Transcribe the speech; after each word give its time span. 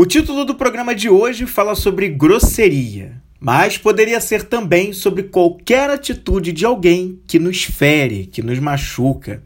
O 0.00 0.06
título 0.06 0.46
do 0.46 0.54
programa 0.54 0.94
de 0.94 1.10
hoje 1.10 1.44
fala 1.44 1.74
sobre 1.74 2.08
grosseria, 2.08 3.20
mas 3.38 3.76
poderia 3.76 4.18
ser 4.18 4.44
também 4.44 4.94
sobre 4.94 5.24
qualquer 5.24 5.90
atitude 5.90 6.52
de 6.52 6.64
alguém 6.64 7.20
que 7.26 7.38
nos 7.38 7.64
fere, 7.64 8.24
que 8.24 8.42
nos 8.42 8.58
machuca, 8.58 9.42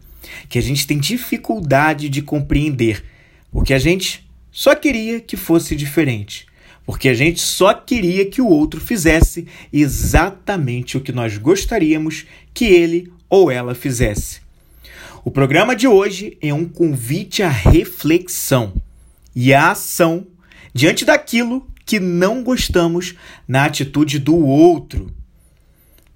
que 0.48 0.56
a 0.56 0.62
gente 0.62 0.87
tem 0.87 0.96
dificuldade 0.96 2.09
de 2.09 2.22
compreender, 2.22 3.03
porque 3.51 3.75
a 3.75 3.80
gente 3.80 4.30
só 4.53 4.77
queria 4.77 5.19
que 5.19 5.37
fosse 5.37 5.75
diferente, 5.75 6.47
porque 6.87 7.09
a 7.09 7.15
gente 7.15 7.41
só 7.41 7.75
queria 7.75 8.25
que 8.25 8.41
o 8.41 8.47
outro 8.47 8.81
fizesse 8.81 9.49
exatamente 9.73 10.97
o 10.97 11.01
que 11.01 11.11
nós 11.11 11.37
gostaríamos 11.37 12.27
que 12.55 12.67
ele 12.67 13.13
ou 13.29 13.51
ela 13.51 13.75
fizesse. 13.75 14.41
O 15.25 15.33
programa 15.33 15.75
de 15.75 15.89
hoje 15.89 16.39
é 16.41 16.55
um 16.55 16.65
convite 16.65 17.43
à 17.43 17.48
reflexão 17.48 18.73
e 19.34 19.52
à 19.52 19.73
ação 19.73 20.29
diante 20.75 21.05
daquilo 21.05 21.65
que 21.87 22.01
não 22.01 22.43
gostamos 22.43 23.15
na 23.47 23.65
atitude 23.65 24.19
do 24.19 24.37
outro. 24.37 25.07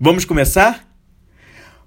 Vamos 0.00 0.24
começar? 0.24 0.84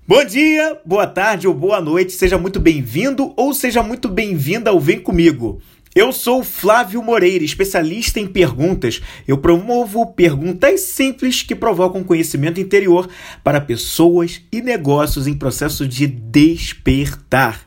Bom 0.08 0.24
dia, 0.24 0.80
boa 0.86 1.06
tarde 1.06 1.48
ou 1.48 1.54
boa 1.54 1.82
noite, 1.82 2.14
seja 2.14 2.38
muito 2.38 2.60
bem-vindo 2.60 3.34
ou 3.36 3.54
seja 3.54 3.84
muito 3.84 4.08
bem-vinda 4.08 4.70
ao 4.70 4.80
Vem 4.80 5.00
Comigo. 5.00 5.62
Eu 5.94 6.14
sou 6.14 6.42
Flávio 6.42 7.04
Moreira, 7.04 7.44
especialista 7.44 8.18
em 8.18 8.26
perguntas. 8.26 9.02
Eu 9.28 9.38
promovo 9.38 10.08
perguntas 10.14 10.80
simples 10.82 11.44
que 11.44 11.54
provocam 11.54 12.02
conhecimento 12.02 12.62
interior 12.62 13.10
para 13.44 13.60
pessoas 13.60 14.42
e 14.50 14.62
negócios 14.62 15.28
em 15.28 15.34
processo 15.34 15.86
de 15.86 16.08
despertar. 16.08 17.66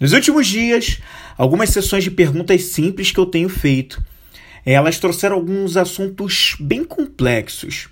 Nos 0.00 0.12
últimos 0.12 0.48
dias, 0.48 1.00
algumas 1.36 1.70
sessões 1.70 2.02
de 2.02 2.10
perguntas 2.10 2.64
simples 2.64 3.12
que 3.12 3.18
eu 3.18 3.26
tenho 3.26 3.48
feito 3.48 4.02
elas 4.64 4.98
trouxeram 4.98 5.36
alguns 5.36 5.76
assuntos 5.76 6.56
bem 6.58 6.84
complexos, 6.84 7.88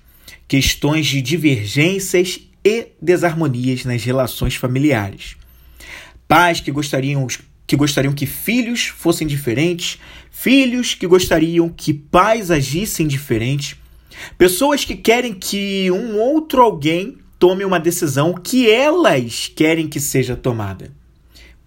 questões 0.48 1.06
de 1.06 1.20
divergências 1.23 2.41
e 2.64 2.89
desarmonias 3.00 3.84
nas 3.84 4.03
relações 4.05 4.56
familiares. 4.56 5.36
Pais 6.27 6.61
que 6.61 6.70
gostariam 6.70 7.27
que 7.67 7.77
gostariam 7.77 8.14
que 8.14 8.27
filhos 8.27 8.86
fossem 8.86 9.27
diferentes, 9.27 9.98
filhos 10.31 10.95
que 10.95 11.06
gostariam 11.06 11.69
que 11.69 11.92
pais 11.92 12.50
agissem 12.50 13.08
diferente, 13.08 13.77
pessoas 14.39 14.84
que 14.84 14.95
querem 14.95 15.34
que 15.34 15.91
um 15.91 16.17
outro 16.17 16.62
alguém 16.62 17.19
tome 17.39 17.64
uma 17.64 17.80
decisão 17.80 18.34
que 18.34 18.70
elas 18.70 19.51
querem 19.55 19.89
que 19.89 19.98
seja 19.98 20.36
tomada. 20.36 20.92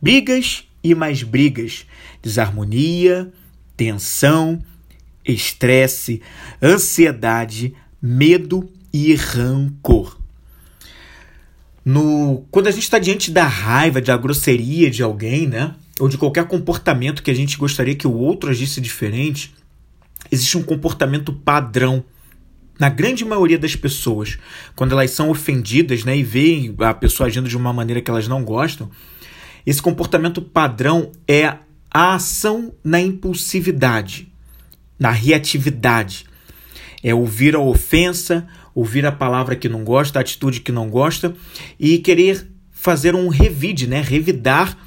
Brigas 0.01 0.63
e 0.83 0.95
mais 0.95 1.21
brigas, 1.21 1.85
desarmonia, 2.21 3.31
tensão, 3.75 4.61
estresse, 5.31 6.21
ansiedade, 6.61 7.73
medo 8.01 8.69
e 8.93 9.13
rancor. 9.15 10.17
No, 11.83 12.45
quando 12.51 12.67
a 12.67 12.71
gente 12.71 12.83
está 12.83 12.99
diante 12.99 13.31
da 13.31 13.45
raiva, 13.45 14.01
da 14.01 14.15
grosseria 14.17 14.91
de 14.91 15.01
alguém, 15.01 15.47
né? 15.47 15.73
Ou 15.99 16.07
de 16.07 16.17
qualquer 16.17 16.45
comportamento 16.45 17.23
que 17.23 17.31
a 17.31 17.33
gente 17.33 17.57
gostaria 17.57 17.95
que 17.95 18.07
o 18.07 18.13
outro 18.13 18.49
agisse 18.49 18.79
diferente, 18.79 19.53
existe 20.31 20.57
um 20.57 20.63
comportamento 20.63 21.33
padrão 21.33 22.03
na 22.79 22.87
grande 22.87 23.25
maioria 23.25 23.59
das 23.59 23.75
pessoas, 23.75 24.37
quando 24.75 24.93
elas 24.93 25.11
são 25.11 25.29
ofendidas 25.29 26.05
né, 26.05 26.17
e 26.17 26.23
veem 26.23 26.73
a 26.79 26.93
pessoa 26.93 27.27
agindo 27.27 27.49
de 27.49 27.57
uma 27.57 27.73
maneira 27.73 28.01
que 28.01 28.09
elas 28.09 28.25
não 28.25 28.41
gostam, 28.41 28.89
esse 29.65 29.81
comportamento 29.81 30.41
padrão 30.41 31.11
é 31.27 31.57
a 31.91 32.13
ação 32.13 32.73
na 32.81 33.01
impulsividade 33.01 34.28
na 34.99 35.11
reatividade. 35.11 36.25
É 37.01 37.15
ouvir 37.15 37.55
a 37.55 37.59
ofensa, 37.59 38.45
ouvir 38.75 39.05
a 39.05 39.11
palavra 39.11 39.55
que 39.55 39.69
não 39.69 39.83
gosta, 39.83 40.19
a 40.19 40.21
atitude 40.21 40.59
que 40.59 40.71
não 40.71 40.89
gosta 40.89 41.33
e 41.79 41.97
querer 41.99 42.45
fazer 42.71 43.15
um 43.15 43.29
revide, 43.29 43.87
né? 43.87 44.01
revidar 44.01 44.77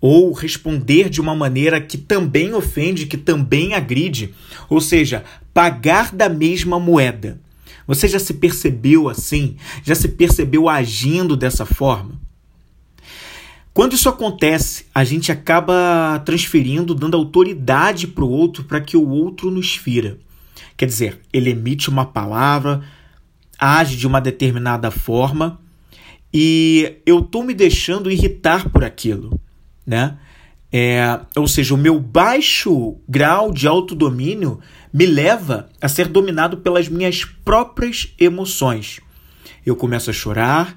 ou 0.00 0.32
responder 0.32 1.08
de 1.08 1.20
uma 1.20 1.34
maneira 1.34 1.80
que 1.80 1.98
também 1.98 2.54
ofende, 2.54 3.06
que 3.06 3.16
também 3.16 3.74
agride, 3.74 4.34
ou 4.68 4.80
seja, 4.80 5.24
pagar 5.52 6.14
da 6.14 6.28
mesma 6.28 6.78
moeda. 6.78 7.40
Você 7.86 8.06
já 8.06 8.18
se 8.18 8.34
percebeu 8.34 9.08
assim? 9.08 9.56
Já 9.82 9.94
se 9.94 10.08
percebeu 10.08 10.68
agindo 10.68 11.36
dessa 11.36 11.64
forma? 11.64 12.20
Quando 13.78 13.92
isso 13.92 14.08
acontece, 14.08 14.86
a 14.92 15.04
gente 15.04 15.30
acaba 15.30 16.20
transferindo, 16.24 16.96
dando 16.96 17.16
autoridade 17.16 18.08
para 18.08 18.24
o 18.24 18.28
outro 18.28 18.64
para 18.64 18.80
que 18.80 18.96
o 18.96 19.08
outro 19.08 19.52
nos 19.52 19.76
fira. 19.76 20.18
Quer 20.76 20.86
dizer, 20.86 21.20
ele 21.32 21.50
emite 21.50 21.88
uma 21.88 22.04
palavra, 22.04 22.82
age 23.56 23.96
de 23.96 24.04
uma 24.04 24.20
determinada 24.20 24.90
forma 24.90 25.60
e 26.34 26.96
eu 27.06 27.20
estou 27.20 27.44
me 27.44 27.54
deixando 27.54 28.10
irritar 28.10 28.68
por 28.68 28.82
aquilo, 28.82 29.40
né? 29.86 30.18
É, 30.72 31.20
ou 31.36 31.46
seja, 31.46 31.72
o 31.72 31.78
meu 31.78 32.00
baixo 32.00 32.96
grau 33.08 33.52
de 33.52 33.68
autodomínio 33.68 34.58
me 34.92 35.06
leva 35.06 35.68
a 35.80 35.86
ser 35.86 36.08
dominado 36.08 36.56
pelas 36.56 36.88
minhas 36.88 37.24
próprias 37.24 38.12
emoções. 38.18 38.98
Eu 39.64 39.76
começo 39.76 40.10
a 40.10 40.12
chorar, 40.12 40.76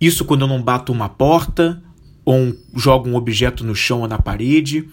isso 0.00 0.24
quando 0.24 0.42
eu 0.42 0.48
não 0.48 0.62
bato 0.62 0.92
uma 0.92 1.08
porta, 1.08 1.82
ou 2.24 2.34
um, 2.36 2.56
jogo 2.76 3.08
um 3.08 3.16
objeto 3.16 3.64
no 3.64 3.74
chão 3.74 4.00
ou 4.00 4.08
na 4.08 4.18
parede, 4.18 4.88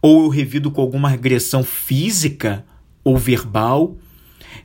ou 0.00 0.24
eu 0.24 0.28
revido 0.28 0.70
com 0.70 0.80
alguma 0.80 1.10
agressão 1.10 1.64
física 1.64 2.64
ou 3.02 3.16
verbal, 3.16 3.96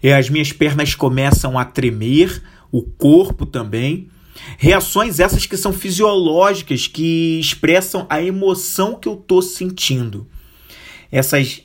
e 0.01 0.11
as 0.11 0.29
minhas 0.29 0.51
pernas 0.51 0.95
começam 0.95 1.57
a 1.57 1.65
tremer, 1.65 2.41
o 2.71 2.81
corpo 2.81 3.45
também. 3.45 4.09
Reações 4.57 5.19
essas 5.19 5.45
que 5.45 5.57
são 5.57 5.73
fisiológicas, 5.73 6.87
que 6.87 7.39
expressam 7.39 8.07
a 8.09 8.21
emoção 8.21 8.95
que 8.95 9.07
eu 9.07 9.13
estou 9.13 9.41
sentindo. 9.41 10.27
Essas 11.11 11.63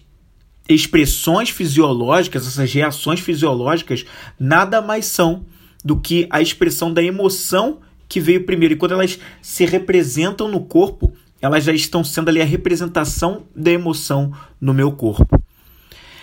expressões 0.69 1.51
fisiológicas, 1.51 2.47
essas 2.47 2.73
reações 2.73 3.21
fisiológicas, 3.21 4.05
nada 4.39 4.83
mais 4.83 5.07
são 5.07 5.47
do 5.85 5.99
que 5.99 6.27
a 6.31 6.43
expressão 6.43 6.93
da 6.93 7.03
emoção 7.03 7.81
que 8.09 8.21
veio 8.21 8.45
primeiro. 8.45 8.75
E 8.75 8.77
quando 8.77 8.93
elas 8.93 9.19
se 9.43 9.65
representam 9.65 10.49
no 10.49 10.61
corpo, 10.61 11.13
elas 11.41 11.65
já 11.65 11.73
estão 11.73 12.03
sendo 12.03 12.29
ali 12.29 12.41
a 12.41 12.45
representação 12.45 13.45
da 13.55 13.71
emoção 13.71 14.33
no 14.61 14.73
meu 14.73 14.93
corpo. 14.93 15.43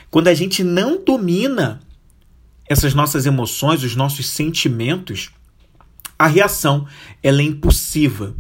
Quando 0.10 0.28
a 0.28 0.34
gente 0.34 0.64
não 0.64 1.04
domina 1.04 1.80
essas 2.68 2.94
nossas 2.94 3.26
emoções, 3.26 3.84
os 3.84 3.96
nossos 3.96 4.28
sentimentos, 4.28 5.32
a 6.18 6.28
reação 6.28 6.88
ela 7.22 7.42
é 7.42 7.46
impulsiva. 7.46 8.36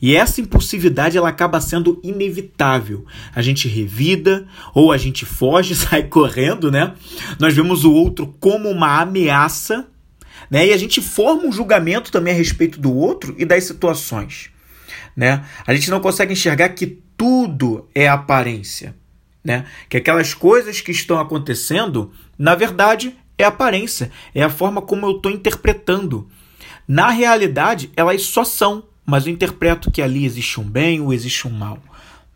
E 0.00 0.14
essa 0.14 0.40
impulsividade 0.40 1.16
ela 1.16 1.28
acaba 1.28 1.60
sendo 1.60 2.00
inevitável. 2.02 3.06
A 3.34 3.40
gente 3.40 3.66
revida 3.66 4.46
ou 4.74 4.92
a 4.92 4.98
gente 4.98 5.24
foge, 5.24 5.74
sai 5.76 6.04
correndo, 6.04 6.70
né? 6.70 6.94
Nós 7.38 7.54
vemos 7.54 7.84
o 7.84 7.92
outro 7.92 8.34
como 8.38 8.68
uma 8.68 9.00
ameaça 9.00 9.86
né? 10.50 10.66
E 10.66 10.72
a 10.72 10.76
gente 10.76 11.00
forma 11.00 11.44
um 11.44 11.52
julgamento 11.52 12.10
também 12.10 12.34
a 12.34 12.36
respeito 12.36 12.80
do 12.80 12.94
outro 12.94 13.34
e 13.38 13.44
das 13.44 13.64
situações. 13.64 14.50
Né? 15.16 15.44
A 15.66 15.74
gente 15.74 15.90
não 15.90 16.00
consegue 16.00 16.32
enxergar 16.32 16.68
que 16.70 16.86
tudo 17.16 17.88
é 17.94 18.08
aparência. 18.08 18.94
Né? 19.42 19.64
Que 19.88 19.96
aquelas 19.96 20.34
coisas 20.34 20.80
que 20.80 20.90
estão 20.90 21.18
acontecendo, 21.18 22.12
na 22.38 22.54
verdade, 22.54 23.16
é 23.38 23.44
aparência, 23.44 24.10
é 24.34 24.42
a 24.42 24.50
forma 24.50 24.82
como 24.82 25.06
eu 25.06 25.16
estou 25.16 25.30
interpretando. 25.30 26.28
Na 26.86 27.10
realidade, 27.10 27.90
elas 27.96 28.22
só 28.22 28.44
são, 28.44 28.84
mas 29.04 29.26
eu 29.26 29.32
interpreto 29.32 29.90
que 29.90 30.02
ali 30.02 30.24
existe 30.24 30.60
um 30.60 30.64
bem 30.64 31.00
ou 31.00 31.12
existe 31.12 31.46
um 31.46 31.50
mal. 31.50 31.78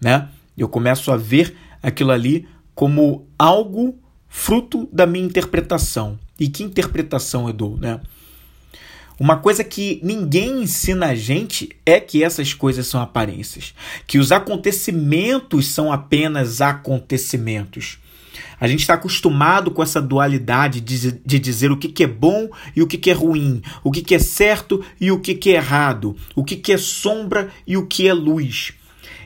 Né? 0.01 0.29
Eu 0.57 0.69
começo 0.69 1.13
a 1.13 1.17
ver 1.17 1.57
aquilo 1.83 2.11
ali 2.11 2.49
como 2.75 3.29
algo 3.39 3.99
fruto 4.29 4.89
da 4.93 5.07
minha 5.07 5.25
interpretação. 5.25 6.19
E 6.41 6.49
que 6.49 6.65
interpretação 6.65 7.47
eu 7.47 7.53
dou, 7.53 7.77
né? 7.77 8.01
Uma 9.21 9.37
coisa 9.37 9.63
que 9.63 10.01
ninguém 10.03 10.63
ensina 10.63 11.09
a 11.09 11.15
gente 11.15 11.69
é 11.85 12.01
que 12.01 12.25
essas 12.25 12.55
coisas 12.55 12.87
são 12.87 13.03
aparências, 13.03 13.75
que 14.07 14.19
os 14.19 14.33
acontecimentos 14.33 15.67
são 15.67 15.93
apenas 15.93 16.63
acontecimentos. 16.63 17.99
A 18.59 18.67
gente 18.67 18.81
está 18.81 18.95
acostumado 18.95 19.71
com 19.71 19.83
essa 19.83 20.01
dualidade 20.01 20.81
de, 20.81 21.13
de 21.13 21.39
dizer 21.39 21.71
o 21.71 21.77
que, 21.77 21.89
que 21.89 22.05
é 22.05 22.07
bom 22.07 22.49
e 22.75 22.83
o 22.83 22.87
que, 22.87 22.97
que 22.97 23.11
é 23.11 23.13
ruim, 23.13 23.61
o 23.85 23.91
que, 23.91 24.01
que 24.01 24.15
é 24.15 24.19
certo 24.19 24.83
e 24.99 25.13
o 25.13 25.21
que, 25.21 25.35
que 25.35 25.51
é 25.51 25.57
errado, 25.57 26.17
o 26.35 26.43
que, 26.43 26.57
que 26.57 26.73
é 26.73 26.79
sombra 26.79 27.51
e 27.67 27.77
o 27.77 27.87
que 27.87 28.09
é 28.09 28.15
luz. 28.15 28.73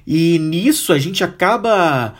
E 0.05 0.40
nisso 0.40 0.93
a 0.93 0.99
gente 0.99 1.22
acaba 1.22 2.14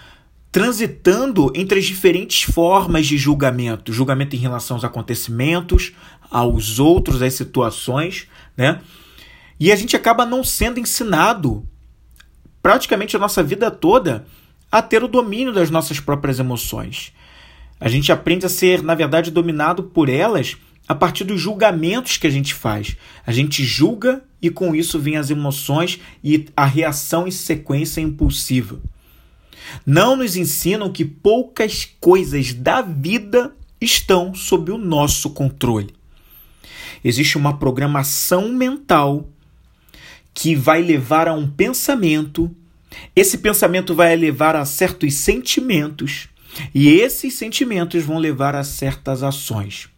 transitando 0.55 1.51
entre 1.53 1.81
as 1.81 1.85
diferentes 1.85 2.43
formas 2.45 3.09
de 3.09 3.19
julgamento, 3.19 3.93
julgamento 3.93 4.37
em 4.37 4.39
relação 4.39 4.77
aos 4.77 4.85
acontecimentos, 4.85 5.91
aos 6.31 6.79
outros, 6.79 7.21
às 7.23 7.35
situações, 7.35 8.29
né? 8.57 8.81
E 9.59 9.73
a 9.73 9.75
gente 9.75 9.97
acaba 9.97 10.25
não 10.25 10.45
sendo 10.45 10.79
ensinado 10.79 11.69
praticamente 12.63 13.17
a 13.17 13.19
nossa 13.19 13.43
vida 13.43 13.69
toda 13.69 14.27
a 14.71 14.81
ter 14.81 15.03
o 15.03 15.09
domínio 15.09 15.53
das 15.53 15.71
nossas 15.71 15.99
próprias 15.99 16.39
emoções. 16.39 17.13
A 17.81 17.89
gente 17.89 18.13
aprende 18.13 18.47
a 18.47 18.49
ser, 18.49 18.81
na 18.81 18.95
verdade, 18.95 19.33
dominado 19.33 19.83
por 19.83 20.09
elas 20.09 20.57
a 20.87 20.95
partir 20.95 21.25
dos 21.25 21.41
julgamentos 21.41 22.17
que 22.17 22.29
a 22.29 22.31
gente 22.31 22.55
faz. 22.55 22.97
A 23.27 23.33
gente 23.33 23.65
julga 23.65 24.23
e 24.41 24.51
com 24.51 24.73
isso 24.73 25.01
vem 25.01 25.17
as 25.17 25.31
emoções 25.31 25.99
e 26.23 26.47
a 26.57 26.65
reação 26.65 27.27
em 27.27 27.33
sequência 27.33 28.01
impulsiva. 28.01 28.79
Não 29.87 30.17
nos 30.17 30.37
ensinam 30.37 30.93
que 30.93 31.05
poucas 31.05 31.89
coisas 32.01 32.53
da 32.53 32.83
vida 32.83 33.55
estão 33.81 34.35
sob 34.35 34.71
o 34.73 34.79
nosso 34.79 35.31
controle. 35.31 35.95
Existe 37.05 37.37
uma 37.37 37.59
programação 37.59 38.49
mental 38.49 39.29
que 40.33 40.57
vai 40.57 40.83
levar 40.83 41.29
a 41.29 41.35
um 41.35 41.49
pensamento, 41.49 42.55
esse 43.15 43.39
pensamento 43.39 43.95
vai 43.95 44.17
levar 44.17 44.57
a 44.57 44.65
certos 44.65 45.15
sentimentos, 45.15 46.29
e 46.75 46.89
esses 46.89 47.35
sentimentos 47.35 48.03
vão 48.05 48.19
levar 48.19 48.55
a 48.55 48.65
certas 48.65 49.23
ações. 49.23 49.89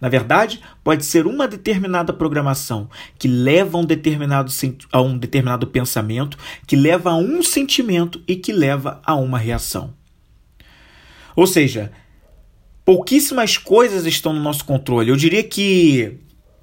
Na 0.00 0.08
verdade, 0.08 0.60
pode 0.82 1.04
ser 1.04 1.26
uma 1.26 1.46
determinada 1.46 2.12
programação 2.12 2.88
que 3.18 3.28
leva 3.28 3.76
a 3.76 3.80
um 3.80 3.84
determinado, 3.84 4.52
a 4.92 5.00
um 5.00 5.16
determinado 5.16 5.66
pensamento, 5.66 6.38
que 6.66 6.76
leva 6.76 7.10
a 7.10 7.16
um 7.16 7.42
sentimento 7.42 8.22
e 8.26 8.36
que 8.36 8.52
leva 8.52 9.00
a 9.04 9.14
uma 9.14 9.38
reação. 9.38 9.94
Ou 11.34 11.46
seja, 11.46 11.92
pouquíssimas 12.84 13.56
coisas 13.56 14.04
estão 14.06 14.32
no 14.32 14.40
nosso 14.40 14.64
controle. 14.64 15.10
Eu 15.10 15.16
diria 15.16 15.42
que 15.42 16.18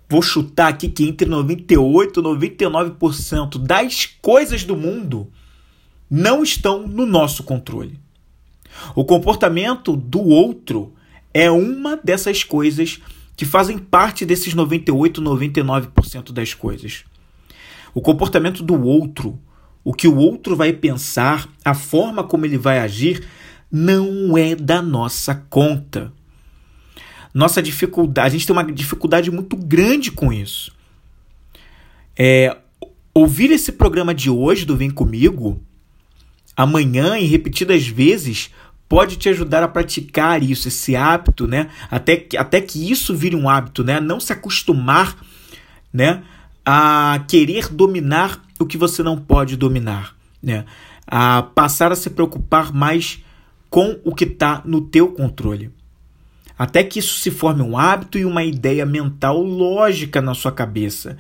vou 0.09 0.21
chutar 0.21 0.67
aqui 0.67 0.89
que 0.89 1.07
entre 1.07 1.27
98 1.27 2.19
e 2.19 2.23
99% 2.23 3.57
das 3.57 4.05
coisas 4.21 4.63
do 4.63 4.75
mundo 4.75 5.31
não 6.09 6.43
estão 6.43 6.87
no 6.87 7.05
nosso 7.05 7.43
controle. 7.43 7.99
O 8.95 9.03
comportamento 9.03 9.95
do 9.95 10.21
outro 10.21 10.93
é 11.33 11.49
uma 11.51 11.97
dessas 11.97 12.43
coisas 12.43 12.99
que 13.35 13.45
fazem 13.45 13.77
parte 13.77 14.25
desses 14.25 14.53
98, 14.53 15.21
99% 15.21 16.31
das 16.31 16.53
coisas. 16.53 17.03
O 17.93 18.01
comportamento 18.01 18.63
do 18.63 18.81
outro, 18.81 19.39
o 19.83 19.93
que 19.93 20.07
o 20.07 20.15
outro 20.17 20.55
vai 20.55 20.73
pensar, 20.73 21.47
a 21.63 21.73
forma 21.73 22.23
como 22.23 22.45
ele 22.45 22.57
vai 22.57 22.79
agir, 22.79 23.27
não 23.71 24.37
é 24.37 24.55
da 24.55 24.81
nossa 24.81 25.35
conta. 25.49 26.11
Nossa 27.33 27.61
dificuldade, 27.61 28.35
a 28.35 28.37
gente 28.37 28.47
tem 28.47 28.55
uma 28.55 28.71
dificuldade 28.71 29.29
muito 29.29 29.55
grande 29.55 30.11
com 30.11 30.33
isso. 30.33 30.75
É, 32.17 32.57
ouvir 33.13 33.51
esse 33.51 33.71
programa 33.71 34.13
de 34.13 34.29
hoje 34.29 34.65
do 34.65 34.75
Vem 34.75 34.89
Comigo, 34.89 35.61
amanhã 36.55 37.19
e 37.19 37.25
repetidas 37.25 37.87
vezes, 37.87 38.51
pode 38.89 39.17
te 39.17 39.29
ajudar 39.29 39.63
a 39.63 39.67
praticar 39.67 40.41
isso, 40.41 40.67
esse 40.67 40.95
hábito, 40.95 41.47
né? 41.47 41.69
Até 41.89 42.15
que, 42.17 42.37
até 42.37 42.61
que 42.61 42.89
isso 42.89 43.15
vire 43.15 43.35
um 43.35 43.49
hábito, 43.49 43.83
né? 43.83 43.99
Não 43.99 44.19
se 44.19 44.31
acostumar, 44.31 45.15
né? 45.91 46.23
A 46.65 47.23
querer 47.27 47.69
dominar 47.69 48.41
o 48.59 48.65
que 48.65 48.77
você 48.77 49.03
não 49.03 49.17
pode 49.17 49.55
dominar, 49.55 50.15
né? 50.41 50.65
A 51.05 51.41
passar 51.41 51.91
a 51.91 51.95
se 51.95 52.09
preocupar 52.09 52.73
mais 52.73 53.23
com 53.69 53.99
o 54.03 54.15
que 54.15 54.23
está 54.23 54.61
no 54.65 54.81
teu 54.81 55.11
controle. 55.11 55.71
Até 56.57 56.83
que 56.83 56.99
isso 56.99 57.19
se 57.19 57.29
forme 57.29 57.61
um 57.61 57.77
hábito 57.77 58.17
e 58.17 58.25
uma 58.25 58.43
ideia 58.43 58.85
mental 58.85 59.41
lógica 59.41 60.21
na 60.21 60.33
sua 60.33 60.51
cabeça, 60.51 61.17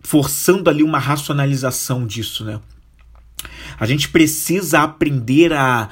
forçando 0.00 0.68
ali 0.68 0.82
uma 0.82 0.98
racionalização 0.98 2.06
disso, 2.06 2.44
né? 2.44 2.60
A 3.78 3.86
gente 3.86 4.08
precisa 4.08 4.82
aprender 4.82 5.52
a, 5.52 5.88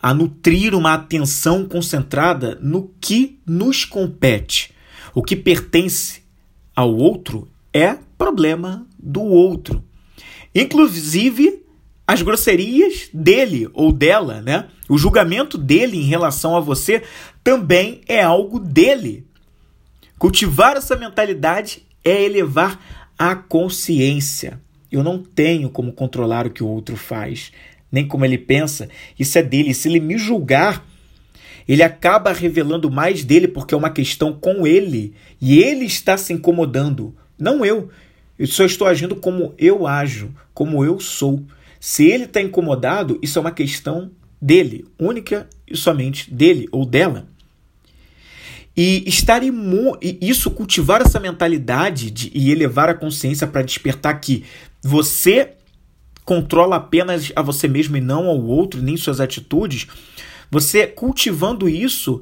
a 0.00 0.14
nutrir 0.14 0.74
uma 0.74 0.94
atenção 0.94 1.66
concentrada 1.66 2.58
no 2.60 2.90
que 3.00 3.38
nos 3.46 3.84
compete. 3.84 4.72
O 5.14 5.22
que 5.22 5.34
pertence 5.34 6.22
ao 6.74 6.94
outro 6.94 7.48
é 7.72 7.96
problema 8.16 8.86
do 8.98 9.22
outro. 9.22 9.82
Inclusive 10.54 11.64
as 12.06 12.22
grosserias 12.22 13.10
dele 13.12 13.68
ou 13.74 13.92
dela, 13.92 14.40
né? 14.40 14.68
O 14.88 14.96
julgamento 14.96 15.58
dele 15.58 15.98
em 15.98 16.04
relação 16.04 16.56
a 16.56 16.60
você 16.60 17.02
também 17.44 18.00
é 18.06 18.22
algo 18.22 18.58
dele. 18.58 19.26
Cultivar 20.18 20.76
essa 20.76 20.96
mentalidade 20.96 21.82
é 22.02 22.22
elevar 22.22 22.80
a 23.18 23.34
consciência. 23.34 24.60
Eu 24.90 25.02
não 25.02 25.22
tenho 25.22 25.68
como 25.68 25.92
controlar 25.92 26.46
o 26.46 26.50
que 26.50 26.62
o 26.62 26.68
outro 26.68 26.96
faz 26.96 27.52
nem 27.90 28.06
como 28.06 28.24
ele 28.24 28.38
pensa, 28.38 28.88
isso 29.18 29.38
é 29.38 29.42
dele. 29.42 29.74
Se 29.74 29.88
ele 29.88 30.00
me 30.00 30.18
julgar, 30.18 30.84
ele 31.66 31.82
acaba 31.82 32.32
revelando 32.32 32.90
mais 32.90 33.24
dele 33.24 33.48
porque 33.48 33.74
é 33.74 33.76
uma 33.76 33.90
questão 33.90 34.32
com 34.32 34.66
ele 34.66 35.14
e 35.40 35.58
ele 35.62 35.84
está 35.84 36.16
se 36.16 36.32
incomodando, 36.32 37.14
não 37.38 37.64
eu. 37.64 37.90
Eu 38.38 38.46
só 38.46 38.64
estou 38.64 38.86
agindo 38.86 39.16
como 39.16 39.52
eu 39.58 39.86
ajo, 39.86 40.32
como 40.54 40.84
eu 40.84 41.00
sou. 41.00 41.42
Se 41.80 42.06
ele 42.06 42.24
está 42.24 42.40
incomodado, 42.40 43.18
isso 43.20 43.38
é 43.38 43.40
uma 43.40 43.50
questão 43.50 44.10
dele, 44.40 44.86
única 44.98 45.48
e 45.66 45.76
somente 45.76 46.32
dele 46.32 46.68
ou 46.70 46.86
dela. 46.86 47.26
E 48.76 49.02
estar 49.08 49.42
imu 49.42 49.98
isso 50.00 50.52
cultivar 50.52 51.02
essa 51.02 51.18
mentalidade 51.18 52.12
de, 52.12 52.30
e 52.32 52.52
elevar 52.52 52.88
a 52.88 52.94
consciência 52.94 53.44
para 53.44 53.62
despertar 53.62 54.20
que 54.20 54.44
você 54.80 55.54
controla 56.28 56.76
apenas 56.76 57.32
a 57.34 57.40
você 57.40 57.66
mesmo 57.66 57.96
e 57.96 58.02
não 58.02 58.26
ao 58.26 58.38
outro, 58.38 58.82
nem 58.82 58.98
suas 58.98 59.18
atitudes, 59.18 59.86
você 60.50 60.86
cultivando 60.86 61.66
isso 61.66 62.20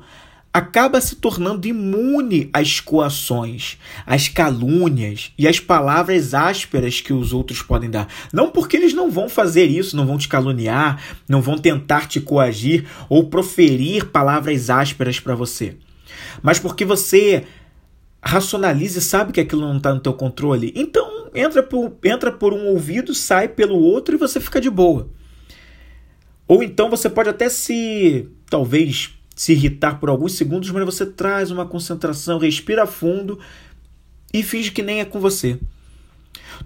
acaba 0.52 1.00
se 1.00 1.16
tornando 1.16 1.66
imune 1.66 2.48
às 2.52 2.78
coações, 2.78 3.78
às 4.06 4.28
calúnias 4.28 5.32
e 5.36 5.48
às 5.48 5.58
palavras 5.58 6.34
ásperas 6.34 7.00
que 7.00 7.12
os 7.12 7.32
outros 7.32 7.62
podem 7.62 7.90
dar. 7.90 8.06
Não 8.32 8.48
porque 8.48 8.76
eles 8.76 8.94
não 8.94 9.10
vão 9.10 9.28
fazer 9.28 9.64
isso, 9.64 9.96
não 9.96 10.06
vão 10.06 10.16
te 10.16 10.28
caluniar, 10.28 11.02
não 11.28 11.42
vão 11.42 11.58
tentar 11.58 12.06
te 12.06 12.20
coagir 12.20 12.86
ou 13.08 13.28
proferir 13.28 14.06
palavras 14.06 14.70
ásperas 14.70 15.18
para 15.18 15.34
você, 15.34 15.74
mas 16.40 16.60
porque 16.60 16.84
você 16.84 17.44
racionaliza 18.26 18.98
e 18.98 19.02
sabe 19.02 19.32
que 19.32 19.40
aquilo 19.40 19.62
não 19.62 19.76
está 19.76 19.94
no 19.94 20.00
teu 20.00 20.12
controle. 20.12 20.72
Então 20.74 21.30
entra 21.34 21.62
por, 21.62 21.96
entra 22.04 22.32
por 22.32 22.52
um 22.52 22.66
ouvido, 22.66 23.14
sai 23.14 23.48
pelo 23.48 23.78
outro 23.78 24.14
e 24.14 24.18
você 24.18 24.40
fica 24.40 24.60
de 24.60 24.68
boa. 24.68 25.08
Ou 26.48 26.62
então 26.62 26.90
você 26.90 27.08
pode 27.08 27.28
até 27.28 27.48
se, 27.48 28.28
talvez, 28.48 29.14
se 29.34 29.52
irritar 29.52 29.98
por 29.98 30.08
alguns 30.08 30.34
segundos, 30.34 30.70
mas 30.70 30.84
você 30.84 31.06
traz 31.06 31.50
uma 31.50 31.66
concentração, 31.66 32.38
respira 32.38 32.86
fundo 32.86 33.38
e 34.32 34.42
finge 34.42 34.70
que 34.70 34.82
nem 34.82 35.00
é 35.00 35.04
com 35.04 35.20
você. 35.20 35.58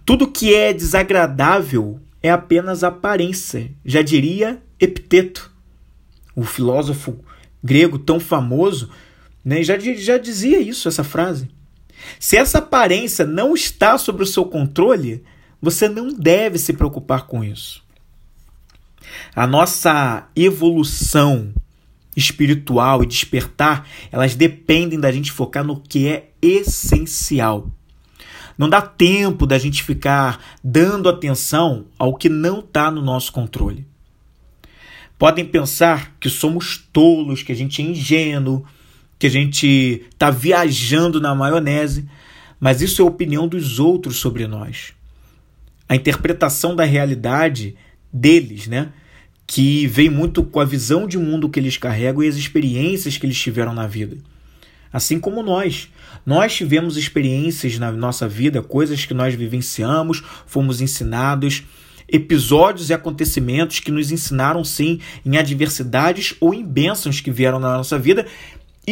Tudo 0.05 0.31
que 0.31 0.55
é 0.55 0.73
desagradável 0.73 2.01
é 2.23 2.31
apenas 2.31 2.85
aparência, 2.85 3.71
já 3.85 4.03
diria 4.03 4.63
Epiteto, 4.79 5.51
o 6.35 6.43
filósofo 6.45 7.19
grego 7.63 7.99
tão 7.99 8.19
famoso, 8.19 8.91
né, 9.45 9.63
já, 9.63 9.79
já 9.79 10.19
dizia 10.19 10.61
isso, 10.61 10.89
essa 10.89 11.05
frase. 11.05 11.49
Se 12.19 12.37
essa 12.37 12.59
aparência 12.59 13.27
não 13.27 13.55
está 13.55 13.97
sob 13.99 14.23
o 14.23 14.27
seu 14.27 14.45
controle, 14.45 15.23
você 15.61 15.89
não 15.89 16.13
deve 16.13 16.59
se 16.59 16.73
preocupar 16.73 17.27
com 17.27 17.45
isso. 17.45 17.83
A 19.35 19.47
nossa 19.47 20.29
evolução 20.35 21.53
espiritual 22.17 23.03
e 23.03 23.07
despertar, 23.07 23.89
elas 24.11 24.35
dependem 24.35 24.99
da 24.99 25.13
gente 25.13 25.33
focar 25.33 25.65
no 25.65 25.81
que 25.81 26.09
é 26.09 26.31
essencial. 26.43 27.71
Não 28.59 28.69
dá 28.69 28.83
tempo 28.83 29.47
da 29.47 29.59
gente 29.59 29.83
ficar 29.83 30.59
dando 30.63 31.09
atenção 31.09 31.87
ao 31.99 32.15
que 32.15 32.29
não 32.29 32.61
está 32.61 32.91
no 32.91 33.01
nosso 33.01 33.33
controle. 33.33 33.87
Podem 35.19 35.45
pensar 35.45 36.17
que 36.19 36.29
somos 36.29 36.77
tolos, 36.93 37.43
que 37.43 37.53
a 37.53 37.57
gente 37.57 37.81
é 37.81 37.85
ingênuo, 37.85 38.65
que 39.21 39.27
a 39.27 39.31
gente 39.31 40.07
está 40.11 40.31
viajando 40.31 41.21
na 41.21 41.35
maionese, 41.35 42.09
mas 42.59 42.81
isso 42.81 43.03
é 43.03 43.05
a 43.05 43.09
opinião 43.09 43.47
dos 43.47 43.79
outros 43.79 44.17
sobre 44.17 44.47
nós. 44.47 44.95
A 45.87 45.95
interpretação 45.95 46.75
da 46.75 46.85
realidade 46.85 47.77
deles, 48.11 48.67
né? 48.67 48.89
Que 49.47 49.87
vem 49.87 50.09
muito 50.09 50.43
com 50.43 50.59
a 50.59 50.65
visão 50.65 51.07
de 51.07 51.19
mundo 51.19 51.51
que 51.51 51.61
eles 51.61 51.77
carregam 51.77 52.23
e 52.23 52.29
as 52.29 52.37
experiências 52.37 53.19
que 53.19 53.27
eles 53.27 53.39
tiveram 53.39 53.75
na 53.75 53.87
vida. 53.87 54.17
Assim 54.91 55.21
como 55.21 55.43
nós. 55.43 55.91
Nós 56.25 56.55
tivemos 56.55 56.97
experiências 56.97 57.79
na 57.79 57.93
nossa 57.93 58.27
vida, 58.27 58.63
coisas 58.63 59.05
que 59.05 59.13
nós 59.13 59.35
vivenciamos, 59.35 60.23
fomos 60.47 60.81
ensinados, 60.81 61.63
episódios 62.09 62.89
e 62.89 62.95
acontecimentos 62.95 63.81
que 63.81 63.91
nos 63.91 64.11
ensinaram 64.11 64.65
sim 64.65 64.99
em 65.25 65.37
adversidades 65.37 66.35
ou 66.41 66.55
em 66.55 66.65
bênçãos 66.65 67.21
que 67.21 67.31
vieram 67.31 67.61
na 67.61 67.77
nossa 67.77 67.99
vida 67.99 68.27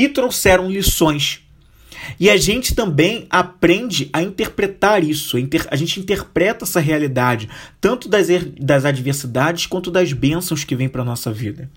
e 0.04 0.08
trouxeram 0.08 0.70
lições. 0.70 1.40
E 2.18 2.30
a 2.30 2.36
gente 2.36 2.74
também 2.74 3.26
aprende 3.28 4.08
a 4.12 4.22
interpretar 4.22 5.02
isso, 5.02 5.36
a 5.70 5.76
gente 5.76 6.00
interpreta 6.00 6.64
essa 6.64 6.80
realidade, 6.80 7.48
tanto 7.80 8.08
das, 8.08 8.30
er, 8.30 8.44
das 8.44 8.84
adversidades 8.84 9.66
quanto 9.66 9.90
das 9.90 10.12
bênçãos 10.12 10.64
que 10.64 10.76
vêm 10.76 10.88
para 10.88 11.02
a 11.02 11.04
nossa 11.04 11.32
vida. 11.32 11.68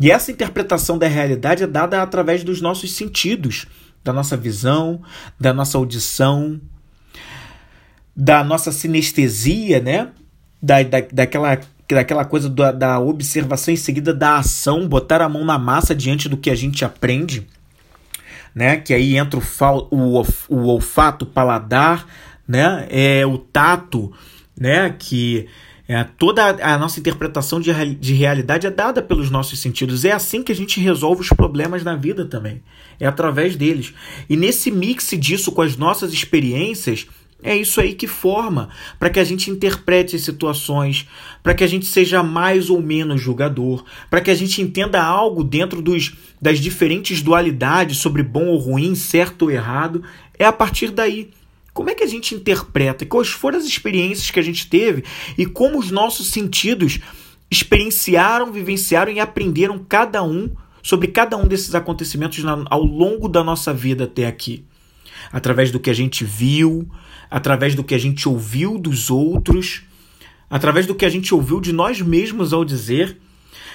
E 0.00 0.10
essa 0.10 0.32
interpretação 0.32 0.98
da 0.98 1.06
realidade 1.06 1.62
é 1.62 1.66
dada 1.66 2.02
através 2.02 2.42
dos 2.42 2.60
nossos 2.60 2.92
sentidos, 2.92 3.66
da 4.02 4.12
nossa 4.12 4.36
visão, 4.36 5.02
da 5.38 5.52
nossa 5.52 5.78
audição, 5.78 6.60
da 8.16 8.42
nossa 8.42 8.72
sinestesia, 8.72 9.80
né? 9.80 10.08
Da, 10.60 10.82
da, 10.82 11.00
daquela, 11.12 11.60
daquela 11.88 12.24
coisa 12.24 12.48
da, 12.48 12.72
da 12.72 13.00
observação 13.00 13.72
em 13.72 13.76
seguida 13.76 14.14
da 14.14 14.36
ação, 14.36 14.88
botar 14.88 15.20
a 15.20 15.28
mão 15.28 15.44
na 15.44 15.58
massa 15.58 15.94
diante 15.94 16.28
do 16.28 16.36
que 16.36 16.50
a 16.50 16.54
gente 16.54 16.84
aprende, 16.84 17.46
né? 18.54 18.76
Que 18.76 18.94
aí 18.94 19.16
entra 19.16 19.38
o, 19.38 19.88
o, 19.90 20.26
o 20.48 20.64
olfato, 20.66 21.24
o 21.24 21.28
paladar, 21.28 22.06
né? 22.46 22.86
É 22.90 23.26
o 23.26 23.38
tato, 23.38 24.12
né? 24.58 24.94
Que 24.98 25.48
é, 25.88 26.04
toda 26.04 26.46
a 26.46 26.78
nossa 26.78 26.98
interpretação 27.00 27.60
de, 27.60 27.70
de 27.96 28.14
realidade 28.14 28.66
é 28.66 28.70
dada 28.70 29.02
pelos 29.02 29.30
nossos 29.30 29.58
sentidos. 29.58 30.04
É 30.04 30.12
assim 30.12 30.42
que 30.42 30.52
a 30.52 30.54
gente 30.54 30.80
resolve 30.80 31.20
os 31.20 31.28
problemas 31.28 31.82
na 31.84 31.96
vida 31.96 32.24
também. 32.24 32.62
É 32.98 33.06
através 33.06 33.56
deles. 33.56 33.92
E 34.28 34.36
nesse 34.36 34.70
mix 34.70 35.10
disso 35.18 35.52
com 35.52 35.60
as 35.60 35.76
nossas 35.76 36.12
experiências, 36.12 37.06
é 37.42 37.56
isso 37.56 37.80
aí 37.80 37.92
que 37.94 38.06
forma 38.06 38.68
para 38.98 39.10
que 39.10 39.18
a 39.18 39.24
gente 39.24 39.50
interprete 39.50 40.14
as 40.14 40.22
situações, 40.22 41.08
para 41.42 41.54
que 41.54 41.64
a 41.64 41.66
gente 41.66 41.86
seja 41.86 42.22
mais 42.22 42.70
ou 42.70 42.80
menos 42.80 43.20
julgador, 43.20 43.84
para 44.08 44.20
que 44.20 44.30
a 44.30 44.34
gente 44.34 44.62
entenda 44.62 45.02
algo 45.02 45.42
dentro 45.42 45.82
dos, 45.82 46.14
das 46.40 46.60
diferentes 46.60 47.20
dualidades 47.20 47.98
sobre 47.98 48.22
bom 48.22 48.46
ou 48.46 48.58
ruim, 48.58 48.94
certo 48.94 49.42
ou 49.42 49.50
errado. 49.50 50.04
É 50.38 50.44
a 50.44 50.52
partir 50.52 50.90
daí. 50.90 51.30
Como 51.74 51.88
é 51.88 51.94
que 51.94 52.04
a 52.04 52.06
gente 52.06 52.34
interpreta? 52.34 53.06
Quais 53.06 53.28
foram 53.28 53.58
as 53.58 53.64
experiências 53.64 54.30
que 54.30 54.38
a 54.38 54.42
gente 54.42 54.68
teve 54.68 55.04
e 55.38 55.46
como 55.46 55.78
os 55.78 55.90
nossos 55.90 56.28
sentidos 56.28 57.00
experienciaram, 57.50 58.52
vivenciaram 58.52 59.10
e 59.10 59.18
aprenderam 59.18 59.78
cada 59.88 60.22
um 60.22 60.50
sobre 60.82 61.08
cada 61.08 61.36
um 61.36 61.46
desses 61.46 61.74
acontecimentos 61.74 62.44
ao 62.68 62.84
longo 62.84 63.26
da 63.26 63.42
nossa 63.42 63.72
vida 63.72 64.04
até 64.04 64.26
aqui? 64.26 64.66
Através 65.32 65.70
do 65.70 65.80
que 65.80 65.88
a 65.88 65.94
gente 65.94 66.24
viu, 66.24 66.86
através 67.32 67.74
do 67.74 67.82
que 67.82 67.94
a 67.94 67.98
gente 67.98 68.28
ouviu 68.28 68.76
dos 68.76 69.08
outros, 69.08 69.84
através 70.50 70.86
do 70.86 70.94
que 70.94 71.06
a 71.06 71.08
gente 71.08 71.34
ouviu 71.34 71.62
de 71.62 71.72
nós 71.72 71.98
mesmos 72.02 72.52
ao 72.52 72.62
dizer, 72.62 73.16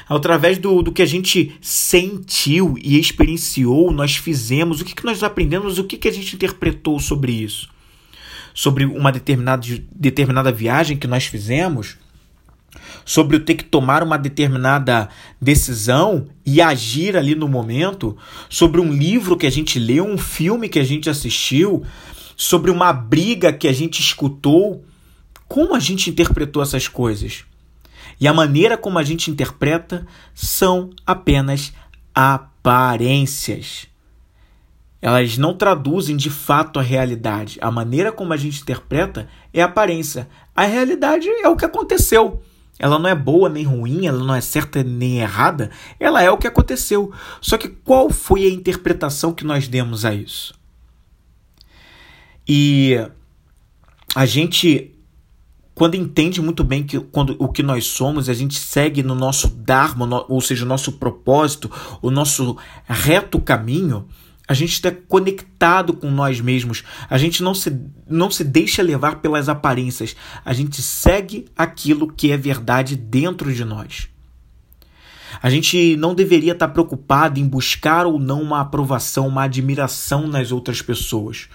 através 0.08 0.60
do, 0.60 0.84
do 0.84 0.92
que 0.92 1.02
a 1.02 1.08
gente 1.08 1.58
sentiu 1.60 2.76
e 2.80 3.00
experienciou, 3.00 3.92
nós 3.92 4.16
fizemos, 4.16 4.80
o 4.80 4.86
que, 4.86 4.94
que 4.94 5.04
nós 5.04 5.24
aprendemos, 5.24 5.80
o 5.80 5.86
que, 5.86 5.98
que 5.98 6.08
a 6.08 6.14
gente 6.14 6.36
interpretou 6.36 7.00
sobre 7.00 7.32
isso. 7.32 7.68
Sobre 8.54 8.86
uma 8.86 9.12
determinada, 9.12 9.66
determinada 9.92 10.52
viagem 10.52 10.96
que 10.96 11.08
nós 11.08 11.26
fizemos, 11.26 11.98
sobre 13.04 13.38
o 13.38 13.40
ter 13.40 13.56
que 13.56 13.64
tomar 13.64 14.04
uma 14.04 14.18
determinada 14.18 15.10
decisão 15.42 16.28
e 16.46 16.62
agir 16.62 17.18
ali 17.18 17.34
no 17.34 17.48
momento, 17.48 18.16
sobre 18.50 18.80
um 18.80 18.94
livro 18.94 19.36
que 19.36 19.48
a 19.48 19.52
gente 19.52 19.80
leu, 19.80 20.06
um 20.06 20.18
filme 20.18 20.70
que 20.70 20.78
a 20.78 20.84
gente 20.84 21.10
assistiu, 21.10 21.84
sobre 22.38 22.72
uma 22.72 22.94
briga 22.94 23.52
que 23.52 23.68
a 23.68 23.74
gente 23.74 24.00
escutou. 24.00 24.86
Como 25.48 25.76
a 25.76 25.80
gente 25.80 26.10
interpretou 26.10 26.64
essas 26.64 26.88
coisas? 26.88 27.44
E 28.20 28.28
a 28.28 28.34
maneira 28.34 28.78
como 28.78 28.98
a 28.98 29.04
gente 29.04 29.30
interpreta 29.30 30.08
são 30.34 30.92
apenas 31.06 31.74
aparências 32.16 33.88
elas 35.02 35.38
não 35.38 35.54
traduzem 35.54 36.18
de 36.18 36.30
fato 36.30 36.80
a 36.80 36.82
realidade. 36.82 37.58
A 37.62 37.70
maneira 37.70 38.12
como 38.12 38.34
a 38.34 38.38
gente 38.38 38.62
interpreta 38.62 39.30
é 39.54 39.62
aparência. 39.62 40.28
A 40.56 40.64
realidade 40.64 41.30
é 41.30 41.48
o 41.48 41.56
que 41.56 41.66
aconteceu. 41.66 42.42
Ela 42.80 43.00
não 43.00 43.10
é 43.10 43.16
boa 43.16 43.50
nem 43.50 43.64
ruim, 43.64 44.06
ela 44.06 44.24
não 44.24 44.36
é 44.36 44.42
certa 44.42 44.84
nem 44.84 45.20
errada, 45.20 45.72
ela 46.00 46.22
é 46.22 46.30
o 46.30 46.38
que 46.38 46.46
aconteceu. 46.46 47.12
Só 47.42 47.58
que 47.58 47.68
qual 47.68 48.10
foi 48.10 48.46
a 48.46 48.50
interpretação 48.50 49.34
que 49.34 49.44
nós 49.44 49.68
demos 49.68 50.06
a 50.06 50.14
isso? 50.14 50.54
E 52.48 52.96
a 54.16 54.26
gente, 54.26 54.96
quando 55.76 55.96
entende 55.96 56.42
muito 56.42 56.64
bem 56.64 56.84
que 56.84 57.00
quando, 57.00 57.36
o 57.40 57.50
que 57.50 57.62
nós 57.62 57.86
somos, 57.86 58.30
a 58.30 58.34
gente 58.34 58.56
segue 58.60 59.04
no 59.04 59.16
nosso 59.16 59.48
Dharma, 59.50 60.06
no, 60.06 60.26
ou 60.30 60.40
seja, 60.40 60.64
o 60.64 60.68
nosso 60.68 60.94
propósito, 60.94 61.70
o 62.02 62.10
nosso 62.10 62.58
reto 62.88 63.40
caminho 63.40 64.08
a 64.48 64.54
gente 64.54 64.72
está 64.72 64.92
conectado 64.92 65.94
com 65.94 66.10
nós 66.10 66.40
mesmos. 66.40 66.84
A 67.10 67.18
gente 67.18 67.44
não 67.44 67.54
se, 67.54 67.78
não 68.08 68.32
se 68.32 68.46
deixa 68.46 68.82
levar 68.82 69.18
pelas 69.18 69.50
aparências. 69.50 70.16
A 70.46 70.54
gente 70.54 70.82
segue 70.82 71.46
aquilo 71.56 72.08
que 72.08 72.32
é 72.32 72.38
verdade 72.38 72.96
dentro 72.96 73.54
de 73.54 73.66
nós. 73.66 74.08
A 75.42 75.50
gente 75.50 75.98
não 75.98 76.16
deveria 76.16 76.54
estar 76.54 76.70
preocupado 76.70 77.40
em 77.40 77.48
buscar 77.48 78.06
ou 78.06 78.18
não 78.18 78.42
uma 78.42 78.62
aprovação, 78.62 79.28
uma 79.28 79.44
admiração 79.44 80.26
nas 80.26 80.52
outras 80.52 80.82
pessoas. 80.82 81.50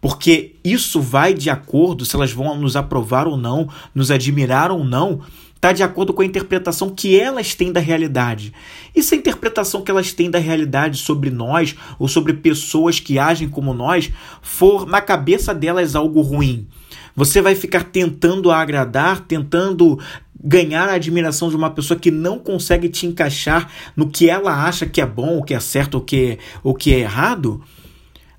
Porque 0.00 0.56
isso 0.62 1.00
vai 1.00 1.34
de 1.34 1.50
acordo 1.50 2.04
se 2.04 2.14
elas 2.14 2.32
vão 2.32 2.56
nos 2.56 2.76
aprovar 2.76 3.26
ou 3.26 3.36
não, 3.36 3.68
nos 3.94 4.10
admirar 4.10 4.70
ou 4.70 4.84
não, 4.84 5.20
está 5.54 5.72
de 5.72 5.82
acordo 5.82 6.12
com 6.12 6.22
a 6.22 6.26
interpretação 6.26 6.90
que 6.90 7.18
elas 7.18 7.54
têm 7.54 7.72
da 7.72 7.80
realidade. 7.80 8.52
E 8.94 9.02
se 9.02 9.14
a 9.14 9.18
interpretação 9.18 9.82
que 9.82 9.90
elas 9.90 10.12
têm 10.12 10.30
da 10.30 10.38
realidade 10.38 10.98
sobre 10.98 11.30
nós 11.30 11.74
ou 11.98 12.06
sobre 12.06 12.34
pessoas 12.34 13.00
que 13.00 13.18
agem 13.18 13.48
como 13.48 13.74
nós 13.74 14.12
for 14.42 14.86
na 14.86 15.00
cabeça 15.00 15.54
delas 15.54 15.96
algo 15.96 16.20
ruim? 16.20 16.68
Você 17.16 17.40
vai 17.40 17.54
ficar 17.54 17.84
tentando 17.84 18.50
agradar, 18.50 19.20
tentando 19.20 19.98
ganhar 20.38 20.88
a 20.88 20.94
admiração 20.94 21.48
de 21.48 21.56
uma 21.56 21.70
pessoa 21.70 21.98
que 21.98 22.10
não 22.10 22.38
consegue 22.38 22.88
te 22.88 23.06
encaixar 23.06 23.70
no 23.96 24.08
que 24.08 24.28
ela 24.28 24.66
acha 24.66 24.86
que 24.86 25.00
é 25.00 25.06
bom, 25.06 25.38
o 25.38 25.42
que 25.42 25.54
é 25.54 25.60
certo, 25.60 25.98
o 25.98 26.00
que 26.00 26.32
é, 26.32 26.38
o 26.62 26.74
que 26.74 26.92
é 26.92 26.98
errado? 27.00 27.62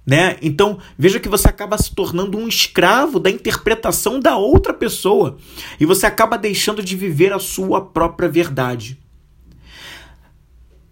Né? 0.07 0.37
Então, 0.41 0.79
veja 0.97 1.19
que 1.19 1.27
você 1.27 1.49
acaba 1.49 1.77
se 1.77 1.93
tornando 1.93 2.37
um 2.37 2.47
escravo 2.47 3.19
da 3.19 3.29
interpretação 3.29 4.21
da 4.21 4.37
outra 4.37 4.73
pessoa 4.73 5.35
e 5.77 5.85
você 5.85 6.05
acaba 6.05 6.37
deixando 6.37 6.81
de 6.81 6.95
viver 6.95 7.33
a 7.33 7.39
sua 7.39 7.81
própria 7.81 8.29
verdade. 8.29 8.97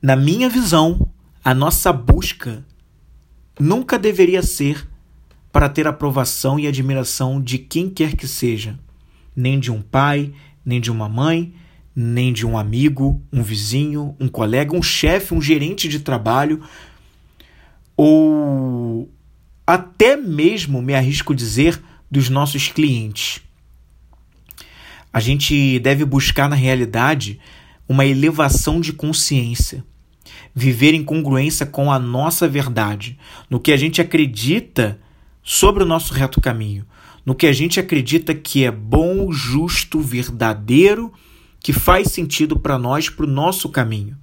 Na 0.02 0.18
minha 0.18 0.50
visão, 0.50 1.10
a 1.42 1.54
nossa 1.54 1.94
busca 1.94 2.66
nunca 3.58 3.98
deveria 3.98 4.44
ser 4.44 4.86
para 5.50 5.70
ter 5.70 5.88
aprovação 5.88 6.60
e 6.60 6.68
admiração 6.68 7.42
de 7.42 7.58
quem 7.58 7.90
quer 7.90 8.18
que 8.18 8.28
seja, 8.28 8.78
nem 9.34 9.58
de 9.58 9.72
um 9.72 9.82
pai, 9.82 10.34
nem 10.66 10.82
de 10.82 10.92
uma 10.92 11.08
mãe, 11.08 11.54
nem 11.96 12.34
de 12.34 12.46
um 12.46 12.58
amigo, 12.58 13.22
um 13.32 13.42
vizinho, 13.42 14.14
um 14.20 14.28
colega, 14.28 14.76
um 14.76 14.84
chefe, 14.84 15.34
um 15.34 15.42
gerente 15.42 15.88
de 15.88 16.02
trabalho 16.02 16.62
ou 17.98 19.10
até 19.66 20.16
mesmo, 20.16 20.82
me 20.82 20.94
arrisco 20.94 21.34
dizer, 21.34 21.82
dos 22.10 22.30
nossos 22.30 22.68
clientes. 22.68 23.42
A 25.12 25.20
gente 25.20 25.80
deve 25.80 26.04
buscar 26.04 26.50
na 26.50 26.56
realidade 26.56 27.40
uma 27.88 28.06
elevação 28.06 28.82
de 28.82 28.92
consciência, 28.92 29.84
viver 30.54 30.94
em 30.94 31.04
congruência 31.04 31.66
com 31.66 31.92
a 31.92 31.98
nossa 31.98 32.48
verdade, 32.48 33.18
no 33.50 33.60
que 33.60 33.72
a 33.72 33.78
gente 33.78 34.02
acredita 34.02 35.00
sobre 35.42 35.84
o 35.84 35.86
nosso 35.86 36.14
reto 36.14 36.42
caminho, 36.42 36.86
no 37.26 37.34
que 37.34 37.48
a 37.48 37.54
gente 37.54 37.80
acredita 37.80 38.34
que 38.36 38.66
é 38.66 38.72
bom, 38.72 39.32
justo, 39.32 40.00
verdadeiro, 40.00 41.14
que 41.60 41.74
faz 41.74 42.10
sentido 42.10 42.60
para 42.60 42.78
nós, 42.78 43.10
para 43.10 43.26
o 43.26 43.30
nosso 43.30 43.70
caminho. 43.70 44.18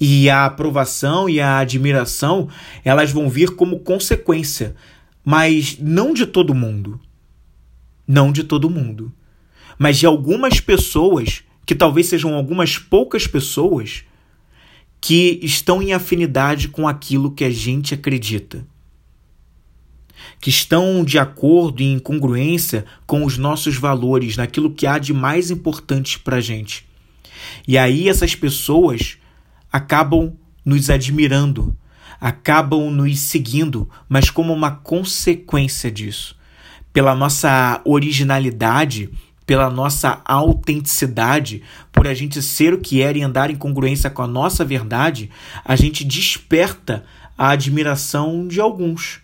E 0.00 0.30
a 0.30 0.44
aprovação 0.44 1.28
e 1.28 1.40
a 1.40 1.58
admiração, 1.58 2.48
elas 2.84 3.10
vão 3.10 3.28
vir 3.28 3.50
como 3.56 3.80
consequência, 3.80 4.76
mas 5.24 5.76
não 5.78 6.14
de 6.14 6.24
todo 6.24 6.54
mundo. 6.54 7.00
Não 8.06 8.30
de 8.30 8.44
todo 8.44 8.70
mundo. 8.70 9.12
Mas 9.76 9.98
de 9.98 10.06
algumas 10.06 10.60
pessoas, 10.60 11.42
que 11.66 11.74
talvez 11.74 12.06
sejam 12.06 12.34
algumas 12.34 12.78
poucas 12.78 13.26
pessoas, 13.26 14.04
que 15.00 15.38
estão 15.42 15.82
em 15.82 15.92
afinidade 15.92 16.68
com 16.68 16.88
aquilo 16.88 17.32
que 17.32 17.44
a 17.44 17.50
gente 17.50 17.92
acredita. 17.92 18.66
Que 20.40 20.50
estão 20.50 21.04
de 21.04 21.18
acordo 21.18 21.82
e 21.82 21.86
em 21.86 21.98
congruência 21.98 22.84
com 23.06 23.24
os 23.24 23.36
nossos 23.36 23.76
valores, 23.76 24.36
naquilo 24.36 24.72
que 24.72 24.86
há 24.86 24.98
de 24.98 25.12
mais 25.12 25.50
importante 25.50 26.18
para 26.18 26.36
a 26.36 26.40
gente. 26.40 26.86
E 27.66 27.76
aí 27.76 28.08
essas 28.08 28.34
pessoas 28.34 29.17
acabam 29.72 30.36
nos 30.64 30.90
admirando, 30.90 31.76
acabam 32.20 32.90
nos 32.90 33.18
seguindo, 33.20 33.88
mas 34.08 34.30
como 34.30 34.52
uma 34.52 34.70
consequência 34.70 35.90
disso. 35.90 36.36
Pela 36.92 37.14
nossa 37.14 37.80
originalidade, 37.84 39.10
pela 39.46 39.70
nossa 39.70 40.20
autenticidade, 40.26 41.62
por 41.90 42.06
a 42.06 42.12
gente 42.12 42.42
ser 42.42 42.74
o 42.74 42.80
que 42.80 43.00
era 43.00 43.16
e 43.16 43.22
andar 43.22 43.50
em 43.50 43.56
congruência 43.56 44.10
com 44.10 44.20
a 44.20 44.26
nossa 44.26 44.64
verdade, 44.64 45.30
a 45.64 45.74
gente 45.74 46.04
desperta 46.04 47.04
a 47.36 47.50
admiração 47.50 48.46
de 48.46 48.60
alguns, 48.60 49.20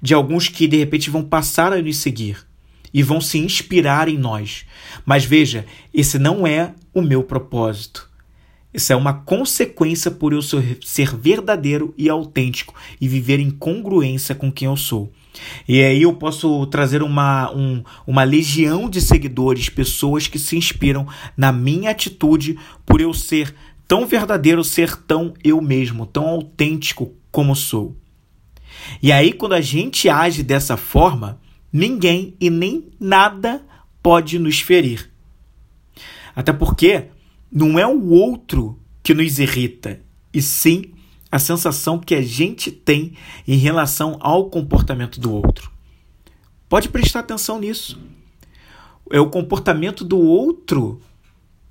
de 0.00 0.14
alguns 0.14 0.48
que 0.48 0.68
de 0.68 0.76
repente 0.76 1.10
vão 1.10 1.24
passar 1.24 1.72
a 1.72 1.82
nos 1.82 1.96
seguir 1.96 2.46
e 2.92 3.02
vão 3.02 3.20
se 3.20 3.38
inspirar 3.38 4.08
em 4.08 4.16
nós. 4.16 4.66
Mas 5.04 5.24
veja, 5.24 5.66
esse 5.92 6.16
não 6.16 6.46
é 6.46 6.72
o 6.92 7.02
meu 7.02 7.24
propósito. 7.24 8.08
Isso 8.74 8.92
é 8.92 8.96
uma 8.96 9.14
consequência 9.14 10.10
por 10.10 10.32
eu 10.32 10.42
ser 10.42 11.16
verdadeiro 11.16 11.94
e 11.96 12.10
autêntico 12.10 12.74
e 13.00 13.06
viver 13.06 13.38
em 13.38 13.48
congruência 13.48 14.34
com 14.34 14.50
quem 14.50 14.66
eu 14.66 14.76
sou. 14.76 15.12
E 15.68 15.80
aí 15.80 16.02
eu 16.02 16.12
posso 16.14 16.66
trazer 16.66 17.00
uma, 17.00 17.54
um, 17.54 17.84
uma 18.04 18.24
legião 18.24 18.90
de 18.90 19.00
seguidores, 19.00 19.68
pessoas 19.68 20.26
que 20.26 20.40
se 20.40 20.56
inspiram 20.56 21.06
na 21.36 21.52
minha 21.52 21.90
atitude 21.90 22.58
por 22.84 23.00
eu 23.00 23.14
ser 23.14 23.54
tão 23.86 24.06
verdadeiro, 24.06 24.64
ser 24.64 24.96
tão 24.96 25.34
eu 25.42 25.60
mesmo, 25.60 26.04
tão 26.04 26.26
autêntico 26.26 27.12
como 27.30 27.54
sou. 27.54 27.96
E 29.00 29.12
aí, 29.12 29.32
quando 29.32 29.54
a 29.54 29.60
gente 29.60 30.08
age 30.08 30.42
dessa 30.42 30.76
forma, 30.76 31.40
ninguém 31.72 32.34
e 32.40 32.50
nem 32.50 32.88
nada 32.98 33.64
pode 34.02 34.38
nos 34.38 34.60
ferir. 34.60 35.10
Até 36.34 36.52
porque 36.52 37.04
não 37.54 37.78
é 37.78 37.86
o 37.86 38.08
outro 38.08 38.76
que 39.02 39.14
nos 39.14 39.38
irrita, 39.38 40.00
e 40.32 40.42
sim 40.42 40.92
a 41.30 41.38
sensação 41.38 41.98
que 41.98 42.14
a 42.14 42.22
gente 42.22 42.72
tem 42.72 43.14
em 43.46 43.56
relação 43.56 44.16
ao 44.20 44.50
comportamento 44.50 45.20
do 45.20 45.32
outro. 45.32 45.70
Pode 46.68 46.88
prestar 46.88 47.20
atenção 47.20 47.60
nisso. 47.60 48.00
É 49.10 49.20
o 49.20 49.30
comportamento 49.30 50.04
do 50.04 50.18
outro, 50.18 51.00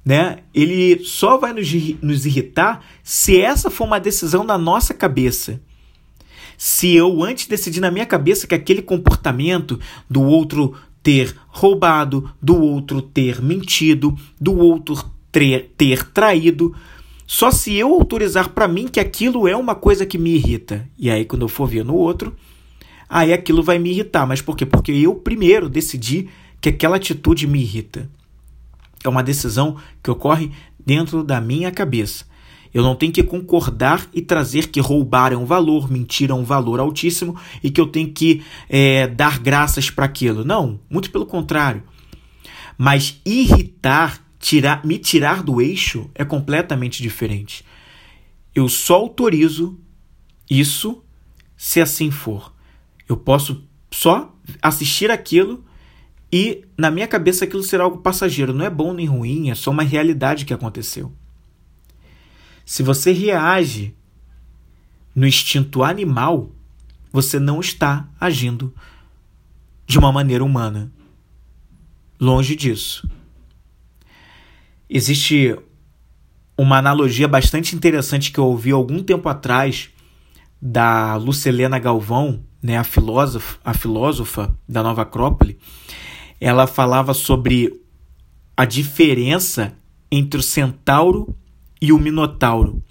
né? 0.06 0.40
Ele 0.54 1.04
só 1.04 1.38
vai 1.38 1.52
nos, 1.52 1.70
nos 2.02 2.25
irritar 2.25 2.86
se 3.04 3.40
essa 3.40 3.70
for 3.70 3.86
uma 3.86 4.00
decisão 4.00 4.46
da 4.46 4.58
nossa 4.58 4.94
cabeça 4.94 5.62
se 6.58 6.94
eu 6.94 7.24
antes 7.24 7.48
decidi 7.48 7.80
na 7.82 7.92
minha 7.92 8.06
cabeça 8.06 8.48
que 8.48 8.56
aquele 8.56 8.82
comportamento 8.82 9.80
do 10.10 10.22
outro 10.22 10.75
ter 11.02 11.36
roubado, 11.48 12.32
do 12.42 12.56
outro 12.56 13.02
ter 13.02 13.42
mentido, 13.42 14.18
do 14.40 14.58
outro 14.58 15.12
ter 15.34 16.06
traído, 16.12 16.75
só 17.25 17.50
se 17.52 17.74
eu 17.74 17.94
autorizar 17.94 18.50
para 18.50 18.68
mim 18.68 18.88
que 18.88 19.00
aquilo 19.00 19.48
é 19.48 19.56
uma 19.56 19.75
coisa 19.75 20.06
que 20.06 20.18
me 20.18 20.36
irrita. 20.36 20.88
E 20.98 21.10
aí 21.10 21.25
quando 21.25 21.42
eu 21.42 21.50
for 21.50 21.68
ver 21.68 21.84
no 21.84 21.96
outro, 21.96 22.36
aí 23.10 23.34
aquilo 23.34 23.63
vai 23.63 23.80
me 23.80 23.90
irritar, 23.90 24.28
mas 24.28 24.42
por 24.42 24.56
quê? 24.56 24.66
Porque 24.66 24.92
eu 24.92 25.16
primeiro 25.16 25.70
decidi 25.70 26.30
que 26.62 26.70
aquela 26.70 26.98
atitude 26.98 27.48
me 27.48 27.62
irrita. 27.62 28.10
É 29.04 29.10
uma 29.10 29.24
decisão 29.24 29.78
que 30.02 30.10
ocorre 30.10 30.52
dentro 30.86 31.24
da 31.24 31.42
minha 31.42 31.72
cabeça. 31.72 32.25
Eu 32.74 32.82
não 32.82 32.96
tenho 32.96 33.12
que 33.12 33.22
concordar 33.22 34.08
e 34.13 34.22
trazer 34.22 34.68
que 34.68 34.80
roubar 34.80 35.32
é 35.32 35.38
um 35.38 35.46
valor, 35.46 35.92
mentir 35.92 36.32
é 36.32 36.34
um 36.34 36.44
valor 36.44 36.80
altíssimo 36.80 37.36
e 37.62 37.70
que 37.70 37.80
eu 37.80 37.86
tenho 37.86 38.12
que 38.12 38.44
é, 38.68 39.06
dar 39.06 39.40
graças 39.40 39.92
para 39.92 40.06
aquilo. 40.06 40.44
Não, 40.44 40.80
muito 40.90 41.12
pelo 41.12 41.25
contrário. 41.25 41.84
Mas 42.75 43.22
irritar, 43.24 44.23
tirar, 44.43 44.85
me 44.85 45.00
tirar 45.00 45.41
do 45.41 45.62
eixo 45.62 46.12
é 46.13 46.25
completamente 46.25 47.01
diferente. 47.01 47.63
Eu 48.53 48.67
só 48.67 48.95
autorizo 48.95 49.79
isso 50.50 51.01
se 51.55 51.79
assim 51.79 52.12
for. 52.12 52.53
Eu 53.07 53.15
posso 53.15 53.63
só 53.89 54.35
assistir 54.62 55.09
aquilo 55.09 55.63
e 56.29 56.65
na 56.77 56.91
minha 56.91 57.07
cabeça 57.07 57.45
aquilo 57.45 57.63
será 57.63 57.85
algo 57.85 58.00
passageiro. 58.00 58.53
Não 58.53 58.65
é 58.65 58.69
bom 58.69 58.93
nem 58.93 59.05
ruim, 59.05 59.50
é 59.50 59.55
só 59.55 59.71
uma 59.71 59.81
realidade 59.83 60.43
que 60.43 60.53
aconteceu. 60.53 61.13
Se 62.65 62.83
você 62.83 63.13
reage 63.13 63.95
no 65.15 65.25
instinto 65.25 65.83
animal, 65.83 66.51
você 67.13 67.39
não 67.39 67.62
está 67.62 68.09
agindo 68.19 68.73
de 69.88 69.97
uma 69.97 70.12
maneira 70.12 70.43
humana. 70.43 70.91
Longe 72.19 72.57
disso. 72.57 73.07
Existe 74.95 75.57
uma 76.55 76.77
analogia 76.77 77.27
bastante 77.27 77.75
interessante 77.75 78.31
que 78.31 78.39
eu 78.39 78.45
ouvi 78.45 78.69
algum 78.69 79.01
tempo 79.01 79.27
atrás 79.27 79.89
da 80.62 81.15
Lucilena 81.15 81.79
Galvão, 81.79 82.43
né, 82.62 82.77
a 82.77 82.84
filósofa, 82.84 83.58
a 83.65 83.73
filósofa 83.73 84.56
da 84.69 84.84
Nova 84.84 85.01
Acrópole. 85.01 85.58
Ela 86.39 86.67
falava 86.67 87.12
sobre 87.15 87.82
a 88.56 88.65
diferença 88.65 89.73
entre 90.12 90.39
o 90.39 90.43
centauro 90.43 91.36
e 91.82 91.91
o 91.91 91.97
Minotauro. 91.97 92.84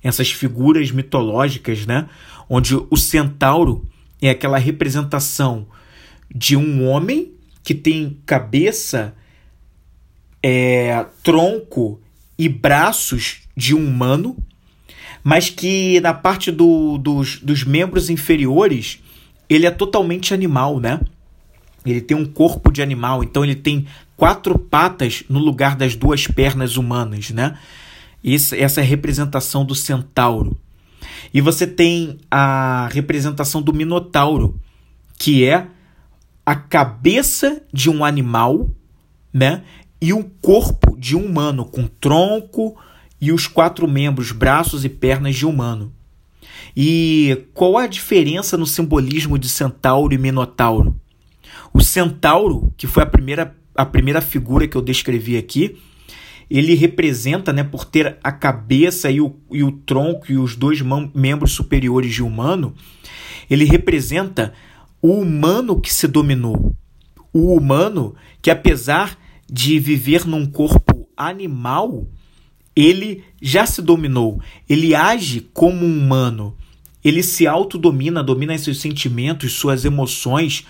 Essas 0.00 0.30
figuras 0.30 0.92
mitológicas, 0.92 1.84
né? 1.84 2.08
Onde 2.48 2.76
o 2.88 2.96
centauro 2.96 3.84
é 4.22 4.30
aquela 4.30 4.58
representação 4.58 5.66
de 6.32 6.56
um 6.56 6.86
homem 6.86 7.32
que 7.64 7.74
tem 7.74 8.16
cabeça, 8.24 9.16
é, 10.42 11.04
tronco 11.22 12.00
e 12.38 12.48
braços 12.48 13.42
de 13.56 13.74
um 13.74 13.86
humano, 13.86 14.36
mas 15.24 15.50
que 15.50 16.00
na 16.00 16.14
parte 16.14 16.50
do, 16.50 16.98
dos, 16.98 17.40
dos 17.40 17.64
membros 17.64 18.08
inferiores 18.08 19.02
ele 19.48 19.66
é 19.66 19.70
totalmente 19.70 20.32
animal, 20.32 20.78
né? 20.78 21.00
Ele 21.84 22.00
tem 22.00 22.16
um 22.16 22.26
corpo 22.26 22.70
de 22.70 22.82
animal, 22.82 23.24
então 23.24 23.44
ele 23.44 23.54
tem 23.54 23.86
quatro 24.16 24.58
patas 24.58 25.24
no 25.28 25.38
lugar 25.38 25.74
das 25.76 25.96
duas 25.96 26.26
pernas 26.26 26.76
humanas, 26.76 27.30
né? 27.30 27.58
Isso, 28.22 28.54
essa 28.54 28.80
é 28.80 28.84
a 28.84 28.86
representação 28.86 29.64
do 29.64 29.74
centauro. 29.74 30.58
E 31.32 31.40
você 31.40 31.66
tem 31.66 32.18
a 32.30 32.88
representação 32.92 33.62
do 33.62 33.72
minotauro, 33.72 34.58
que 35.18 35.44
é 35.44 35.66
a 36.44 36.54
cabeça 36.54 37.62
de 37.72 37.90
um 37.90 38.04
animal, 38.04 38.68
né? 39.32 39.62
E 40.00 40.12
o 40.12 40.24
corpo 40.40 40.96
de 40.98 41.16
um 41.16 41.24
humano, 41.24 41.64
com 41.64 41.86
tronco 41.86 42.76
e 43.20 43.32
os 43.32 43.46
quatro 43.46 43.88
membros, 43.88 44.32
braços 44.32 44.84
e 44.84 44.88
pernas 44.88 45.34
de 45.34 45.44
humano. 45.44 45.92
E 46.76 47.46
qual 47.52 47.76
a 47.76 47.86
diferença 47.86 48.56
no 48.56 48.66
simbolismo 48.66 49.38
de 49.38 49.48
centauro 49.48 50.14
e 50.14 50.18
minotauro? 50.18 50.94
O 51.72 51.80
centauro, 51.80 52.72
que 52.76 52.86
foi 52.86 53.02
a 53.02 53.06
primeira, 53.06 53.56
a 53.74 53.84
primeira 53.84 54.20
figura 54.20 54.66
que 54.68 54.76
eu 54.76 54.82
descrevi 54.82 55.36
aqui, 55.36 55.76
ele 56.50 56.74
representa, 56.74 57.52
né, 57.52 57.62
por 57.62 57.84
ter 57.84 58.16
a 58.22 58.32
cabeça 58.32 59.10
e 59.10 59.20
o, 59.20 59.36
e 59.50 59.62
o 59.62 59.72
tronco 59.72 60.32
e 60.32 60.38
os 60.38 60.56
dois 60.56 60.80
membros 61.14 61.52
superiores 61.52 62.14
de 62.14 62.22
humano, 62.22 62.74
ele 63.50 63.64
representa 63.64 64.54
o 65.02 65.12
humano 65.12 65.80
que 65.80 65.92
se 65.92 66.06
dominou. 66.06 66.74
O 67.32 67.54
humano 67.54 68.14
que, 68.40 68.50
apesar 68.50 69.18
de 69.50 69.78
viver 69.78 70.26
num 70.26 70.46
corpo 70.46 71.08
animal, 71.16 72.06
ele 72.74 73.24
já 73.40 73.66
se 73.66 73.82
dominou. 73.82 74.40
Ele 74.68 74.94
age 74.94 75.48
como 75.52 75.84
um 75.84 75.98
humano. 75.98 76.56
Ele 77.02 77.22
se 77.22 77.46
autodomina, 77.46 78.22
domina 78.22 78.56
seus 78.58 78.80
sentimentos, 78.80 79.52
suas 79.52 79.84
emoções. 79.84 80.64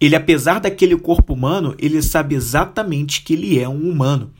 Ele, 0.00 0.14
apesar 0.16 0.60
daquele 0.60 0.96
corpo 0.96 1.32
humano, 1.32 1.74
ele 1.78 2.02
sabe 2.02 2.34
exatamente 2.34 3.22
que 3.22 3.32
ele 3.32 3.58
é 3.58 3.68
um 3.68 3.90
humano 3.90 4.32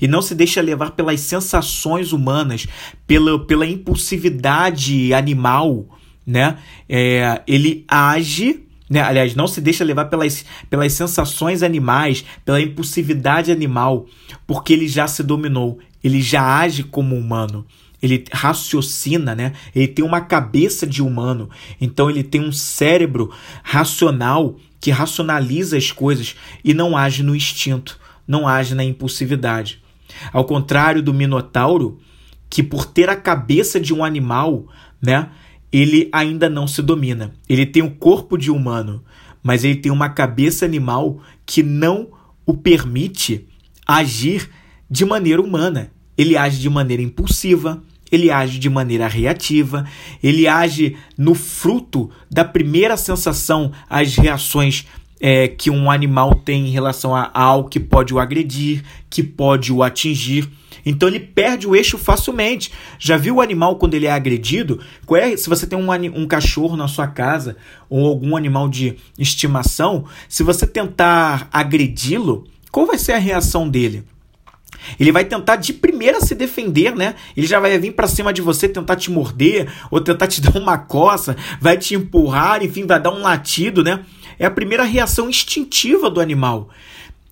e 0.00 0.08
não 0.08 0.22
se 0.22 0.34
deixa 0.34 0.60
levar 0.60 0.92
pelas 0.92 1.20
sensações 1.20 2.12
humanas, 2.12 2.66
pela, 3.06 3.38
pela 3.44 3.66
impulsividade 3.66 5.12
animal, 5.12 5.86
né? 6.26 6.58
É, 6.88 7.42
ele 7.46 7.84
age, 7.88 8.63
né? 8.88 9.00
Aliás, 9.00 9.34
não 9.34 9.46
se 9.46 9.60
deixa 9.60 9.84
levar 9.84 10.06
pelas, 10.06 10.44
pelas 10.68 10.92
sensações 10.92 11.62
animais, 11.62 12.24
pela 12.44 12.60
impulsividade 12.60 13.50
animal, 13.50 14.06
porque 14.46 14.72
ele 14.72 14.88
já 14.88 15.06
se 15.06 15.22
dominou, 15.22 15.78
ele 16.02 16.20
já 16.20 16.60
age 16.60 16.82
como 16.82 17.16
humano. 17.16 17.66
Ele 18.02 18.22
raciocina, 18.30 19.34
né? 19.34 19.54
Ele 19.74 19.88
tem 19.88 20.04
uma 20.04 20.20
cabeça 20.20 20.86
de 20.86 21.02
humano, 21.02 21.48
então 21.80 22.10
ele 22.10 22.22
tem 22.22 22.38
um 22.38 22.52
cérebro 22.52 23.32
racional 23.62 24.56
que 24.78 24.90
racionaliza 24.90 25.78
as 25.78 25.90
coisas 25.90 26.36
e 26.62 26.74
não 26.74 26.94
age 26.94 27.22
no 27.22 27.34
instinto 27.34 27.98
não 28.26 28.48
age 28.48 28.74
na 28.74 28.84
impulsividade. 28.84 29.82
Ao 30.32 30.44
contrário 30.44 31.02
do 31.02 31.14
Minotauro, 31.14 32.00
que 32.48 32.62
por 32.62 32.86
ter 32.86 33.08
a 33.08 33.16
cabeça 33.16 33.80
de 33.80 33.92
um 33.92 34.04
animal, 34.04 34.66
né, 35.00 35.28
ele 35.74 36.08
ainda 36.12 36.48
não 36.48 36.68
se 36.68 36.80
domina. 36.80 37.34
Ele 37.48 37.66
tem 37.66 37.82
o 37.82 37.90
corpo 37.90 38.38
de 38.38 38.48
humano, 38.48 39.02
mas 39.42 39.64
ele 39.64 39.74
tem 39.74 39.90
uma 39.90 40.08
cabeça 40.08 40.64
animal 40.64 41.18
que 41.44 41.64
não 41.64 42.10
o 42.46 42.54
permite 42.54 43.44
agir 43.84 44.48
de 44.88 45.04
maneira 45.04 45.42
humana. 45.42 45.90
Ele 46.16 46.36
age 46.36 46.60
de 46.60 46.70
maneira 46.70 47.02
impulsiva, 47.02 47.82
ele 48.12 48.30
age 48.30 48.60
de 48.60 48.70
maneira 48.70 49.08
reativa, 49.08 49.84
ele 50.22 50.46
age 50.46 50.96
no 51.18 51.34
fruto 51.34 52.08
da 52.30 52.44
primeira 52.44 52.96
sensação, 52.96 53.72
as 53.90 54.14
reações 54.14 54.86
é, 55.20 55.48
que 55.48 55.70
um 55.70 55.90
animal 55.90 56.36
tem 56.36 56.68
em 56.68 56.70
relação 56.70 57.16
a 57.16 57.32
algo 57.34 57.68
que 57.68 57.80
pode 57.80 58.14
o 58.14 58.20
agredir, 58.20 58.84
que 59.10 59.24
pode 59.24 59.72
o 59.72 59.82
atingir. 59.82 60.48
Então 60.84 61.08
ele 61.08 61.20
perde 61.20 61.66
o 61.66 61.74
eixo 61.74 61.96
facilmente. 61.96 62.72
Já 62.98 63.16
viu 63.16 63.36
o 63.36 63.40
animal 63.40 63.76
quando 63.76 63.94
ele 63.94 64.06
é 64.06 64.12
agredido? 64.12 64.80
É, 65.16 65.36
se 65.36 65.48
você 65.48 65.66
tem 65.66 65.78
um, 65.78 65.92
um 66.16 66.26
cachorro 66.26 66.76
na 66.76 66.88
sua 66.88 67.06
casa 67.06 67.56
ou 67.88 68.06
algum 68.06 68.36
animal 68.36 68.68
de 68.68 68.96
estimação, 69.18 70.04
se 70.28 70.42
você 70.42 70.66
tentar 70.66 71.48
agredi-lo, 71.52 72.46
qual 72.70 72.86
vai 72.86 72.98
ser 72.98 73.12
a 73.12 73.18
reação 73.18 73.68
dele? 73.68 74.04
Ele 74.98 75.12
vai 75.12 75.24
tentar 75.24 75.56
de 75.56 75.72
primeira 75.72 76.20
se 76.20 76.34
defender, 76.34 76.94
né? 76.94 77.14
Ele 77.36 77.46
já 77.46 77.58
vai 77.58 77.78
vir 77.78 77.92
para 77.92 78.06
cima 78.06 78.32
de 78.32 78.42
você, 78.42 78.68
tentar 78.68 78.96
te 78.96 79.10
morder, 79.10 79.72
ou 79.90 80.00
tentar 80.00 80.26
te 80.26 80.40
dar 80.42 80.56
uma 80.58 80.76
coça, 80.78 81.36
vai 81.60 81.78
te 81.78 81.94
empurrar, 81.94 82.62
enfim, 82.62 82.86
vai 82.86 83.00
dar 83.00 83.10
um 83.10 83.22
latido, 83.22 83.82
né? 83.82 84.04
É 84.38 84.46
a 84.46 84.50
primeira 84.50 84.84
reação 84.84 85.28
instintiva 85.28 86.10
do 86.10 86.20
animal. 86.20 86.68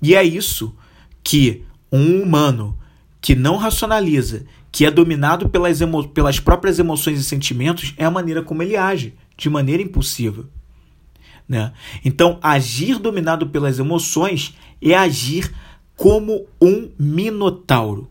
E 0.01 0.15
é 0.15 0.23
isso 0.23 0.75
que 1.23 1.63
um 1.91 2.23
humano 2.23 2.77
que 3.23 3.37
não 3.37 3.57
racionaliza, 3.57 4.45
que 4.73 4.85
é 4.85 4.91
dominado 4.91 5.49
pelas, 5.49 5.79
pelas 6.13 6.41
próprias 6.41 6.81
emoções 6.81 7.21
e 7.21 7.25
sentimentos, 7.25 7.95
é 7.97 8.05
a 8.05 8.11
maneira 8.11 8.43
como 8.43 8.63
ele 8.63 8.77
age, 8.77 9.15
de 9.37 9.49
maneira 9.49 9.81
impulsiva. 9.81 10.49
Né? 11.49 11.73
Então, 12.05 12.39
agir 12.43 12.99
dominado 12.99 13.47
pelas 13.47 13.79
emoções 13.79 14.57
é 14.83 14.95
agir 14.95 15.55
como 15.97 16.47
um 16.61 16.91
minotauro. 16.99 18.11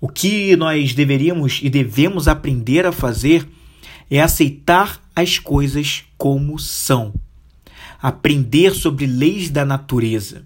O 0.00 0.08
que 0.08 0.56
nós 0.56 0.92
deveríamos 0.92 1.60
e 1.62 1.70
devemos 1.70 2.26
aprender 2.26 2.84
a 2.84 2.92
fazer 2.92 3.46
é 4.10 4.20
aceitar 4.20 5.00
as 5.14 5.38
coisas 5.38 6.04
como 6.18 6.58
são. 6.58 7.14
Aprender 8.02 8.74
sobre 8.74 9.06
leis 9.06 9.48
da 9.48 9.64
natureza. 9.64 10.44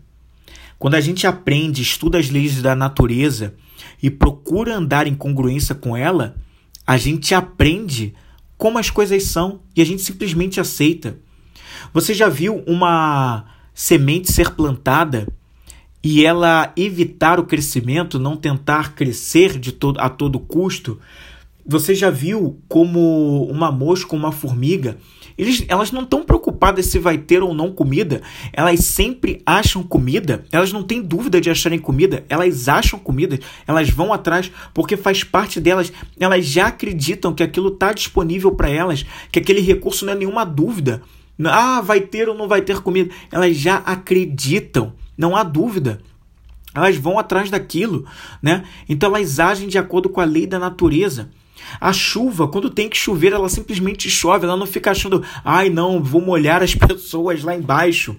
Quando 0.81 0.95
a 0.95 1.01
gente 1.01 1.27
aprende, 1.27 1.83
estuda 1.83 2.17
as 2.17 2.31
leis 2.31 2.63
da 2.63 2.75
natureza 2.75 3.55
e 4.03 4.11
procura 4.11 4.75
andar 4.75 5.07
em 5.07 5.15
congruência 5.15 5.75
com 5.75 5.95
ela, 5.95 6.37
a 6.87 6.97
gente 6.97 7.35
aprende 7.35 8.15
como 8.57 8.79
as 8.79 8.89
coisas 8.89 9.25
são 9.25 9.61
e 9.77 9.83
a 9.83 9.85
gente 9.85 10.01
simplesmente 10.01 10.59
aceita. 10.59 11.19
Você 11.93 12.15
já 12.15 12.31
viu 12.31 12.65
uma 12.67 13.45
semente 13.75 14.33
ser 14.33 14.55
plantada 14.55 15.29
e 16.03 16.25
ela 16.25 16.73
evitar 16.75 17.39
o 17.39 17.45
crescimento, 17.45 18.19
não 18.19 18.35
tentar 18.35 18.95
crescer 18.95 19.59
de 19.59 19.73
todo, 19.73 20.01
a 20.01 20.09
todo 20.09 20.41
custo, 20.41 20.99
você 21.71 21.95
já 21.95 22.11
viu 22.11 22.61
como 22.69 23.45
uma 23.45 23.71
mosca, 23.71 24.17
uma 24.17 24.33
formiga, 24.33 24.99
eles, 25.39 25.65
elas 25.69 25.93
não 25.93 26.03
estão 26.03 26.25
preocupadas 26.25 26.87
se 26.87 26.99
vai 26.99 27.17
ter 27.17 27.43
ou 27.43 27.55
não 27.55 27.73
comida, 27.73 28.21
elas 28.53 28.81
sempre 28.81 29.41
acham 29.47 29.83
comida, 29.83 30.45
elas 30.51 30.73
não 30.73 30.83
têm 30.83 31.01
dúvida 31.01 31.41
de 31.41 31.49
acharem 31.49 31.79
comida, 31.79 32.25
elas 32.29 32.69
acham 32.69 32.99
comida, 32.99 33.39
elas 33.67 33.89
vão 33.89 34.13
atrás 34.13 34.51
porque 34.75 34.97
faz 34.97 35.25
parte 35.25 35.61
delas, 35.61 35.93
elas 36.19 36.45
já 36.45 36.67
acreditam 36.67 37.33
que 37.33 37.43
aquilo 37.43 37.69
está 37.69 37.93
disponível 37.93 38.53
para 38.53 38.69
elas, 38.69 39.07
que 39.31 39.39
aquele 39.39 39.61
recurso 39.61 40.05
não 40.05 40.13
é 40.13 40.17
nenhuma 40.17 40.45
dúvida. 40.45 41.01
Ah, 41.43 41.81
vai 41.81 42.01
ter 42.01 42.29
ou 42.29 42.35
não 42.35 42.47
vai 42.47 42.61
ter 42.61 42.81
comida, 42.81 43.11
elas 43.33 43.57
já 43.57 43.77
acreditam 43.77 44.93
não 45.21 45.37
há 45.37 45.43
dúvida. 45.43 46.01
Elas 46.75 46.97
vão 46.97 47.19
atrás 47.19 47.51
daquilo, 47.51 48.07
né? 48.43 48.65
Então 48.89 49.15
elas 49.15 49.39
agem 49.39 49.69
de 49.69 49.77
acordo 49.77 50.09
com 50.09 50.21
a 50.21 50.25
lei 50.25 50.47
da 50.47 50.59
natureza. 50.59 51.29
A 51.81 51.93
chuva, 51.93 52.49
quando 52.49 52.71
tem 52.71 52.89
que 52.89 52.97
chover, 52.97 53.33
ela 53.33 53.49
simplesmente 53.49 54.09
chove, 54.09 54.47
ela 54.47 54.57
não 54.57 54.67
fica 54.67 54.91
achando, 54.91 55.23
ai 55.45 55.69
não, 55.69 56.03
vou 56.03 56.23
molhar 56.23 56.63
as 56.63 56.75
pessoas 56.77 57.43
lá 57.43 57.55
embaixo. 57.55 58.17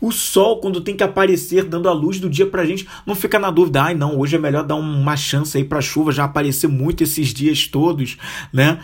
O 0.00 0.10
sol, 0.10 0.60
quando 0.60 0.80
tem 0.80 0.96
que 0.96 1.04
aparecer, 1.04 1.64
dando 1.64 1.88
a 1.88 1.92
luz 1.92 2.18
do 2.18 2.28
dia 2.28 2.46
pra 2.46 2.64
gente, 2.64 2.86
não 3.06 3.14
fica 3.14 3.38
na 3.38 3.50
dúvida, 3.50 3.82
ai 3.82 3.94
não, 3.94 4.18
hoje 4.18 4.36
é 4.36 4.38
melhor 4.38 4.64
dar 4.64 4.74
uma 4.74 5.16
chance 5.16 5.56
aí 5.56 5.64
pra 5.64 5.80
chuva 5.80 6.10
já 6.10 6.24
aparecer 6.24 6.66
muito 6.66 7.04
esses 7.04 7.28
dias 7.32 7.66
todos, 7.66 8.16
né? 8.52 8.80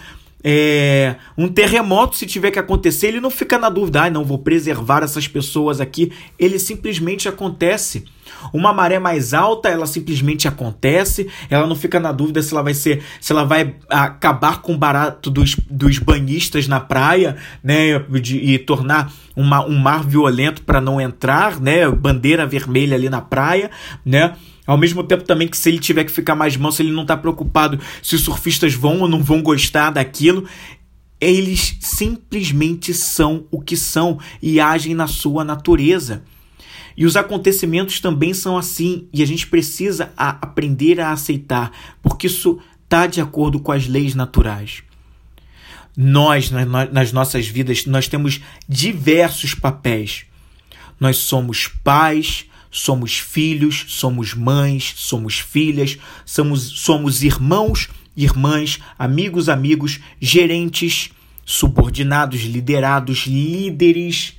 é, 0.48 1.16
um 1.37 1.48
terremoto, 1.48 2.16
se 2.16 2.24
tiver 2.24 2.52
que 2.52 2.59
acontecer, 2.61 3.09
ele 3.09 3.20
não 3.20 3.31
fica 3.31 3.59
na 3.59 3.68
dúvida, 3.68 4.05
ah, 4.05 4.11
não 4.11 4.24
vou 4.24 4.38
preservar 4.38 5.02
essas 5.02 5.26
pessoas 5.26 5.81
aqui. 5.81 6.12
Ele 6.38 6.57
simplesmente 6.61 7.29
acontece. 7.29 8.05
Uma 8.52 8.72
maré 8.72 8.98
mais 8.98 9.35
alta, 9.35 9.68
ela 9.68 9.87
simplesmente 9.87 10.48
acontece. 10.48 11.28
Ela 11.50 11.66
não 11.66 11.76
fica 11.76 12.00
na 12.00 12.12
dúvida 12.12 12.42
se 12.42 12.52
ela 12.52 12.62
vai 12.62 12.74
ser, 12.74 13.02
se 13.20 13.32
ela 13.32 13.44
vai 13.44 13.74
acabar 13.88 14.62
com 14.62 14.74
o 14.74 14.78
barato 14.78 15.30
dos, 15.30 15.56
dos 15.70 15.98
banhistas 15.98 16.68
na 16.68 16.80
praia, 16.80 17.37
né, 17.62 17.98
de, 18.20 18.38
e 18.38 18.59
tornar 18.59 19.12
uma, 19.35 19.64
um 19.66 19.78
mar 19.78 20.04
violento 20.04 20.62
para 20.62 20.80
não 20.80 21.00
entrar, 21.00 21.61
né, 21.61 21.88
bandeira 21.90 22.46
vermelha 22.46 22.96
ali 22.96 23.09
na 23.09 23.20
praia, 23.20 23.70
né. 24.04 24.35
Ao 24.66 24.76
mesmo 24.76 25.04
tempo 25.04 25.22
também 25.22 25.46
que 25.46 25.56
se 25.56 25.68
ele 25.68 25.78
tiver 25.78 26.04
que 26.04 26.11
ficar 26.11 26.35
mais 26.35 26.56
manso, 26.56 26.82
ele 26.82 26.90
não 26.90 27.02
está 27.02 27.16
preocupado 27.16 27.78
se 28.02 28.16
os 28.16 28.22
surfistas 28.22 28.74
vão 28.74 29.00
ou 29.00 29.09
não 29.09 29.22
vão 29.22 29.40
gostar 29.40 29.90
daquilo. 29.90 30.44
Eles 31.20 31.76
simplesmente 31.80 32.92
são 32.92 33.46
o 33.50 33.61
que 33.61 33.76
são 33.76 34.18
e 34.42 34.61
agem 34.61 34.94
na 34.94 35.06
sua 35.06 35.44
natureza. 35.44 36.24
E 36.96 37.04
os 37.04 37.16
acontecimentos 37.16 38.00
também 38.00 38.32
são 38.32 38.56
assim, 38.56 39.06
e 39.12 39.22
a 39.22 39.26
gente 39.26 39.46
precisa 39.46 40.12
a 40.16 40.30
aprender 40.30 40.98
a 41.00 41.12
aceitar, 41.12 41.70
porque 42.02 42.26
isso 42.26 42.59
está 42.85 43.06
de 43.06 43.20
acordo 43.20 43.61
com 43.61 43.72
as 43.72 43.87
leis 43.87 44.14
naturais. 44.14 44.82
Nós, 45.96 46.50
nas 46.50 47.12
nossas 47.12 47.46
vidas, 47.46 47.87
nós 47.87 48.09
temos 48.09 48.40
diversos 48.68 49.54
papéis. 49.54 50.24
Nós 50.98 51.18
somos 51.18 51.68
pais, 51.68 52.46
somos 52.70 53.18
filhos, 53.18 53.85
somos 53.88 54.35
mães, 54.35 54.92
somos 54.96 55.38
filhas, 55.38 55.98
somos, 56.24 56.62
somos 56.62 57.22
irmãos, 57.22 57.88
irmãs, 58.16 58.78
amigos, 58.98 59.48
amigos, 59.48 60.00
gerentes, 60.20 61.11
subordinados, 61.44 62.42
liderados, 62.42 63.26
líderes. 63.26 64.35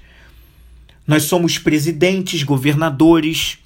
Nós 1.07 1.23
somos 1.23 1.57
presidentes, 1.57 2.43
governadores, 2.43 3.57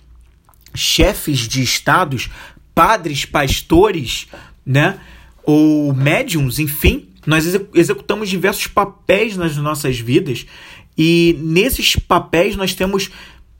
chefes 0.75 1.39
de 1.39 1.62
estados, 1.62 2.30
padres, 2.73 3.25
pastores, 3.25 4.27
né? 4.65 4.99
Ou 5.43 5.93
médiums, 5.93 6.60
enfim. 6.60 7.08
Nós 7.25 7.45
executamos 7.73 8.30
diversos 8.30 8.67
papéis 8.67 9.36
nas 9.36 9.58
nossas 9.58 9.99
vidas 9.99 10.45
e 10.97 11.36
nesses 11.39 11.95
papéis 11.95 12.56
nós 12.56 12.73
temos 12.73 13.10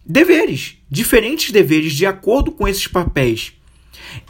deveres, 0.06 0.78
diferentes 0.89 1.52
deveres 1.52 1.94
de 1.94 2.06
acordo 2.06 2.52
com 2.52 2.67
esses 2.67 2.88
papéis. 2.88 3.54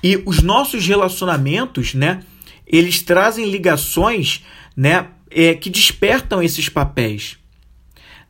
E 0.03 0.21
os 0.25 0.41
nossos 0.41 0.85
relacionamentos, 0.85 1.93
né, 1.93 2.23
eles 2.67 3.01
trazem 3.01 3.49
ligações, 3.49 4.43
né, 4.75 5.07
é, 5.29 5.53
que 5.55 5.69
despertam 5.69 6.41
esses 6.41 6.69
papéis. 6.69 7.37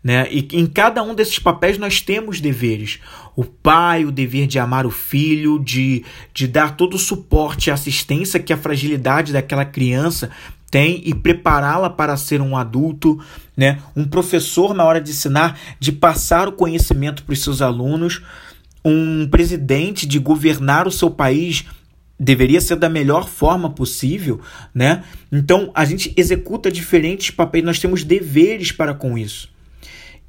Né? 0.03 0.27
E 0.31 0.47
em 0.53 0.65
cada 0.65 1.03
um 1.03 1.13
desses 1.13 1.37
papéis 1.37 1.77
nós 1.77 2.01
temos 2.01 2.41
deveres. 2.41 2.99
O 3.35 3.43
pai, 3.43 4.03
o 4.03 4.11
dever 4.11 4.47
de 4.47 4.57
amar 4.57 4.85
o 4.85 4.91
filho, 4.91 5.59
de, 5.59 6.03
de 6.33 6.47
dar 6.47 6.75
todo 6.75 6.95
o 6.95 6.99
suporte 6.99 7.67
e 7.67 7.71
assistência 7.71 8.39
que 8.39 8.51
a 8.51 8.57
fragilidade 8.57 9.31
daquela 9.31 9.65
criança 9.65 10.31
tem 10.71 11.01
e 11.05 11.13
prepará-la 11.13 11.89
para 11.89 12.15
ser 12.15 12.41
um 12.41 12.55
adulto, 12.55 13.19
né? 13.55 13.79
Um 13.95 14.05
professor 14.05 14.73
na 14.73 14.85
hora 14.85 15.01
de 15.01 15.11
ensinar, 15.11 15.59
de 15.79 15.91
passar 15.91 16.47
o 16.47 16.53
conhecimento 16.53 17.23
para 17.23 17.33
os 17.33 17.43
seus 17.43 17.61
alunos, 17.61 18.21
um 18.83 19.27
presidente 19.27 20.07
de 20.07 20.17
governar 20.17 20.87
o 20.87 20.91
seu 20.91 21.11
país 21.11 21.65
deveria 22.17 22.61
ser 22.61 22.75
da 22.75 22.87
melhor 22.87 23.27
forma 23.27 23.69
possível, 23.69 24.39
né? 24.73 25.03
Então 25.31 25.71
a 25.75 25.83
gente 25.83 26.13
executa 26.15 26.71
diferentes 26.71 27.31
papéis, 27.31 27.65
nós 27.65 27.79
temos 27.79 28.03
deveres 28.03 28.71
para 28.71 28.93
com 28.93 29.17
isso. 29.17 29.50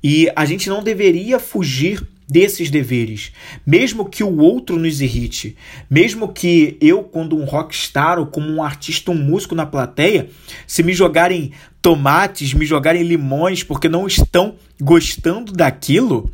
E 0.02 0.30
a 0.34 0.44
gente 0.44 0.68
não 0.68 0.82
deveria 0.82 1.38
fugir 1.38 2.06
desses 2.28 2.70
deveres, 2.70 3.32
mesmo 3.66 4.08
que 4.08 4.24
o 4.24 4.38
outro 4.38 4.78
nos 4.78 5.02
irrite, 5.02 5.54
mesmo 5.90 6.32
que 6.32 6.78
eu, 6.80 7.02
quando 7.02 7.36
um 7.36 7.44
rockstar 7.44 8.18
ou 8.18 8.26
como 8.26 8.48
um 8.48 8.62
artista, 8.62 9.10
um 9.10 9.14
músico 9.14 9.54
na 9.54 9.66
plateia, 9.66 10.30
se 10.66 10.82
me 10.82 10.94
jogarem 10.94 11.52
tomates, 11.82 12.54
me 12.54 12.64
jogarem 12.64 13.02
limões 13.02 13.62
porque 13.62 13.88
não 13.88 14.06
estão 14.06 14.54
gostando 14.80 15.52
daquilo, 15.52 16.32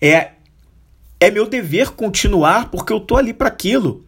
é 0.00 0.32
é 1.20 1.30
meu 1.30 1.48
dever 1.48 1.90
continuar 1.90 2.70
porque 2.70 2.92
eu 2.92 3.00
tô 3.00 3.16
ali 3.16 3.34
para 3.34 3.48
aquilo. 3.48 4.06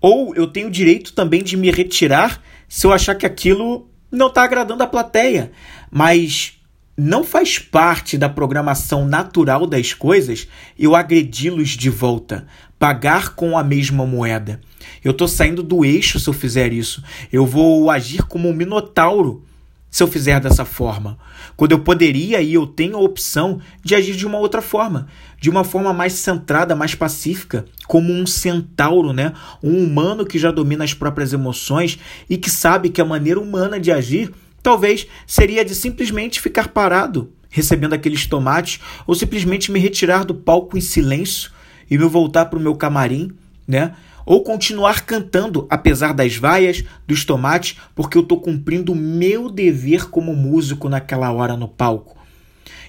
Ou 0.00 0.34
eu 0.34 0.46
tenho 0.46 0.68
o 0.68 0.70
direito 0.70 1.12
também 1.12 1.42
de 1.42 1.56
me 1.56 1.70
retirar 1.70 2.42
se 2.66 2.86
eu 2.86 2.92
achar 2.94 3.14
que 3.14 3.26
aquilo 3.26 3.90
não 4.10 4.28
está 4.28 4.42
agradando 4.42 4.82
a 4.82 4.86
plateia. 4.86 5.52
Mas 5.90 6.58
não 7.02 7.24
faz 7.24 7.58
parte 7.58 8.18
da 8.18 8.28
programação 8.28 9.06
natural 9.06 9.66
das 9.66 9.94
coisas 9.94 10.46
eu 10.78 10.94
agredi-los 10.94 11.70
de 11.70 11.88
volta, 11.88 12.46
pagar 12.78 13.34
com 13.34 13.56
a 13.56 13.64
mesma 13.64 14.04
moeda. 14.04 14.60
Eu 15.02 15.12
estou 15.12 15.26
saindo 15.26 15.62
do 15.62 15.82
eixo 15.82 16.20
se 16.20 16.28
eu 16.28 16.34
fizer 16.34 16.74
isso. 16.74 17.02
Eu 17.32 17.46
vou 17.46 17.90
agir 17.90 18.24
como 18.24 18.50
um 18.50 18.52
minotauro, 18.52 19.46
se 19.90 20.02
eu 20.02 20.08
fizer 20.08 20.40
dessa 20.40 20.66
forma? 20.66 21.16
Quando 21.56 21.72
eu 21.72 21.78
poderia 21.78 22.42
e 22.42 22.52
eu 22.52 22.66
tenho 22.66 22.98
a 22.98 23.00
opção 23.00 23.60
de 23.82 23.94
agir 23.94 24.14
de 24.14 24.26
uma 24.26 24.38
outra 24.38 24.60
forma, 24.60 25.08
de 25.40 25.48
uma 25.48 25.64
forma 25.64 25.94
mais 25.94 26.12
centrada, 26.12 26.76
mais 26.76 26.94
pacífica, 26.94 27.64
como 27.86 28.12
um 28.12 28.26
centauro, 28.26 29.14
né? 29.14 29.32
Um 29.62 29.82
humano 29.82 30.26
que 30.26 30.38
já 30.38 30.50
domina 30.50 30.84
as 30.84 30.92
próprias 30.92 31.32
emoções 31.32 31.98
e 32.28 32.36
que 32.36 32.50
sabe 32.50 32.90
que 32.90 33.00
a 33.00 33.06
maneira 33.06 33.40
humana 33.40 33.80
de 33.80 33.90
agir 33.90 34.30
talvez 34.62 35.06
seria 35.26 35.64
de 35.64 35.74
simplesmente 35.74 36.40
ficar 36.40 36.68
parado, 36.68 37.32
recebendo 37.48 37.94
aqueles 37.94 38.26
tomates, 38.26 38.80
ou 39.06 39.14
simplesmente 39.14 39.72
me 39.72 39.78
retirar 39.78 40.24
do 40.24 40.34
palco 40.34 40.76
em 40.76 40.80
silêncio 40.80 41.50
e 41.90 41.98
me 41.98 42.04
voltar 42.04 42.46
para 42.46 42.58
o 42.58 42.62
meu 42.62 42.74
camarim, 42.76 43.32
né? 43.66 43.94
ou 44.24 44.44
continuar 44.44 45.04
cantando 45.04 45.66
apesar 45.68 46.12
das 46.12 46.36
vaias, 46.36 46.84
dos 47.04 47.24
tomates, 47.24 47.76
porque 47.94 48.16
eu 48.16 48.22
estou 48.22 48.40
cumprindo 48.40 48.92
o 48.92 48.96
meu 48.96 49.50
dever 49.50 50.08
como 50.08 50.36
músico 50.36 50.88
naquela 50.88 51.32
hora 51.32 51.56
no 51.56 51.66
palco. 51.66 52.16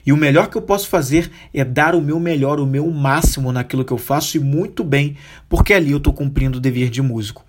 E 0.06 0.12
o 0.12 0.18
melhor 0.18 0.50
que 0.50 0.58
eu 0.58 0.62
posso 0.62 0.88
fazer 0.88 1.32
é 1.54 1.64
dar 1.64 1.96
o 1.96 2.02
meu 2.02 2.20
melhor, 2.20 2.60
o 2.60 2.66
meu 2.66 2.90
máximo 2.92 3.52
naquilo 3.52 3.86
que 3.86 3.94
eu 3.94 3.98
faço 3.98 4.38
e 4.38 4.40
muito 4.40 4.84
bem, 4.84 5.16
porque 5.48 5.74
ali 5.74 5.92
eu 5.92 5.98
estou 5.98 6.14
cumprindo 6.14 6.58
o 6.58 6.62
dever 6.62 6.90
de 6.90 7.02
músico. 7.02 7.46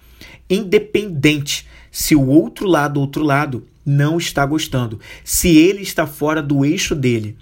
Independente 0.48 1.66
se 1.90 2.14
o 2.14 2.26
outro 2.26 2.66
lado, 2.66 3.00
outro 3.00 3.22
lado, 3.22 3.66
não 3.84 4.18
está 4.18 4.44
gostando, 4.46 5.00
se 5.24 5.56
ele 5.56 5.82
está 5.82 6.06
fora 6.06 6.42
do 6.42 6.64
eixo 6.64 6.94
dele. 6.94 7.36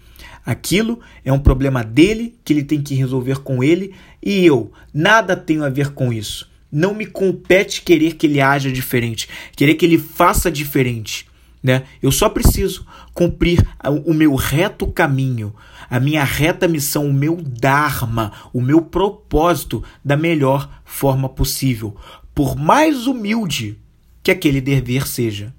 Aquilo 0.44 1.00
é 1.24 1.32
um 1.32 1.38
problema 1.38 1.84
dele 1.84 2.34
que 2.44 2.52
ele 2.52 2.64
tem 2.64 2.82
que 2.82 2.94
resolver 2.94 3.40
com 3.40 3.62
ele 3.62 3.94
e 4.22 4.44
eu 4.44 4.72
nada 4.92 5.36
tenho 5.36 5.64
a 5.64 5.68
ver 5.68 5.92
com 5.92 6.12
isso. 6.12 6.50
Não 6.72 6.94
me 6.94 7.04
compete 7.04 7.82
querer 7.82 8.14
que 8.14 8.26
ele 8.26 8.40
haja 8.40 8.70
diferente, 8.70 9.28
querer 9.54 9.74
que 9.74 9.84
ele 9.84 9.98
faça 9.98 10.50
diferente. 10.50 11.26
Né? 11.62 11.84
Eu 12.02 12.10
só 12.10 12.28
preciso 12.28 12.86
cumprir 13.12 13.62
o 14.06 14.14
meu 14.14 14.34
reto 14.34 14.86
caminho, 14.86 15.54
a 15.90 16.00
minha 16.00 16.24
reta 16.24 16.66
missão, 16.66 17.06
o 17.06 17.12
meu 17.12 17.36
Dharma, 17.36 18.32
o 18.52 18.62
meu 18.62 18.80
propósito 18.80 19.84
da 20.02 20.16
melhor 20.16 20.70
forma 20.84 21.28
possível, 21.28 21.94
por 22.34 22.56
mais 22.56 23.06
humilde 23.06 23.78
que 24.22 24.30
aquele 24.30 24.60
dever 24.60 25.06
seja. 25.06 25.52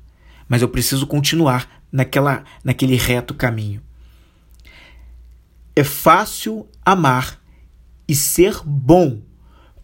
Mas 0.51 0.61
eu 0.61 0.67
preciso 0.67 1.07
continuar 1.07 1.81
naquela, 1.89 2.43
naquele 2.61 2.97
reto 2.97 3.33
caminho. 3.33 3.81
É 5.73 5.81
fácil 5.81 6.67
amar 6.83 7.41
e 8.05 8.13
ser 8.13 8.59
bom 8.65 9.21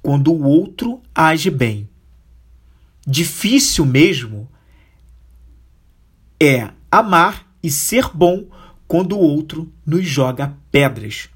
quando 0.02 0.30
o 0.30 0.44
outro 0.44 1.02
age 1.16 1.50
bem. 1.50 1.88
Difícil 3.08 3.86
mesmo 3.86 4.52
é 6.38 6.70
amar 6.92 7.48
e 7.64 7.72
ser 7.72 8.10
bom 8.14 8.50
quando 8.90 9.14
o 9.14 9.22
outro 9.22 9.72
nos 9.86 10.06
joga 10.06 10.54
pedras. 10.70 11.30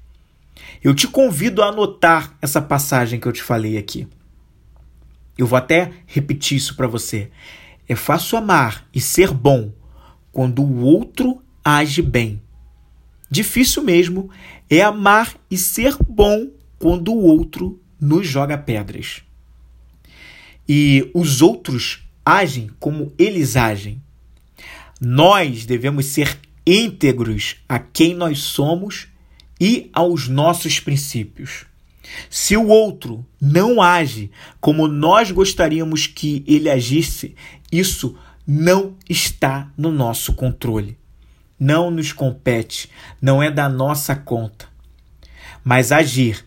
Eu 0.84 0.94
te 0.94 1.08
convido 1.08 1.62
a 1.62 1.68
anotar 1.68 2.36
essa 2.42 2.60
passagem 2.60 3.18
que 3.18 3.26
eu 3.26 3.32
te 3.32 3.42
falei 3.42 3.78
aqui. 3.78 4.06
Eu 5.38 5.46
vou 5.46 5.56
até 5.56 5.90
repetir 6.06 6.58
isso 6.58 6.76
para 6.76 6.86
você. 6.86 7.30
É 7.92 7.94
fácil 7.94 8.38
amar 8.38 8.88
e 8.94 8.98
ser 8.98 9.30
bom 9.30 9.70
quando 10.32 10.62
o 10.62 10.80
outro 10.80 11.42
age 11.62 12.00
bem. 12.00 12.40
Difícil 13.30 13.82
mesmo 13.82 14.30
é 14.70 14.80
amar 14.80 15.36
e 15.50 15.58
ser 15.58 15.94
bom 16.08 16.48
quando 16.78 17.12
o 17.12 17.22
outro 17.22 17.78
nos 18.00 18.26
joga 18.26 18.56
pedras. 18.56 19.22
E 20.66 21.10
os 21.12 21.42
outros 21.42 22.02
agem 22.24 22.70
como 22.80 23.12
eles 23.18 23.56
agem. 23.58 24.00
Nós 24.98 25.66
devemos 25.66 26.06
ser 26.06 26.38
íntegros 26.66 27.56
a 27.68 27.78
quem 27.78 28.14
nós 28.14 28.38
somos 28.38 29.06
e 29.60 29.90
aos 29.92 30.28
nossos 30.28 30.80
princípios. 30.80 31.66
Se 32.30 32.56
o 32.56 32.68
outro 32.68 33.24
não 33.40 33.80
age 33.80 34.30
como 34.60 34.88
nós 34.88 35.30
gostaríamos 35.30 36.06
que 36.06 36.42
ele 36.46 36.68
agisse, 36.68 37.34
isso 37.72 38.16
não 38.46 38.94
está 39.08 39.72
no 39.76 39.90
nosso 39.90 40.34
controle 40.34 40.96
não 41.62 41.92
nos 41.92 42.12
compete, 42.12 42.90
não 43.20 43.40
é 43.40 43.48
da 43.48 43.68
nossa 43.68 44.16
conta. 44.16 44.66
Mas 45.62 45.92
agir 45.92 46.44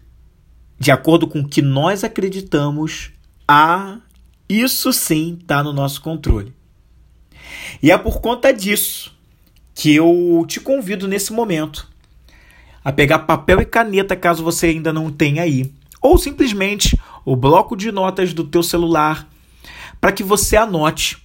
de 0.78 0.92
acordo 0.92 1.26
com 1.26 1.40
o 1.40 1.48
que 1.48 1.62
nós 1.62 2.04
acreditamos, 2.04 3.12
ah, 3.48 4.00
isso 4.50 4.92
sim 4.92 5.38
está 5.40 5.64
no 5.64 5.72
nosso 5.72 6.02
controle. 6.02 6.54
E 7.82 7.92
é 7.92 7.98
por 7.98 8.20
conta 8.20 8.52
disso 8.52 9.18
que 9.74 9.96
eu 9.96 10.44
te 10.50 10.60
convido 10.60 11.08
nesse 11.08 11.32
momento 11.32 11.88
a 12.84 12.92
pegar 12.92 13.20
papel 13.20 13.62
e 13.62 13.66
caneta, 13.66 14.18
caso 14.18 14.44
você 14.44 14.68
ainda 14.68 14.92
não 14.92 15.10
tenha 15.10 15.44
aí, 15.44 15.74
ou 16.02 16.18
simplesmente 16.18 17.00
o 17.24 17.38
bloco 17.38 17.76
de 17.76 17.90
notas 17.90 18.34
do 18.34 18.44
teu 18.44 18.62
celular, 18.62 19.28
para 20.06 20.12
que 20.12 20.22
você 20.22 20.56
anote 20.56 21.18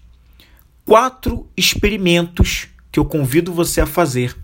quatro 0.87 1.47
experimentos 1.55 2.67
que 2.91 2.99
eu 2.99 3.05
convido 3.05 3.53
você 3.53 3.83
a 3.83 3.87
fazer 3.87 4.35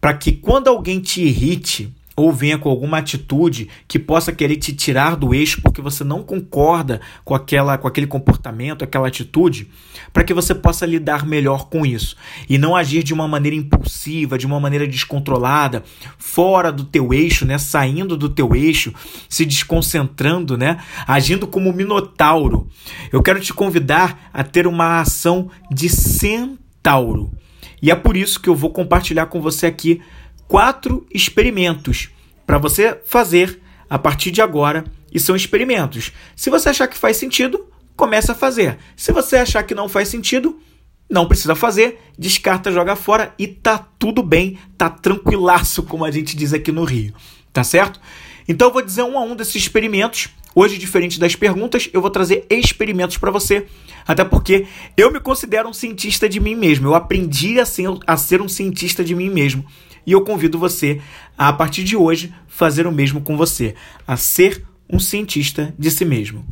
para 0.00 0.12
que 0.12 0.32
quando 0.32 0.66
alguém 0.66 1.00
te 1.00 1.22
irrite 1.22 1.94
ou 2.20 2.30
venha 2.30 2.58
com 2.58 2.68
alguma 2.68 2.98
atitude 2.98 3.68
que 3.88 3.98
possa 3.98 4.30
querer 4.30 4.56
te 4.56 4.74
tirar 4.74 5.16
do 5.16 5.34
eixo 5.34 5.62
porque 5.62 5.80
você 5.80 6.04
não 6.04 6.22
concorda 6.22 7.00
com 7.24 7.34
aquela 7.34 7.78
com 7.78 7.88
aquele 7.88 8.06
comportamento, 8.06 8.84
aquela 8.84 9.08
atitude, 9.08 9.70
para 10.12 10.22
que 10.22 10.34
você 10.34 10.54
possa 10.54 10.84
lidar 10.84 11.24
melhor 11.24 11.70
com 11.70 11.86
isso 11.86 12.14
e 12.46 12.58
não 12.58 12.76
agir 12.76 13.02
de 13.02 13.14
uma 13.14 13.26
maneira 13.26 13.56
impulsiva, 13.56 14.36
de 14.36 14.46
uma 14.46 14.60
maneira 14.60 14.86
descontrolada, 14.86 15.82
fora 16.18 16.70
do 16.70 16.84
teu 16.84 17.14
eixo, 17.14 17.46
né, 17.46 17.56
saindo 17.56 18.18
do 18.18 18.28
teu 18.28 18.54
eixo, 18.54 18.92
se 19.26 19.46
desconcentrando, 19.46 20.58
né, 20.58 20.78
agindo 21.06 21.46
como 21.46 21.72
minotauro. 21.72 22.68
Eu 23.10 23.22
quero 23.22 23.40
te 23.40 23.54
convidar 23.54 24.28
a 24.30 24.44
ter 24.44 24.66
uma 24.66 25.00
ação 25.00 25.48
de 25.70 25.88
centauro. 25.88 27.32
E 27.82 27.90
é 27.90 27.94
por 27.94 28.14
isso 28.14 28.38
que 28.38 28.48
eu 28.48 28.54
vou 28.54 28.70
compartilhar 28.70 29.26
com 29.26 29.40
você 29.40 29.64
aqui 29.64 30.02
quatro 30.50 31.06
experimentos 31.14 32.08
para 32.44 32.58
você 32.58 33.00
fazer 33.04 33.60
a 33.88 33.96
partir 33.96 34.32
de 34.32 34.42
agora. 34.42 34.84
E 35.12 35.20
são 35.20 35.36
experimentos. 35.36 36.12
Se 36.34 36.50
você 36.50 36.70
achar 36.70 36.88
que 36.88 36.98
faz 36.98 37.16
sentido, 37.16 37.68
comece 37.96 38.32
a 38.32 38.34
fazer. 38.34 38.76
Se 38.96 39.12
você 39.12 39.36
achar 39.36 39.62
que 39.62 39.76
não 39.76 39.88
faz 39.88 40.08
sentido, 40.08 40.58
não 41.08 41.28
precisa 41.28 41.54
fazer, 41.54 42.00
descarta, 42.18 42.72
joga 42.72 42.96
fora 42.96 43.32
e 43.38 43.46
tá 43.46 43.78
tudo 43.96 44.24
bem, 44.24 44.58
tá 44.76 44.90
tranquilaço, 44.90 45.84
como 45.84 46.04
a 46.04 46.10
gente 46.10 46.36
diz 46.36 46.52
aqui 46.52 46.72
no 46.72 46.82
Rio. 46.82 47.14
Tá 47.52 47.62
certo? 47.62 48.00
Então 48.48 48.68
eu 48.68 48.72
vou 48.72 48.82
dizer 48.82 49.04
um 49.04 49.16
a 49.16 49.22
um 49.22 49.36
desses 49.36 49.54
experimentos 49.54 50.30
Hoje, 50.52 50.78
diferente 50.78 51.20
das 51.20 51.36
perguntas, 51.36 51.88
eu 51.92 52.00
vou 52.00 52.10
trazer 52.10 52.44
experimentos 52.50 53.16
para 53.16 53.30
você, 53.30 53.66
até 54.04 54.24
porque 54.24 54.66
eu 54.96 55.12
me 55.12 55.20
considero 55.20 55.68
um 55.68 55.72
cientista 55.72 56.28
de 56.28 56.40
mim 56.40 56.56
mesmo. 56.56 56.88
Eu 56.88 56.94
aprendi 56.96 57.60
a 57.60 57.64
ser, 57.64 57.86
a 58.04 58.16
ser 58.16 58.42
um 58.42 58.48
cientista 58.48 59.04
de 59.04 59.14
mim 59.14 59.30
mesmo. 59.30 59.64
E 60.06 60.12
eu 60.12 60.22
convido 60.22 60.58
você 60.58 61.00
a, 61.36 61.48
a 61.48 61.52
partir 61.52 61.84
de 61.84 61.96
hoje, 61.96 62.32
fazer 62.48 62.86
o 62.86 62.92
mesmo 62.92 63.20
com 63.20 63.36
você, 63.36 63.74
a 64.06 64.16
ser 64.16 64.64
um 64.88 64.98
cientista 64.98 65.74
de 65.78 65.90
si 65.90 66.04
mesmo. 66.04 66.46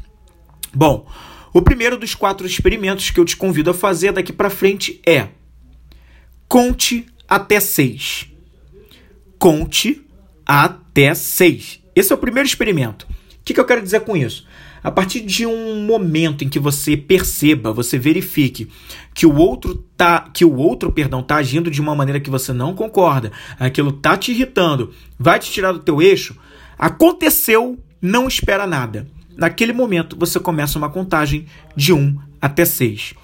Bom, 0.75 1.07
o 1.53 1.63
primeiro 1.63 1.99
dos 1.99 2.15
quatro 2.15 2.47
experimentos 2.47 3.11
que 3.11 3.19
eu 3.19 3.25
te 3.25 3.37
convido 3.37 3.71
a 3.71 3.75
fazer 3.75 4.13
daqui 4.13 4.33
para 4.33 4.51
frente 4.51 5.01
é 5.07 5.29
conte 6.47 7.07
até 7.29 7.61
seis. 7.61 8.29
Conte 9.39 10.05
até 10.47 11.15
seis. 11.15 11.81
Esse 11.95 12.13
é 12.13 12.15
o 12.15 12.19
primeiro 12.19 12.47
experimento 12.47 13.07
que, 13.49 13.55
que 13.55 13.61
eu 13.61 13.65
quero 13.65 13.81
dizer 13.81 14.01
com 14.01 14.15
isso? 14.15 14.47
A 14.83 14.91
partir 14.91 15.21
de 15.21 15.45
um 15.47 15.85
momento 15.85 16.45
em 16.45 16.49
que 16.49 16.59
você 16.59 16.97
perceba, 16.97 17.73
você 17.73 17.99
verifique 17.99 18.69
que 19.15 19.27
o 19.27 19.35
outro 19.37 19.75
tá, 19.97 20.29
que 20.33 20.45
o 20.45 20.57
outro, 20.57 20.93
perdão, 20.93 21.23
tá 21.23 21.37
agindo 21.37 21.71
de 21.71 21.81
uma 21.81 21.95
maneira 21.95 22.21
que 22.21 22.31
você 22.31 22.53
não 22.53 22.75
concorda, 22.75 23.33
aquilo 23.59 23.93
tá 23.93 24.17
te 24.17 24.31
irritando, 24.31 24.93
vai 25.19 25.39
te 25.39 25.51
tirar 25.51 25.73
do 25.73 25.81
teu 25.81 26.01
eixo, 26.01 26.37
aconteceu, 26.79 27.79
não 28.01 28.29
espera 28.29 28.67
nada. 28.67 29.07
Naquele 29.37 29.73
momento 29.73 30.17
você 30.19 30.39
começa 30.41 30.79
uma 30.79 30.91
contagem 30.91 31.47
de 31.77 31.93
1 31.93 32.19
até 32.41 32.65
6. 32.65 33.15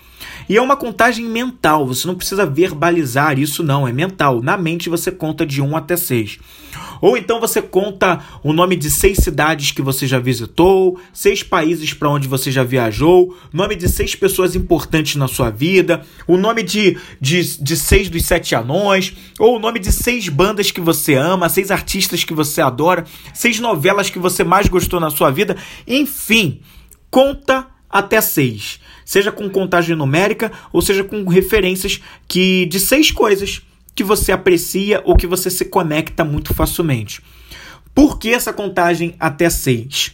E 0.48 0.56
é 0.56 0.62
uma 0.62 0.76
contagem 0.76 1.26
mental, 1.26 1.86
você 1.86 2.06
não 2.06 2.14
precisa 2.14 2.46
verbalizar 2.46 3.38
isso 3.38 3.62
não, 3.62 3.86
é 3.86 3.92
mental. 3.92 4.42
Na 4.42 4.56
mente 4.56 4.88
você 4.88 5.10
conta 5.10 5.46
de 5.46 5.62
1 5.62 5.76
até 5.76 5.96
6. 5.96 6.38
Ou 7.00 7.16
então 7.16 7.40
você 7.40 7.60
conta 7.60 8.20
o 8.42 8.52
nome 8.52 8.76
de 8.76 8.90
seis 8.90 9.18
cidades 9.18 9.70
que 9.72 9.82
você 9.82 10.06
já 10.06 10.18
visitou, 10.18 10.98
seis 11.12 11.42
países 11.42 11.92
para 11.92 12.08
onde 12.08 12.26
você 12.26 12.50
já 12.50 12.64
viajou, 12.64 13.36
nome 13.52 13.76
de 13.76 13.88
seis 13.88 14.14
pessoas 14.14 14.54
importantes 14.54 15.16
na 15.16 15.28
sua 15.28 15.50
vida, 15.50 16.04
o 16.26 16.36
nome 16.36 16.62
de, 16.62 16.96
de, 17.20 17.62
de 17.62 17.76
seis 17.76 18.08
dos 18.08 18.24
sete 18.24 18.54
anões, 18.54 19.14
ou 19.38 19.56
o 19.56 19.58
nome 19.58 19.78
de 19.78 19.92
seis 19.92 20.28
bandas 20.28 20.70
que 20.70 20.80
você 20.80 21.14
ama, 21.14 21.48
seis 21.48 21.70
artistas 21.70 22.24
que 22.24 22.34
você 22.34 22.60
adora, 22.60 23.04
seis 23.32 23.60
novelas 23.60 24.10
que 24.10 24.18
você 24.18 24.42
mais 24.42 24.68
gostou 24.68 24.98
na 24.98 25.10
sua 25.10 25.30
vida, 25.30 25.56
enfim, 25.86 26.60
conta 27.10 27.66
até 27.88 28.20
seis. 28.20 28.80
Seja 29.04 29.30
com 29.30 29.48
contagem 29.48 29.96
numérica 29.96 30.50
ou 30.72 30.80
seja 30.80 31.04
com 31.04 31.28
referências 31.28 32.00
que 32.26 32.66
de 32.66 32.80
seis 32.80 33.10
coisas 33.10 33.62
que 33.94 34.02
você 34.02 34.32
aprecia 34.32 35.00
ou 35.04 35.16
que 35.16 35.26
você 35.26 35.50
se 35.50 35.64
conecta 35.64 36.24
muito 36.24 36.52
facilmente. 36.52 37.22
Por 37.94 38.18
que 38.18 38.30
essa 38.30 38.52
contagem 38.52 39.14
até 39.20 39.48
seis? 39.48 40.12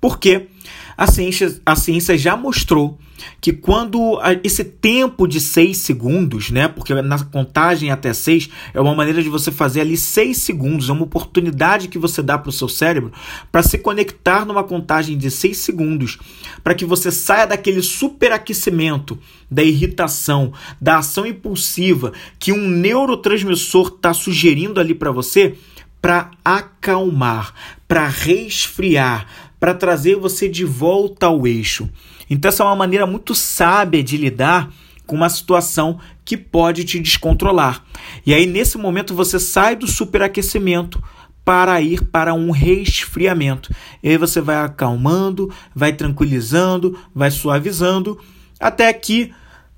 Porque 0.00 0.48
a 0.96 1.06
ciência, 1.06 1.60
a 1.64 1.74
ciência 1.74 2.18
já 2.18 2.36
mostrou 2.36 2.98
que 3.40 3.52
quando 3.52 4.20
esse 4.42 4.64
tempo 4.64 5.26
de 5.26 5.40
6 5.40 5.76
segundos, 5.76 6.50
né? 6.50 6.68
Porque 6.68 6.94
na 6.94 7.18
contagem 7.24 7.90
até 7.90 8.12
6 8.12 8.48
é 8.74 8.80
uma 8.80 8.94
maneira 8.94 9.22
de 9.22 9.28
você 9.28 9.50
fazer 9.50 9.80
ali 9.80 9.96
6 9.96 10.36
segundos, 10.36 10.88
é 10.88 10.92
uma 10.92 11.04
oportunidade 11.04 11.88
que 11.88 11.98
você 11.98 12.22
dá 12.22 12.38
para 12.38 12.50
o 12.50 12.52
seu 12.52 12.68
cérebro 12.68 13.12
para 13.50 13.62
se 13.62 13.78
conectar 13.78 14.44
numa 14.46 14.64
contagem 14.64 15.16
de 15.16 15.30
6 15.30 15.56
segundos, 15.56 16.18
para 16.62 16.74
que 16.74 16.84
você 16.84 17.10
saia 17.10 17.46
daquele 17.46 17.82
superaquecimento, 17.82 19.18
da 19.50 19.62
irritação, 19.62 20.52
da 20.80 20.98
ação 20.98 21.26
impulsiva 21.26 22.12
que 22.38 22.52
um 22.52 22.68
neurotransmissor 22.68 23.88
está 23.88 24.14
sugerindo 24.14 24.80
ali 24.80 24.94
para 24.94 25.10
você, 25.10 25.54
para 26.00 26.30
acalmar, 26.44 27.54
para 27.86 28.08
resfriar, 28.08 29.26
para 29.60 29.74
trazer 29.74 30.16
você 30.16 30.48
de 30.48 30.64
volta 30.64 31.26
ao 31.26 31.46
eixo. 31.46 31.88
Então, 32.32 32.48
essa 32.48 32.62
é 32.62 32.66
uma 32.66 32.76
maneira 32.76 33.06
muito 33.06 33.34
sábia 33.34 34.02
de 34.02 34.16
lidar 34.16 34.70
com 35.06 35.16
uma 35.16 35.28
situação 35.28 35.98
que 36.24 36.36
pode 36.36 36.84
te 36.84 36.98
descontrolar. 36.98 37.84
E 38.24 38.32
aí, 38.32 38.46
nesse 38.46 38.78
momento, 38.78 39.14
você 39.14 39.38
sai 39.38 39.76
do 39.76 39.86
superaquecimento 39.86 41.02
para 41.44 41.80
ir 41.80 42.04
para 42.04 42.32
um 42.34 42.50
resfriamento. 42.50 43.74
E 44.02 44.08
aí 44.08 44.16
você 44.16 44.40
vai 44.40 44.56
acalmando, 44.56 45.52
vai 45.74 45.92
tranquilizando, 45.92 46.98
vai 47.14 47.30
suavizando, 47.30 48.18
até 48.58 48.92
que 48.92 49.32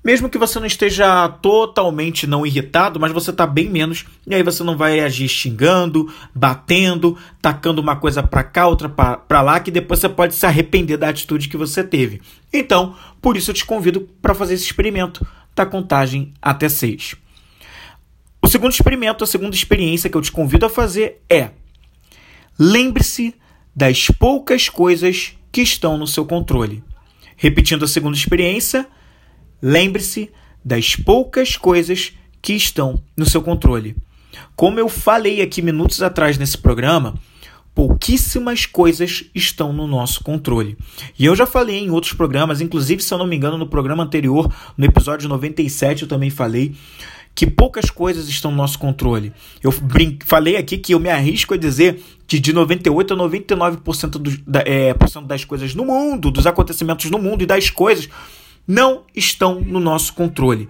mesmo 0.05 0.29
que 0.29 0.37
você 0.37 0.59
não 0.59 0.67
esteja 0.67 1.27
totalmente 1.27 2.27
não 2.27 2.45
irritado, 2.45 2.99
mas 2.99 3.11
você 3.11 3.31
está 3.31 3.47
bem 3.47 3.67
menos, 3.67 4.05
e 4.27 4.35
aí 4.35 4.43
você 4.43 4.63
não 4.63 4.77
vai 4.77 4.99
agir 4.99 5.27
xingando, 5.27 6.13
batendo, 6.33 7.17
tacando 7.41 7.81
uma 7.81 7.95
coisa 7.95 8.21
para 8.21 8.43
cá, 8.43 8.67
outra 8.67 8.87
para 8.87 9.41
lá, 9.41 9.59
que 9.59 9.71
depois 9.71 9.99
você 9.99 10.07
pode 10.07 10.35
se 10.35 10.45
arrepender 10.45 10.95
da 10.95 11.09
atitude 11.09 11.49
que 11.49 11.57
você 11.57 11.83
teve. 11.83 12.21
Então, 12.53 12.95
por 13.19 13.35
isso 13.35 13.49
eu 13.49 13.55
te 13.55 13.65
convido 13.65 14.01
para 14.21 14.35
fazer 14.35 14.53
esse 14.53 14.65
experimento 14.65 15.25
da 15.55 15.65
contagem 15.65 16.35
até 16.39 16.69
6. 16.69 17.15
O 18.39 18.47
segundo 18.47 18.73
experimento, 18.73 19.23
a 19.23 19.27
segunda 19.27 19.55
experiência 19.55 20.07
que 20.07 20.15
eu 20.15 20.21
te 20.21 20.31
convido 20.31 20.67
a 20.67 20.69
fazer 20.69 21.23
é: 21.27 21.49
lembre-se 22.59 23.33
das 23.75 24.07
poucas 24.19 24.69
coisas 24.69 25.33
que 25.51 25.63
estão 25.63 25.97
no 25.97 26.05
seu 26.05 26.25
controle. 26.25 26.83
Repetindo 27.35 27.85
a 27.85 27.87
segunda 27.87 28.15
experiência, 28.15 28.87
Lembre-se 29.61 30.31
das 30.63 30.95
poucas 30.95 31.55
coisas 31.57 32.13
que 32.41 32.53
estão 32.53 33.01
no 33.15 33.25
seu 33.25 33.41
controle. 33.41 33.95
Como 34.55 34.79
eu 34.79 34.89
falei 34.89 35.41
aqui 35.41 35.61
minutos 35.61 36.01
atrás 36.01 36.37
nesse 36.37 36.57
programa, 36.57 37.15
pouquíssimas 37.73 38.65
coisas 38.65 39.25
estão 39.35 39.73
no 39.73 39.85
nosso 39.85 40.23
controle. 40.23 40.77
E 41.19 41.25
eu 41.25 41.35
já 41.35 41.45
falei 41.45 41.77
em 41.77 41.89
outros 41.89 42.13
programas, 42.13 42.61
inclusive, 42.61 43.03
se 43.03 43.13
eu 43.13 43.17
não 43.17 43.27
me 43.27 43.35
engano, 43.35 43.57
no 43.57 43.67
programa 43.67 44.03
anterior, 44.03 44.51
no 44.77 44.85
episódio 44.85 45.27
97, 45.27 46.03
eu 46.03 46.07
também 46.07 46.29
falei 46.29 46.73
que 47.35 47.45
poucas 47.45 47.89
coisas 47.89 48.29
estão 48.29 48.49
no 48.49 48.57
nosso 48.57 48.79
controle. 48.79 49.33
Eu 49.61 49.73
falei 50.25 50.55
aqui 50.55 50.77
que 50.77 50.93
eu 50.93 50.99
me 51.01 51.09
arrisco 51.09 51.53
a 51.53 51.57
dizer 51.57 52.01
que 52.25 52.39
de 52.39 52.53
98 52.53 53.13
a 53.13 53.17
99% 53.17 54.09
do, 54.11 54.37
da, 54.47 54.61
é, 54.61 54.95
das 55.27 55.43
coisas 55.43 55.75
no 55.75 55.83
mundo, 55.83 56.31
dos 56.31 56.47
acontecimentos 56.47 57.11
no 57.11 57.19
mundo 57.19 57.43
e 57.43 57.45
das 57.45 57.69
coisas 57.69 58.07
não 58.67 59.03
estão 59.15 59.61
no 59.61 59.79
nosso 59.79 60.13
controle. 60.13 60.67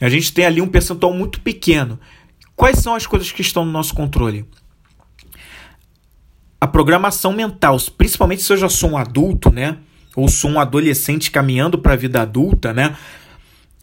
A 0.00 0.08
gente 0.08 0.32
tem 0.32 0.44
ali 0.44 0.60
um 0.60 0.68
percentual 0.68 1.12
muito 1.12 1.40
pequeno. 1.40 1.98
Quais 2.56 2.78
são 2.78 2.94
as 2.94 3.06
coisas 3.06 3.30
que 3.32 3.42
estão 3.42 3.64
no 3.64 3.72
nosso 3.72 3.94
controle? 3.94 4.44
A 6.60 6.66
programação 6.66 7.32
mental, 7.32 7.76
principalmente 7.96 8.42
se 8.42 8.52
eu 8.52 8.56
já 8.56 8.68
sou 8.68 8.90
um 8.90 8.96
adulto, 8.96 9.50
né? 9.50 9.78
Ou 10.14 10.28
sou 10.28 10.50
um 10.50 10.60
adolescente 10.60 11.30
caminhando 11.30 11.78
para 11.78 11.94
a 11.94 11.96
vida 11.96 12.22
adulta, 12.22 12.72
né? 12.72 12.96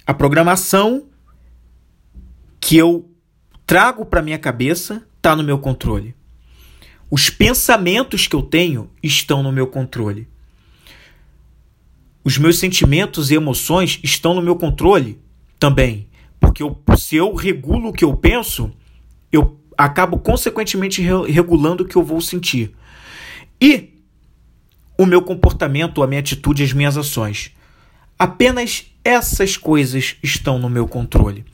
A 0.05 0.13
programação 0.13 1.05
que 2.59 2.77
eu 2.77 3.09
trago 3.65 4.05
para 4.05 4.21
minha 4.21 4.39
cabeça 4.39 5.05
está 5.17 5.35
no 5.35 5.43
meu 5.43 5.59
controle. 5.59 6.15
Os 7.11 7.29
pensamentos 7.29 8.27
que 8.27 8.35
eu 8.35 8.41
tenho 8.41 8.89
estão 9.01 9.41
no 9.41 9.51
meu 9.51 9.67
controle. 9.67 10.27
Os 12.23 12.37
meus 12.37 12.59
sentimentos 12.59 13.31
e 13.31 13.35
emoções 13.35 13.99
estão 14.03 14.33
no 14.33 14.41
meu 14.41 14.55
controle 14.55 15.19
também. 15.57 16.07
Porque 16.39 16.63
eu, 16.63 16.81
se 16.97 17.15
eu 17.15 17.33
regulo 17.33 17.89
o 17.89 17.93
que 17.93 18.03
eu 18.03 18.15
penso, 18.15 18.71
eu 19.31 19.59
acabo 19.77 20.17
consequentemente 20.19 21.01
regulando 21.01 21.83
o 21.83 21.87
que 21.87 21.95
eu 21.95 22.03
vou 22.03 22.21
sentir. 22.21 22.73
E 23.61 23.93
o 24.97 25.05
meu 25.05 25.21
comportamento, 25.21 26.03
a 26.03 26.07
minha 26.07 26.19
atitude, 26.19 26.63
as 26.63 26.73
minhas 26.73 26.97
ações. 26.97 27.51
Apenas 28.17 28.85
essas 29.03 29.55
coisas 29.55 30.17
estão 30.21 30.59
no 30.59 30.69
meu 30.69 30.87
controle. 30.87 31.45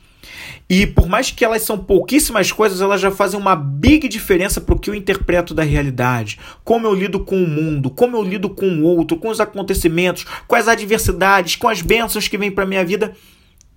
E 0.70 0.88
por 0.88 1.08
mais 1.08 1.32
que 1.32 1.46
elas 1.46 1.62
são 1.62 1.78
pouquíssimas 1.78 2.52
coisas, 2.52 2.82
elas 2.82 3.00
já 3.00 3.12
fazem 3.12 3.40
uma 3.40 3.56
big 3.56 4.08
diferença 4.08 4.60
para 4.60 4.76
o 4.76 4.80
que 4.80 4.90
eu 4.90 4.96
interpreto 4.96 5.54
da 5.54 5.64
realidade. 5.64 6.40
Como 6.64 6.88
eu 6.88 6.94
lido 6.94 7.20
com 7.20 7.44
o 7.44 7.48
mundo, 7.48 7.90
como 7.90 8.18
eu 8.18 8.24
lido 8.24 8.50
com 8.50 8.68
o 8.68 8.84
outro, 8.84 9.18
com 9.18 9.30
os 9.30 9.40
acontecimentos, 9.40 10.26
com 10.48 10.56
as 10.56 10.68
adversidades, 10.68 11.56
com 11.56 11.68
as 11.68 11.82
bênçãos 11.82 12.28
que 12.28 12.38
vêm 12.38 12.52
para 12.52 12.66
minha 12.66 12.84
vida. 12.84 13.14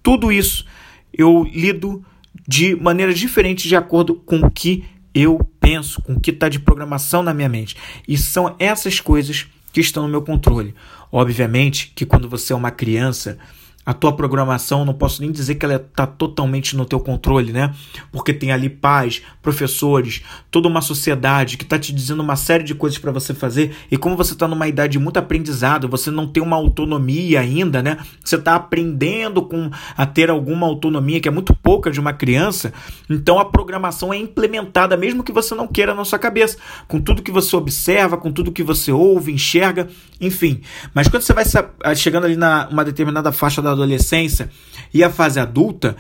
Tudo 0.03 0.33
isso 0.33 0.65
eu 1.13 1.45
lido 1.53 2.05
de 2.47 2.75
maneira 2.77 3.13
diferente 3.13 3.69
de 3.69 3.77
acordo 3.77 4.15
com 4.15 4.41
o 4.41 4.51
que 4.51 4.85
eu 5.15 5.39
penso, 5.61 6.01
com 6.03 6.15
o 6.15 6.21
que 6.21 6.31
está 6.31 6.49
de 6.49 6.59
programação 6.59 7.23
na 7.23 7.35
minha 7.35 7.49
mente. 7.49 7.77
E 8.07 8.17
são 8.17 8.55
essas 8.59 9.01
coisas 9.01 9.47
que 9.73 9.81
estão 9.81 10.05
no 10.05 10.09
meu 10.09 10.23
controle. 10.23 10.75
Obviamente 11.11 11.93
que 11.95 12.07
quando 12.07 12.29
você 12.29 12.53
é 12.53 12.57
uma 12.57 12.71
criança 12.71 13.39
a 13.89 13.95
tua 13.95 14.13
programação, 14.13 14.85
não 14.85 14.93
posso 14.93 15.23
nem 15.23 15.33
dizer 15.33 15.55
que 15.55 15.65
ela 15.65 15.77
está 15.77 16.07
totalmente 16.07 16.77
no 16.77 16.85
teu 16.85 17.01
controle, 17.01 17.55
né? 17.55 17.73
Porque 18.13 18.35
tem 18.35 18.53
ali 18.53 18.69
pais, 18.69 19.23
professores, 19.41 20.23
toda 20.51 20.69
uma 20.69 20.83
sociedade 20.83 21.57
que 21.57 21.65
está 21.65 21.79
te 21.79 21.91
dizendo 21.91 22.23
uma 22.23 22.37
série 22.37 22.65
de 22.65 22.75
coisas 22.75 22.99
para 22.99 23.11
você 23.11 23.33
fazer. 23.33 23.75
E 23.91 23.97
como 23.97 24.15
você 24.15 24.35
está 24.35 24.47
numa 24.47 24.69
idade 24.69 24.99
muito 24.99 25.17
aprendizado, 25.17 25.89
você 25.89 26.11
não 26.11 26.27
tem 26.27 26.43
uma 26.43 26.55
autonomia 26.55 27.41
ainda, 27.41 27.83
né? 27.83 27.97
Você 28.23 28.37
está 28.37 28.57
aprendendo 28.57 29.41
com 29.41 29.71
a 29.97 30.05
ter 30.05 30.29
alguma 30.29 30.67
autonomia 30.67 31.19
que 31.19 31.29
é 31.29 31.31
muito 31.33 31.55
pouca 31.55 31.91
de 31.91 31.99
uma 31.99 32.13
criança. 32.13 32.75
Então 33.09 33.39
a 33.39 33.45
programação 33.47 34.13
é 34.13 34.19
implementada, 34.19 34.99
mesmo 34.99 35.25
que 35.25 35.33
você 35.33 35.55
não 35.55 35.67
queira 35.67 35.95
na 35.95 36.05
sua 36.05 36.19
cabeça, 36.19 36.59
com 36.87 37.01
tudo 37.01 37.23
que 37.23 37.33
você 37.33 37.57
observa, 37.57 38.19
com 38.19 38.31
tudo 38.31 38.53
que 38.53 38.63
você 38.63 38.93
ouve, 38.93 39.33
enxerga, 39.33 39.89
enfim. 40.21 40.61
Mas 40.93 41.09
quando 41.09 41.23
você 41.23 41.33
vai 41.33 41.97
chegando 41.97 42.27
ali 42.27 42.37
na 42.37 42.69
uma 42.69 42.85
determinada 42.85 43.33
faixa 43.33 43.63
da 43.63 43.78
adolescência 43.79 44.51
e 44.93 45.03
a 45.03 45.11
fase 45.11 45.39
adulta, 45.41 45.97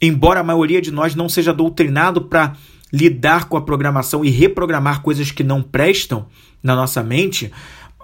embora 0.00 0.40
a 0.40 0.44
maioria 0.44 0.80
de 0.80 0.90
nós 0.90 1.14
não 1.14 1.28
seja 1.28 1.52
doutrinado 1.52 2.22
para 2.22 2.54
lidar 2.92 3.48
com 3.48 3.56
a 3.56 3.62
programação 3.62 4.24
e 4.24 4.30
reprogramar 4.30 5.02
coisas 5.02 5.30
que 5.30 5.42
não 5.42 5.62
prestam 5.62 6.26
na 6.62 6.74
nossa 6.74 7.02
mente, 7.02 7.50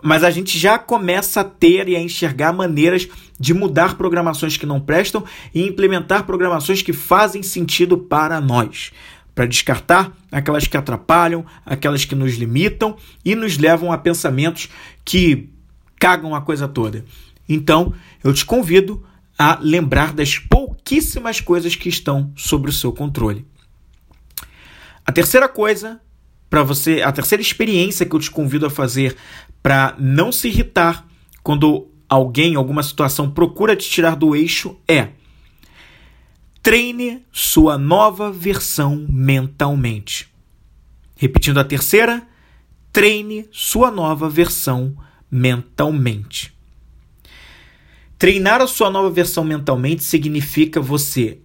mas 0.02 0.24
a 0.24 0.30
gente 0.30 0.58
já 0.58 0.78
começa 0.78 1.40
a 1.40 1.44
ter 1.44 1.88
e 1.88 1.94
a 1.94 2.00
enxergar 2.00 2.52
maneiras 2.52 3.08
de 3.38 3.54
mudar 3.54 3.96
programações 3.96 4.56
que 4.56 4.66
não 4.66 4.80
prestam 4.80 5.24
e 5.54 5.66
implementar 5.66 6.24
programações 6.24 6.82
que 6.82 6.92
fazem 6.92 7.42
sentido 7.42 7.96
para 7.96 8.40
nós. 8.40 8.90
Para 9.35 9.46
descartar 9.46 10.12
aquelas 10.30 10.66
que 10.66 10.76
atrapalham, 10.76 11.46
aquelas 11.64 12.04
que 12.04 12.14
nos 12.14 12.35
limitam 12.35 12.96
e 13.24 13.35
nos 13.35 13.56
levam 13.56 13.90
a 13.90 13.96
pensamentos 13.96 14.68
que 15.04 15.48
cagam 15.98 16.35
a 16.35 16.40
coisa 16.40 16.68
toda. 16.68 17.04
Então, 17.48 17.94
eu 18.22 18.35
te 18.35 18.44
convido 18.44 19.02
a 19.42 19.59
lembrar 19.61 20.12
das 20.12 20.38
pouquíssimas 20.38 21.40
coisas 21.40 21.74
que 21.74 21.88
estão 21.88 22.33
sobre 22.37 22.70
o 22.70 22.72
seu 22.72 22.92
controle. 22.92 23.44
A 25.05 25.11
terceira 25.11 25.48
coisa 25.48 26.00
para 26.48 26.62
você, 26.62 27.02
a 27.02 27.11
terceira 27.11 27.42
experiência 27.42 28.07
que 28.07 28.14
eu 28.14 28.20
te 28.20 28.31
convido 28.31 28.66
a 28.66 28.70
fazer 28.70 29.16
para 29.61 29.96
não 29.98 30.31
se 30.31 30.46
irritar 30.46 31.05
quando 31.42 31.90
alguém, 32.09 32.55
alguma 32.55 32.85
situação 32.85 33.28
procura 33.28 33.74
te 33.74 33.90
tirar 33.90 34.14
do 34.14 34.37
eixo 34.37 34.78
é 34.87 35.09
treine 36.62 37.26
sua 37.33 37.76
nova 37.76 38.31
versão 38.31 39.09
mentalmente. 39.09 40.33
Repetindo 41.16 41.58
a 41.58 41.64
terceira, 41.64 42.25
treine 42.92 43.48
sua 43.50 43.90
nova 43.90 44.29
versão 44.29 44.96
mentalmente. 45.29 46.52
Treinar 48.23 48.60
a 48.62 48.68
sua 48.68 48.88
nova 48.88 49.10
versão 49.10 49.42
mentalmente 49.42 50.04
significa 50.04 50.81
você 50.81 51.40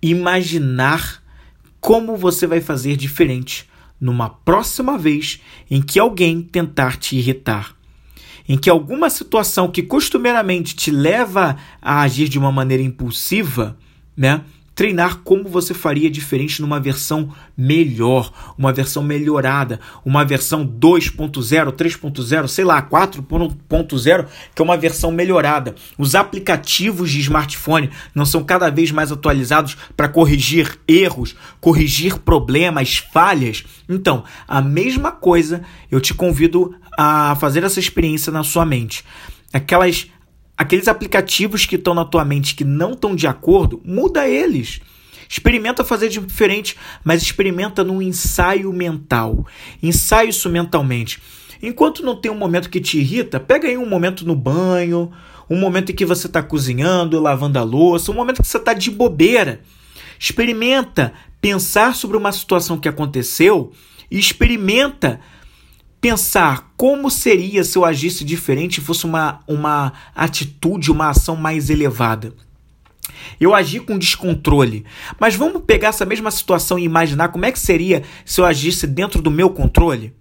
imaginar 0.00 1.22
como 1.78 2.16
você 2.16 2.46
vai 2.46 2.62
fazer 2.62 2.96
diferente 2.96 3.68
numa 4.00 4.30
próxima 4.30 4.96
vez 4.96 5.42
em 5.70 5.82
que 5.82 5.98
alguém 6.00 6.40
tentar 6.40 6.96
te 6.96 7.16
irritar. 7.16 7.76
em 8.48 8.56
que 8.56 8.70
alguma 8.70 9.10
situação 9.10 9.70
que 9.70 9.82
costumeiramente 9.82 10.74
te 10.74 10.90
leva 10.90 11.58
a 11.82 12.00
agir 12.00 12.30
de 12.30 12.38
uma 12.38 12.50
maneira 12.50 12.82
impulsiva, 12.82 13.76
né? 14.16 14.42
Treinar 14.74 15.18
como 15.18 15.48
você 15.48 15.74
faria 15.74 16.10
diferente 16.10 16.60
numa 16.62 16.80
versão 16.80 17.32
melhor, 17.56 18.32
uma 18.56 18.72
versão 18.72 19.02
melhorada, 19.02 19.80
uma 20.04 20.24
versão 20.24 20.66
2.0, 20.66 21.72
3.0, 21.72 22.48
sei 22.48 22.64
lá, 22.64 22.82
4.0, 22.82 24.26
que 24.54 24.62
é 24.62 24.64
uma 24.64 24.76
versão 24.76 25.10
melhorada. 25.10 25.74
Os 25.98 26.14
aplicativos 26.14 27.10
de 27.10 27.20
smartphone 27.20 27.90
não 28.14 28.24
são 28.24 28.42
cada 28.42 28.70
vez 28.70 28.90
mais 28.90 29.12
atualizados 29.12 29.76
para 29.96 30.08
corrigir 30.08 30.78
erros, 30.88 31.36
corrigir 31.60 32.18
problemas, 32.18 32.98
falhas. 33.12 33.64
Então, 33.88 34.24
a 34.48 34.60
mesma 34.60 35.12
coisa, 35.12 35.62
eu 35.90 36.00
te 36.00 36.14
convido 36.14 36.74
a 36.98 37.36
fazer 37.36 37.64
essa 37.64 37.80
experiência 37.80 38.32
na 38.32 38.42
sua 38.42 38.64
mente. 38.64 39.04
Aquelas 39.52 40.08
aqueles 40.56 40.88
aplicativos 40.88 41.66
que 41.66 41.76
estão 41.76 41.94
na 41.94 42.04
tua 42.04 42.24
mente 42.24 42.54
que 42.54 42.64
não 42.64 42.92
estão 42.92 43.14
de 43.14 43.26
acordo, 43.26 43.80
muda 43.84 44.28
eles. 44.28 44.80
Experimenta 45.28 45.82
fazer 45.82 46.08
diferente, 46.08 46.76
mas 47.02 47.22
experimenta 47.22 47.82
num 47.82 48.02
ensaio 48.02 48.72
mental. 48.72 49.46
Ensaio 49.82 50.28
isso 50.28 50.50
mentalmente. 50.50 51.22
Enquanto 51.62 52.04
não 52.04 52.14
tem 52.14 52.30
um 52.30 52.36
momento 52.36 52.68
que 52.68 52.80
te 52.80 52.98
irrita, 52.98 53.40
pega 53.40 53.68
aí 53.68 53.78
um 53.78 53.88
momento 53.88 54.26
no 54.26 54.34
banho, 54.34 55.10
um 55.48 55.58
momento 55.58 55.90
em 55.90 55.94
que 55.94 56.04
você 56.04 56.26
está 56.26 56.42
cozinhando, 56.42 57.20
lavando 57.20 57.58
a 57.58 57.62
louça, 57.62 58.10
um 58.10 58.14
momento 58.14 58.42
que 58.42 58.48
você 58.48 58.58
está 58.58 58.74
de 58.74 58.90
bobeira. 58.90 59.60
Experimenta 60.18 61.12
pensar 61.40 61.94
sobre 61.94 62.16
uma 62.16 62.30
situação 62.30 62.78
que 62.78 62.88
aconteceu 62.88 63.72
e 64.10 64.18
experimenta 64.18 65.18
pensar 66.02 66.74
como 66.76 67.08
seria 67.08 67.62
se 67.62 67.78
eu 67.78 67.84
agisse 67.84 68.24
diferente 68.24 68.80
fosse 68.80 69.06
uma, 69.06 69.38
uma 69.46 69.92
atitude, 70.16 70.90
uma 70.90 71.10
ação 71.10 71.36
mais 71.36 71.70
elevada. 71.70 72.34
Eu 73.40 73.54
agi 73.54 73.78
com 73.78 73.96
descontrole. 73.96 74.84
Mas 75.20 75.36
vamos 75.36 75.62
pegar 75.64 75.88
essa 75.88 76.04
mesma 76.04 76.32
situação 76.32 76.76
e 76.76 76.82
imaginar 76.82 77.28
como 77.28 77.46
é 77.46 77.52
que 77.52 77.60
seria 77.60 78.02
se 78.24 78.40
eu 78.40 78.44
agisse 78.44 78.84
dentro 78.84 79.22
do 79.22 79.30
meu 79.30 79.50
controle? 79.50 80.12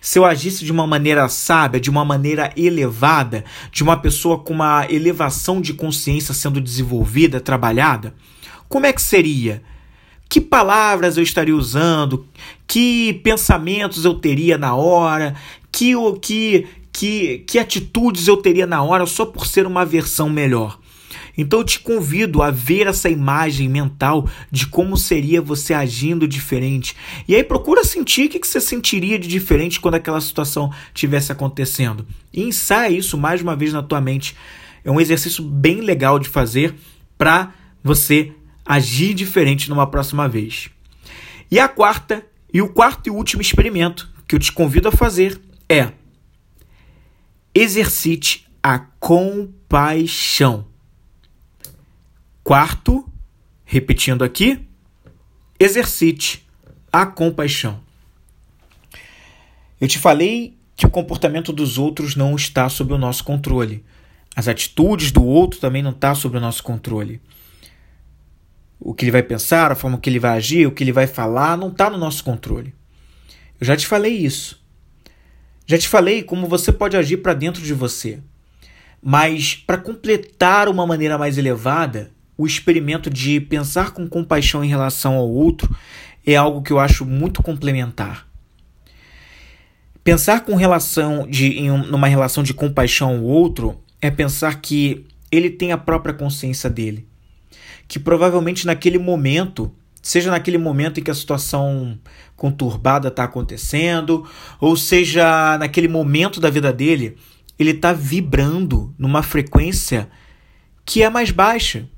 Se 0.00 0.20
eu 0.20 0.24
agisse 0.24 0.64
de 0.64 0.70
uma 0.70 0.86
maneira 0.86 1.28
sábia, 1.28 1.80
de 1.80 1.90
uma 1.90 2.04
maneira 2.04 2.52
elevada, 2.56 3.44
de 3.72 3.82
uma 3.82 3.96
pessoa 3.96 4.38
com 4.38 4.54
uma 4.54 4.86
elevação 4.88 5.60
de 5.60 5.74
consciência 5.74 6.32
sendo 6.32 6.60
desenvolvida, 6.60 7.40
trabalhada, 7.40 8.14
como 8.68 8.86
é 8.86 8.92
que 8.92 9.02
seria? 9.02 9.64
Que 10.28 10.40
palavras 10.40 11.16
eu 11.16 11.22
estaria 11.22 11.54
usando, 11.54 12.26
que 12.66 13.20
pensamentos 13.22 14.04
eu 14.04 14.14
teria 14.14 14.58
na 14.58 14.74
hora, 14.74 15.34
que 15.70 15.94
que 16.20 16.66
que 16.92 17.38
que 17.46 17.58
atitudes 17.58 18.28
eu 18.28 18.36
teria 18.36 18.66
na 18.66 18.82
hora 18.82 19.06
só 19.06 19.26
por 19.26 19.46
ser 19.46 19.66
uma 19.66 19.84
versão 19.84 20.28
melhor. 20.28 20.78
Então 21.36 21.60
eu 21.60 21.64
te 21.64 21.80
convido 21.80 22.42
a 22.42 22.50
ver 22.50 22.86
essa 22.86 23.08
imagem 23.08 23.68
mental 23.68 24.28
de 24.50 24.66
como 24.66 24.96
seria 24.96 25.42
você 25.42 25.74
agindo 25.74 26.28
diferente. 26.28 26.94
E 27.26 27.34
aí 27.34 27.42
procura 27.42 27.84
sentir 27.84 28.26
o 28.26 28.28
que 28.28 28.46
você 28.46 28.60
sentiria 28.60 29.18
de 29.18 29.26
diferente 29.26 29.80
quando 29.80 29.96
aquela 29.96 30.20
situação 30.20 30.72
estivesse 30.94 31.32
acontecendo. 31.32 32.06
E 32.32 32.42
ensaia 32.42 32.96
isso 32.96 33.18
mais 33.18 33.42
uma 33.42 33.56
vez 33.56 33.72
na 33.72 33.82
tua 33.82 34.00
mente. 34.00 34.36
É 34.84 34.90
um 34.90 35.00
exercício 35.00 35.42
bem 35.42 35.80
legal 35.80 36.18
de 36.18 36.28
fazer 36.28 36.74
para 37.18 37.52
você 37.82 38.32
agir 38.64 39.14
diferente 39.14 39.68
numa 39.68 39.86
próxima 39.86 40.28
vez. 40.28 40.70
E 41.50 41.58
a 41.58 41.68
quarta, 41.68 42.24
e 42.52 42.62
o 42.62 42.68
quarto 42.68 43.08
e 43.08 43.10
último 43.10 43.42
experimento 43.42 44.10
que 44.26 44.34
eu 44.34 44.38
te 44.38 44.50
convido 44.50 44.88
a 44.88 44.92
fazer 44.92 45.40
é 45.68 45.92
exercite 47.54 48.46
a 48.62 48.78
compaixão. 48.78 50.66
Quarto, 52.42 53.08
repetindo 53.64 54.24
aqui, 54.24 54.66
exercite 55.58 56.46
a 56.92 57.06
compaixão. 57.06 57.80
Eu 59.80 59.88
te 59.88 59.98
falei 59.98 60.56
que 60.76 60.86
o 60.86 60.90
comportamento 60.90 61.52
dos 61.52 61.78
outros 61.78 62.16
não 62.16 62.34
está 62.34 62.68
sob 62.68 62.92
o 62.92 62.98
nosso 62.98 63.22
controle. 63.22 63.84
As 64.34 64.48
atitudes 64.48 65.12
do 65.12 65.24
outro 65.24 65.60
também 65.60 65.82
não 65.82 65.90
estão 65.90 66.10
tá 66.10 66.14
sob 66.14 66.36
o 66.36 66.40
nosso 66.40 66.62
controle 66.62 67.20
o 68.84 68.92
que 68.92 69.06
ele 69.06 69.10
vai 69.10 69.22
pensar, 69.22 69.72
a 69.72 69.74
forma 69.74 69.98
que 69.98 70.10
ele 70.10 70.18
vai 70.18 70.36
agir, 70.36 70.66
o 70.66 70.70
que 70.70 70.84
ele 70.84 70.92
vai 70.92 71.06
falar, 71.06 71.56
não 71.56 71.68
está 71.68 71.88
no 71.88 71.96
nosso 71.96 72.22
controle. 72.22 72.74
Eu 73.58 73.66
já 73.66 73.74
te 73.74 73.86
falei 73.86 74.14
isso. 74.14 74.62
Já 75.66 75.78
te 75.78 75.88
falei 75.88 76.22
como 76.22 76.46
você 76.46 76.70
pode 76.70 76.94
agir 76.94 77.16
para 77.16 77.32
dentro 77.32 77.62
de 77.62 77.72
você. 77.72 78.20
Mas 79.02 79.54
para 79.54 79.78
completar 79.78 80.68
uma 80.68 80.86
maneira 80.86 81.16
mais 81.16 81.38
elevada, 81.38 82.10
o 82.36 82.46
experimento 82.46 83.08
de 83.08 83.40
pensar 83.40 83.92
com 83.92 84.06
compaixão 84.06 84.62
em 84.62 84.68
relação 84.68 85.14
ao 85.14 85.30
outro 85.30 85.74
é 86.26 86.36
algo 86.36 86.60
que 86.60 86.72
eu 86.72 86.78
acho 86.78 87.06
muito 87.06 87.42
complementar. 87.42 88.28
Pensar 90.02 90.44
com 90.44 90.54
relação 90.56 91.26
de 91.26 91.46
em 91.58 91.70
uma 91.70 92.06
relação 92.06 92.42
de 92.42 92.52
compaixão 92.52 93.16
ao 93.16 93.22
outro 93.22 93.80
é 93.98 94.10
pensar 94.10 94.60
que 94.60 95.06
ele 95.32 95.48
tem 95.48 95.72
a 95.72 95.78
própria 95.78 96.12
consciência 96.12 96.68
dele 96.68 97.08
que 97.94 98.00
provavelmente 98.00 98.66
naquele 98.66 98.98
momento, 98.98 99.72
seja 100.02 100.28
naquele 100.28 100.58
momento 100.58 100.98
em 100.98 101.02
que 101.04 101.12
a 101.12 101.14
situação 101.14 101.96
conturbada 102.34 103.06
está 103.06 103.22
acontecendo, 103.22 104.28
ou 104.60 104.76
seja 104.76 105.56
naquele 105.58 105.86
momento 105.86 106.40
da 106.40 106.50
vida 106.50 106.72
dele, 106.72 107.16
ele 107.56 107.70
está 107.70 107.92
vibrando 107.92 108.92
numa 108.98 109.22
frequência 109.22 110.10
que 110.84 111.04
é 111.04 111.08
mais 111.08 111.30
baixa, 111.30 111.88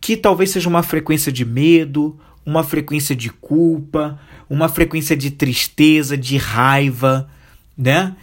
que 0.00 0.16
talvez 0.16 0.52
seja 0.52 0.70
uma 0.70 0.82
frequência 0.82 1.30
de 1.30 1.44
medo, 1.44 2.18
uma 2.46 2.64
frequência 2.64 3.14
de 3.14 3.28
culpa, 3.28 4.18
uma 4.48 4.70
frequência 4.70 5.14
de 5.14 5.30
tristeza, 5.30 6.16
de 6.16 6.38
raiva, 6.38 7.28
né? 7.76 8.16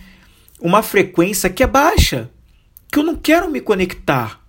Uma 0.59 0.81
frequência 0.81 1.47
que 1.47 1.61
é 1.61 1.67
baixa, 1.67 2.31
que 2.91 2.97
eu 2.97 3.03
não 3.03 3.15
quero 3.15 3.51
me 3.51 3.61
conectar 3.61 4.43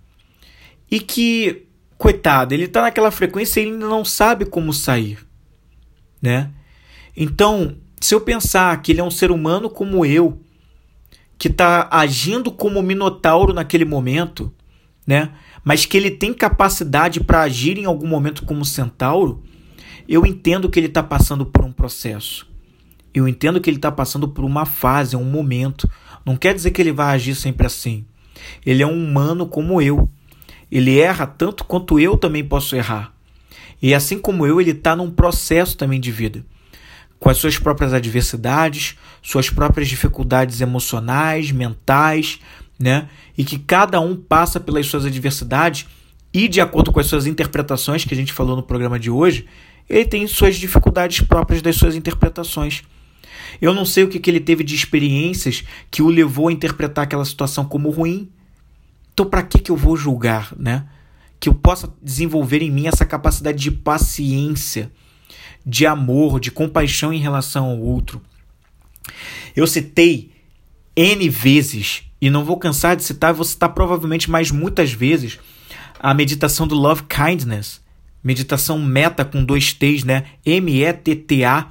e 0.89 0.99
que 0.99 1.66
coitado, 1.97 2.53
ele 2.53 2.65
está 2.65 2.81
naquela 2.81 3.11
frequência 3.11 3.59
e 3.59 3.63
ele 3.63 3.73
ainda 3.73 3.87
não 3.87 4.05
sabe 4.05 4.45
como 4.45 4.71
sair, 4.73 5.19
né? 6.21 6.51
Então, 7.15 7.75
se 7.99 8.13
eu 8.13 8.21
pensar 8.21 8.79
que 8.81 8.91
ele 8.91 9.01
é 9.01 9.03
um 9.03 9.11
ser 9.11 9.31
humano 9.31 9.69
como 9.69 10.05
eu, 10.05 10.39
que 11.37 11.47
está 11.47 11.87
agindo 11.91 12.51
como 12.51 12.81
minotauro 12.81 13.53
naquele 13.53 13.85
momento, 13.85 14.53
né? 15.05 15.31
Mas 15.63 15.85
que 15.85 15.97
ele 15.97 16.11
tem 16.11 16.33
capacidade 16.33 17.19
para 17.19 17.41
agir 17.41 17.77
em 17.77 17.85
algum 17.85 18.07
momento 18.07 18.45
como 18.45 18.65
centauro, 18.65 19.43
eu 20.07 20.25
entendo 20.25 20.69
que 20.69 20.79
ele 20.79 20.87
está 20.87 21.03
passando 21.03 21.45
por 21.45 21.65
um 21.65 21.71
processo. 21.71 22.47
Eu 23.13 23.27
entendo 23.27 23.59
que 23.59 23.69
ele 23.69 23.77
está 23.77 23.91
passando 23.91 24.27
por 24.27 24.45
uma 24.45 24.65
fase, 24.65 25.15
um 25.15 25.23
momento. 25.23 25.89
Não 26.25 26.37
quer 26.37 26.53
dizer 26.53 26.71
que 26.71 26.81
ele 26.81 26.91
vai 26.91 27.15
agir 27.15 27.35
sempre 27.35 27.65
assim. 27.65 28.05
Ele 28.65 28.83
é 28.83 28.87
um 28.87 28.93
humano 28.93 29.47
como 29.47 29.81
eu. 29.81 30.09
Ele 30.71 30.99
erra 30.99 31.25
tanto 31.25 31.63
quanto 31.63 31.99
eu 31.99 32.17
também 32.17 32.43
posso 32.43 32.75
errar. 32.75 33.13
E 33.81 33.93
assim 33.93 34.17
como 34.17 34.45
eu, 34.45 34.59
ele 34.59 34.71
está 34.71 34.95
num 34.95 35.11
processo 35.11 35.77
também 35.77 35.99
de 35.99 36.11
vida, 36.11 36.43
com 37.19 37.29
as 37.29 37.37
suas 37.37 37.57
próprias 37.57 37.93
adversidades, 37.93 38.97
suas 39.21 39.49
próprias 39.49 39.87
dificuldades 39.87 40.61
emocionais, 40.61 41.51
mentais, 41.51 42.39
né? 42.79 43.07
E 43.37 43.43
que 43.43 43.57
cada 43.57 43.99
um 43.99 44.15
passa 44.15 44.59
pelas 44.59 44.87
suas 44.87 45.05
adversidades 45.05 45.85
e, 46.33 46.47
de 46.47 46.59
acordo 46.59 46.91
com 46.91 46.99
as 46.99 47.07
suas 47.07 47.25
interpretações 47.25 48.03
que 48.03 48.13
a 48.13 48.17
gente 48.17 48.33
falou 48.33 48.55
no 48.55 48.63
programa 48.63 48.99
de 48.99 49.09
hoje, 49.09 49.45
ele 49.89 50.05
tem 50.05 50.27
suas 50.27 50.57
dificuldades 50.57 51.21
próprias 51.21 51.61
das 51.61 51.75
suas 51.75 51.95
interpretações. 51.95 52.83
Eu 53.61 53.73
não 53.73 53.85
sei 53.85 54.03
o 54.03 54.07
que, 54.07 54.19
que 54.19 54.29
ele 54.29 54.39
teve 54.39 54.63
de 54.63 54.75
experiências 54.75 55.63
que 55.89 56.01
o 56.01 56.09
levou 56.09 56.49
a 56.49 56.51
interpretar 56.51 57.05
aquela 57.05 57.25
situação 57.25 57.65
como 57.65 57.89
ruim. 57.89 58.29
Então, 59.17 59.27
para 59.27 59.41
que, 59.41 59.57
que 59.57 59.71
eu 59.71 59.75
vou 59.75 59.97
julgar, 59.97 60.53
né? 60.55 60.85
Que 61.39 61.49
eu 61.49 61.53
possa 61.55 61.91
desenvolver 62.03 62.61
em 62.61 62.69
mim 62.69 62.85
essa 62.85 63.03
capacidade 63.03 63.57
de 63.57 63.71
paciência, 63.71 64.91
de 65.65 65.87
amor, 65.87 66.39
de 66.39 66.51
compaixão 66.51 67.11
em 67.11 67.17
relação 67.17 67.65
ao 67.65 67.79
outro. 67.79 68.21
Eu 69.55 69.65
citei 69.65 70.29
N 70.95 71.27
vezes, 71.29 72.03
e 72.21 72.29
não 72.29 72.45
vou 72.45 72.57
cansar 72.57 72.95
de 72.95 73.03
citar, 73.03 73.33
vou 73.33 73.43
citar 73.43 73.69
provavelmente 73.69 74.29
mais 74.29 74.51
muitas 74.51 74.93
vezes, 74.93 75.39
a 75.99 76.13
meditação 76.13 76.67
do 76.67 76.75
Love 76.75 77.05
Kindness, 77.05 77.81
meditação 78.23 78.79
meta 78.79 79.25
com 79.25 79.43
dois 79.43 79.73
T's, 79.73 80.03
né? 80.03 80.25
M-E-T-T-A, 80.45 81.69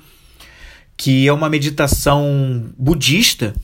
que 0.96 1.28
é 1.28 1.32
uma 1.32 1.48
meditação 1.48 2.72
budista 2.76 3.54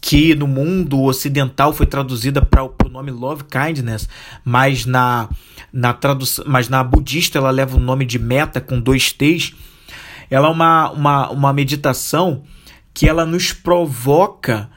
que 0.00 0.34
no 0.34 0.46
mundo 0.46 1.02
ocidental 1.02 1.72
foi 1.72 1.86
traduzida 1.86 2.40
para 2.40 2.64
o 2.64 2.88
nome 2.90 3.10
Love 3.10 3.44
Kindness, 3.44 4.08
mas 4.44 4.86
na, 4.86 5.28
na 5.72 5.92
tradução, 5.92 6.44
mas 6.48 6.68
na 6.68 6.82
budista 6.82 7.38
ela 7.38 7.50
leva 7.50 7.76
o 7.76 7.80
nome 7.80 8.06
de 8.06 8.18
meta 8.18 8.60
com 8.60 8.80
dois 8.80 9.12
T's. 9.12 9.54
Ela 10.30 10.48
é 10.48 10.50
uma, 10.50 10.90
uma, 10.90 11.30
uma 11.30 11.52
meditação 11.52 12.44
que 12.94 13.08
ela 13.08 13.26
nos 13.26 13.52
provoca 13.52 14.70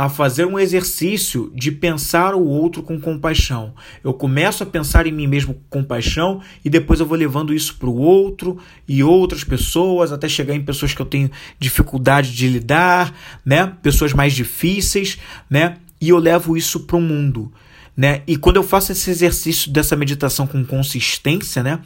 a 0.00 0.08
fazer 0.08 0.46
um 0.46 0.58
exercício 0.58 1.52
de 1.54 1.70
pensar 1.70 2.34
o 2.34 2.42
outro 2.42 2.82
com 2.82 2.98
compaixão. 2.98 3.74
Eu 4.02 4.14
começo 4.14 4.62
a 4.62 4.66
pensar 4.66 5.06
em 5.06 5.12
mim 5.12 5.26
mesmo 5.26 5.52
com 5.52 5.80
compaixão 5.80 6.40
e 6.64 6.70
depois 6.70 7.00
eu 7.00 7.04
vou 7.04 7.18
levando 7.18 7.52
isso 7.52 7.76
para 7.76 7.90
o 7.90 7.98
outro 7.98 8.56
e 8.88 9.04
outras 9.04 9.44
pessoas, 9.44 10.10
até 10.10 10.26
chegar 10.26 10.54
em 10.54 10.64
pessoas 10.64 10.94
que 10.94 11.02
eu 11.02 11.04
tenho 11.06 11.30
dificuldade 11.58 12.34
de 12.34 12.48
lidar, 12.48 13.14
né? 13.44 13.74
Pessoas 13.82 14.14
mais 14.14 14.32
difíceis, 14.32 15.18
né? 15.50 15.76
E 16.00 16.08
eu 16.08 16.18
levo 16.18 16.56
isso 16.56 16.80
para 16.80 16.96
o 16.96 17.00
mundo. 17.02 17.52
Né? 17.94 18.22
E 18.26 18.38
quando 18.38 18.56
eu 18.56 18.62
faço 18.62 18.92
esse 18.92 19.10
exercício 19.10 19.70
dessa 19.70 19.94
meditação 19.94 20.46
com 20.46 20.64
consistência, 20.64 21.62
né? 21.62 21.78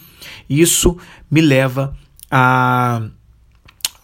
Isso 0.49 0.97
me 1.29 1.41
leva 1.41 1.97
a 2.31 3.09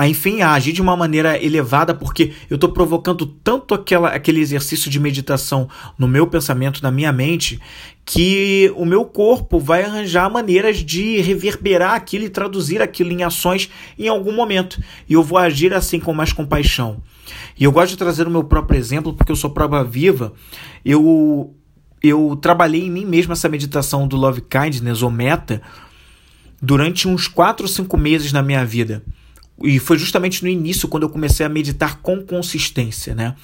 a 0.01 0.09
enfim 0.09 0.41
a 0.41 0.55
agir 0.55 0.73
de 0.73 0.81
uma 0.81 0.97
maneira 0.97 1.37
elevada, 1.45 1.93
porque 1.95 2.33
eu 2.49 2.55
estou 2.55 2.73
provocando 2.73 3.27
tanto 3.27 3.75
aquela, 3.75 4.09
aquele 4.09 4.41
exercício 4.41 4.91
de 4.91 4.99
meditação 4.99 5.69
no 5.99 6.09
meu 6.09 6.27
pensamento, 6.27 6.83
na 6.83 6.91
minha 6.91 7.13
mente, 7.13 7.61
que 8.03 8.73
o 8.77 8.87
meu 8.87 9.05
corpo 9.05 9.59
vai 9.59 9.85
arranjar 9.85 10.31
maneiras 10.31 10.79
de 10.79 11.21
reverberar 11.21 11.93
aquilo 11.93 12.25
e 12.25 12.31
traduzir 12.31 12.81
aquilo 12.81 13.13
em 13.13 13.25
ações 13.25 13.69
em 13.99 14.09
algum 14.09 14.33
momento. 14.33 14.83
E 15.07 15.13
eu 15.13 15.23
vou 15.23 15.37
agir 15.37 15.75
assim 15.75 16.01
com 16.01 16.15
mais 16.15 16.33
compaixão. 16.33 17.03
E 17.59 17.65
eu 17.65 17.71
gosto 17.71 17.91
de 17.91 17.99
trazer 17.99 18.27
o 18.27 18.31
meu 18.31 18.45
próprio 18.45 18.79
exemplo, 18.79 19.13
porque 19.13 19.31
eu 19.31 19.37
sou 19.37 19.51
prova 19.51 19.85
viva. 19.85 20.33
Eu, 20.83 21.55
eu 22.03 22.39
trabalhei 22.41 22.87
em 22.87 22.91
mim 22.91 23.05
mesmo 23.05 23.35
essa 23.35 23.51
meditação 23.51 24.09
do 24.09 24.17
Love 24.17 24.41
Kindness, 24.41 25.03
ou 25.03 25.11
Meta, 25.11 25.61
durante 26.63 27.07
uns 27.07 27.29
4 27.29 27.67
ou 27.67 27.69
5 27.69 27.99
meses 27.99 28.33
na 28.33 28.43
minha 28.43 28.65
vida. 28.65 29.03
E 29.63 29.79
foi 29.79 29.99
justamente 29.99 30.43
no 30.43 30.49
início 30.49 30.89
quando 30.89 31.03
eu 31.03 31.11
comecei 31.11 31.45
a 31.45 31.49
meditar 31.49 32.01
com 32.01 32.23
consistência, 32.23 33.15
né? 33.15 33.35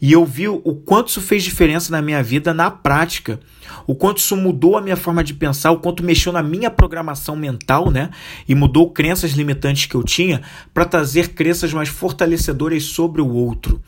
E 0.00 0.12
eu 0.12 0.24
vi 0.24 0.48
o 0.48 0.74
quanto 0.86 1.08
isso 1.08 1.20
fez 1.20 1.44
diferença 1.44 1.92
na 1.92 2.00
minha 2.00 2.22
vida 2.22 2.54
na 2.54 2.70
prática, 2.70 3.38
o 3.86 3.94
quanto 3.94 4.16
isso 4.16 4.34
mudou 4.34 4.78
a 4.78 4.80
minha 4.80 4.96
forma 4.96 5.22
de 5.22 5.34
pensar, 5.34 5.70
o 5.72 5.78
quanto 5.78 6.02
mexeu 6.02 6.32
na 6.32 6.42
minha 6.42 6.70
programação 6.70 7.36
mental, 7.36 7.90
né? 7.90 8.08
E 8.48 8.54
mudou 8.54 8.90
crenças 8.90 9.32
limitantes 9.32 9.84
que 9.84 9.94
eu 9.94 10.02
tinha 10.02 10.40
para 10.72 10.86
trazer 10.86 11.28
crenças 11.34 11.74
mais 11.74 11.90
fortalecedoras 11.90 12.84
sobre 12.84 13.20
o 13.20 13.28
outro 13.28 13.80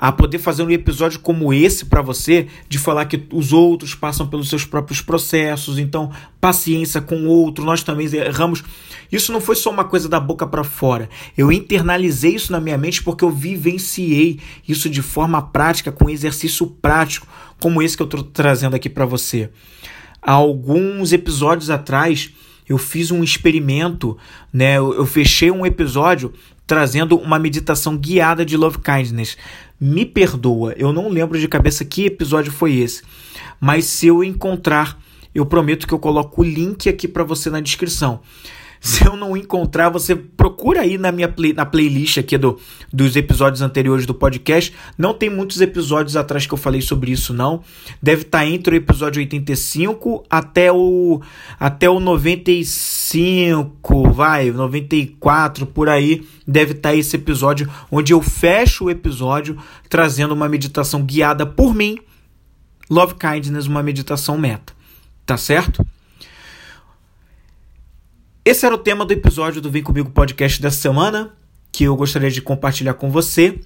a 0.00 0.10
poder 0.10 0.38
fazer 0.38 0.62
um 0.62 0.70
episódio 0.70 1.20
como 1.20 1.52
esse 1.52 1.84
para 1.84 2.00
você, 2.00 2.46
de 2.70 2.78
falar 2.78 3.04
que 3.04 3.22
os 3.30 3.52
outros 3.52 3.94
passam 3.94 4.26
pelos 4.26 4.48
seus 4.48 4.64
próprios 4.64 5.02
processos, 5.02 5.78
então 5.78 6.10
paciência 6.40 7.02
com 7.02 7.16
o 7.16 7.28
outro, 7.28 7.66
nós 7.66 7.82
também 7.82 8.06
erramos. 8.06 8.64
Isso 9.10 9.32
não 9.32 9.40
foi 9.40 9.56
só 9.56 9.70
uma 9.70 9.84
coisa 9.84 10.08
da 10.08 10.20
boca 10.20 10.46
para 10.46 10.62
fora. 10.62 11.08
Eu 11.36 11.50
internalizei 11.50 12.34
isso 12.34 12.52
na 12.52 12.60
minha 12.60 12.78
mente 12.78 13.02
porque 13.02 13.24
eu 13.24 13.30
vivenciei 13.30 14.38
isso 14.66 14.88
de 14.88 15.02
forma 15.02 15.42
prática, 15.42 15.90
com 15.90 16.08
exercício 16.08 16.66
prático, 16.66 17.26
como 17.60 17.82
esse 17.82 17.96
que 17.96 18.02
eu 18.02 18.06
estou 18.06 18.22
trazendo 18.22 18.76
aqui 18.76 18.88
para 18.88 19.04
você. 19.04 19.50
Há 20.22 20.32
alguns 20.32 21.12
episódios 21.12 21.70
atrás, 21.70 22.30
eu 22.68 22.78
fiz 22.78 23.10
um 23.10 23.24
experimento, 23.24 24.16
né? 24.52 24.78
Eu, 24.78 24.94
eu 24.94 25.06
fechei 25.06 25.50
um 25.50 25.66
episódio 25.66 26.32
trazendo 26.66 27.18
uma 27.18 27.38
meditação 27.38 27.96
guiada 27.96 28.44
de 28.44 28.56
love 28.56 28.78
kindness. 28.78 29.36
Me 29.80 30.04
perdoa, 30.06 30.72
eu 30.76 30.92
não 30.92 31.08
lembro 31.08 31.40
de 31.40 31.48
cabeça 31.48 31.84
que 31.84 32.04
episódio 32.04 32.52
foi 32.52 32.76
esse, 32.76 33.02
mas 33.58 33.86
se 33.86 34.06
eu 34.06 34.22
encontrar, 34.22 35.00
eu 35.34 35.44
prometo 35.46 35.86
que 35.86 35.94
eu 35.94 35.98
coloco 35.98 36.42
o 36.42 36.44
link 36.44 36.88
aqui 36.88 37.08
para 37.08 37.24
você 37.24 37.50
na 37.50 37.60
descrição. 37.60 38.20
Se 38.80 39.06
eu 39.06 39.14
não 39.14 39.36
encontrar, 39.36 39.90
você 39.90 40.16
procura 40.16 40.80
aí 40.80 40.96
na 40.96 41.12
minha 41.12 41.28
play, 41.28 41.52
na 41.52 41.66
playlist 41.66 42.16
aqui 42.16 42.38
do, 42.38 42.58
dos 42.90 43.14
episódios 43.14 43.60
anteriores 43.60 44.06
do 44.06 44.14
podcast. 44.14 44.72
Não 44.96 45.12
tem 45.12 45.28
muitos 45.28 45.60
episódios 45.60 46.16
atrás 46.16 46.46
que 46.46 46.54
eu 46.54 46.58
falei 46.58 46.80
sobre 46.80 47.10
isso, 47.10 47.34
não. 47.34 47.62
Deve 48.02 48.22
estar 48.22 48.38
tá 48.38 48.46
entre 48.46 48.74
o 48.74 48.78
episódio 48.78 49.20
85 49.20 50.24
até 50.30 50.72
o, 50.72 51.20
até 51.58 51.90
o 51.90 52.00
95, 52.00 54.10
vai, 54.12 54.50
94, 54.50 55.66
por 55.66 55.90
aí. 55.90 56.26
Deve 56.46 56.72
estar 56.72 56.88
tá 56.88 56.94
esse 56.94 57.16
episódio 57.16 57.70
onde 57.90 58.14
eu 58.14 58.22
fecho 58.22 58.86
o 58.86 58.90
episódio 58.90 59.58
trazendo 59.90 60.32
uma 60.32 60.48
meditação 60.48 61.02
guiada 61.02 61.44
por 61.44 61.74
mim. 61.74 61.98
Love 62.88 63.16
Kindness, 63.16 63.66
uma 63.66 63.82
meditação 63.82 64.38
meta. 64.38 64.72
Tá 65.26 65.36
certo? 65.36 65.84
Esse 68.50 68.66
era 68.66 68.74
o 68.74 68.78
tema 68.78 69.04
do 69.04 69.12
episódio 69.12 69.60
do 69.60 69.70
Vem 69.70 69.80
Comigo 69.80 70.10
Podcast 70.10 70.60
dessa 70.60 70.80
semana, 70.80 71.30
que 71.70 71.84
eu 71.84 71.94
gostaria 71.94 72.32
de 72.32 72.42
compartilhar 72.42 72.94
com 72.94 73.08
você. 73.08 73.60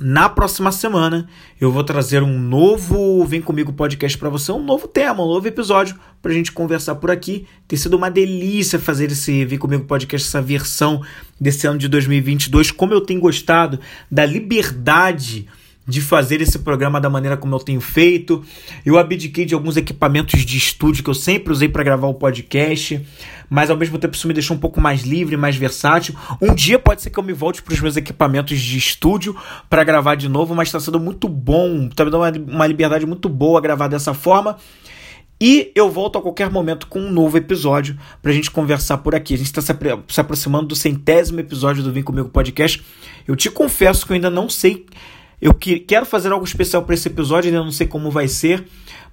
Na 0.00 0.28
próxima 0.28 0.72
semana 0.72 1.28
eu 1.60 1.70
vou 1.70 1.84
trazer 1.84 2.20
um 2.20 2.36
novo 2.36 3.24
Vem 3.24 3.40
Comigo 3.40 3.72
Podcast 3.72 4.18
para 4.18 4.28
você, 4.28 4.50
um 4.50 4.64
novo 4.64 4.88
tema, 4.88 5.22
um 5.22 5.28
novo 5.28 5.46
episódio 5.46 5.96
para 6.20 6.32
a 6.32 6.34
gente 6.34 6.50
conversar 6.50 6.96
por 6.96 7.08
aqui. 7.08 7.46
Tem 7.68 7.78
sido 7.78 7.96
uma 7.96 8.10
delícia 8.10 8.80
fazer 8.80 9.12
esse 9.12 9.44
Vem 9.44 9.60
Comigo 9.60 9.84
Podcast, 9.84 10.26
essa 10.26 10.42
versão 10.42 11.04
desse 11.40 11.68
ano 11.68 11.78
de 11.78 11.86
2022. 11.86 12.72
Como 12.72 12.92
eu 12.92 13.02
tenho 13.02 13.20
gostado 13.20 13.78
da 14.10 14.26
liberdade 14.26 15.46
de 15.90 16.00
fazer 16.00 16.40
esse 16.40 16.60
programa 16.60 17.00
da 17.00 17.10
maneira 17.10 17.36
como 17.36 17.54
eu 17.54 17.58
tenho 17.58 17.80
feito. 17.80 18.42
Eu 18.86 18.96
abdiquei 18.96 19.44
de 19.44 19.54
alguns 19.54 19.76
equipamentos 19.76 20.44
de 20.46 20.56
estúdio 20.56 21.02
que 21.02 21.10
eu 21.10 21.14
sempre 21.14 21.52
usei 21.52 21.68
para 21.68 21.82
gravar 21.82 22.06
o 22.06 22.14
podcast, 22.14 23.04
mas 23.50 23.68
ao 23.68 23.76
mesmo 23.76 23.98
tempo 23.98 24.14
isso 24.14 24.28
me 24.28 24.32
deixou 24.32 24.56
um 24.56 24.60
pouco 24.60 24.80
mais 24.80 25.02
livre, 25.02 25.36
mais 25.36 25.56
versátil. 25.56 26.14
Um 26.40 26.54
dia 26.54 26.78
pode 26.78 27.02
ser 27.02 27.10
que 27.10 27.18
eu 27.18 27.24
me 27.24 27.32
volte 27.32 27.60
para 27.60 27.74
os 27.74 27.80
meus 27.80 27.96
equipamentos 27.96 28.58
de 28.60 28.78
estúdio 28.78 29.36
para 29.68 29.82
gravar 29.82 30.14
de 30.14 30.28
novo, 30.28 30.54
mas 30.54 30.68
está 30.68 30.78
sendo 30.78 31.00
muito 31.00 31.28
bom, 31.28 31.88
está 31.88 32.04
me 32.04 32.10
dando 32.10 32.44
uma, 32.48 32.66
liberdade 32.66 33.04
muito 33.04 33.28
boa 33.28 33.60
gravar 33.60 33.88
dessa 33.88 34.14
forma. 34.14 34.56
E 35.42 35.72
eu 35.74 35.90
volto 35.90 36.18
a 36.18 36.22
qualquer 36.22 36.50
momento 36.50 36.86
com 36.86 37.00
um 37.00 37.10
novo 37.10 37.38
episódio 37.38 37.98
para 38.20 38.30
a 38.30 38.34
gente 38.34 38.50
conversar 38.50 38.98
por 38.98 39.14
aqui. 39.14 39.32
A 39.32 39.38
gente 39.38 39.46
está 39.46 39.62
se 39.62 40.20
aproximando 40.20 40.68
do 40.68 40.76
centésimo 40.76 41.40
episódio 41.40 41.82
do 41.82 41.90
Vem 41.90 42.02
Comigo 42.02 42.28
Podcast. 42.28 42.84
Eu 43.26 43.34
te 43.34 43.50
confesso 43.50 44.04
que 44.04 44.12
eu 44.12 44.16
ainda 44.16 44.28
não 44.28 44.50
sei 44.50 44.84
eu 45.40 45.54
que, 45.54 45.80
quero 45.80 46.04
fazer 46.04 46.32
algo 46.32 46.44
especial 46.44 46.82
para 46.82 46.94
esse 46.94 47.08
episódio, 47.08 47.48
ainda 47.48 47.64
não 47.64 47.72
sei 47.72 47.86
como 47.86 48.10
vai 48.10 48.28
ser. 48.28 48.64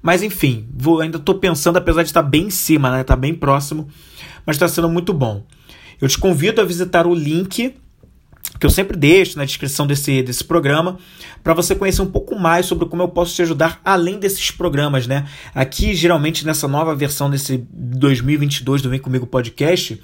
Mas 0.02 0.22
enfim, 0.22 0.68
vou, 0.76 1.02
ainda 1.02 1.18
estou 1.18 1.36
pensando, 1.36 1.78
apesar 1.78 2.04
de 2.04 2.10
estar 2.10 2.22
bem 2.22 2.48
em 2.48 2.50
cima, 2.50 2.92
né? 2.92 3.04
Tá 3.04 3.16
bem 3.16 3.34
próximo, 3.34 3.88
mas 4.46 4.56
está 4.56 4.68
sendo 4.68 4.90
muito 4.90 5.14
bom. 5.14 5.44
Eu 6.00 6.08
te 6.08 6.18
convido 6.18 6.62
a 6.62 6.66
visitar 6.66 7.08
o 7.08 7.16
link 7.16 7.74
que 8.60 8.66
eu 8.66 8.70
sempre 8.70 8.98
deixo 8.98 9.38
na 9.38 9.46
descrição 9.46 9.86
desse, 9.86 10.24
desse 10.24 10.44
programa, 10.44 10.98
para 11.44 11.54
você 11.54 11.76
conhecer 11.76 12.02
um 12.02 12.10
pouco 12.10 12.38
mais 12.38 12.66
sobre 12.66 12.88
como 12.88 13.04
eu 13.04 13.08
posso 13.08 13.36
te 13.36 13.42
ajudar 13.42 13.80
além 13.84 14.20
desses 14.20 14.50
programas, 14.52 15.06
né? 15.06 15.28
Aqui, 15.54 15.94
geralmente, 15.94 16.46
nessa 16.46 16.68
nova 16.68 16.96
versão 16.96 17.30
desse 17.30 17.66
2022 17.72 18.82
do 18.82 18.90
Vem 18.90 19.00
Comigo 19.00 19.28
Podcast, 19.28 20.02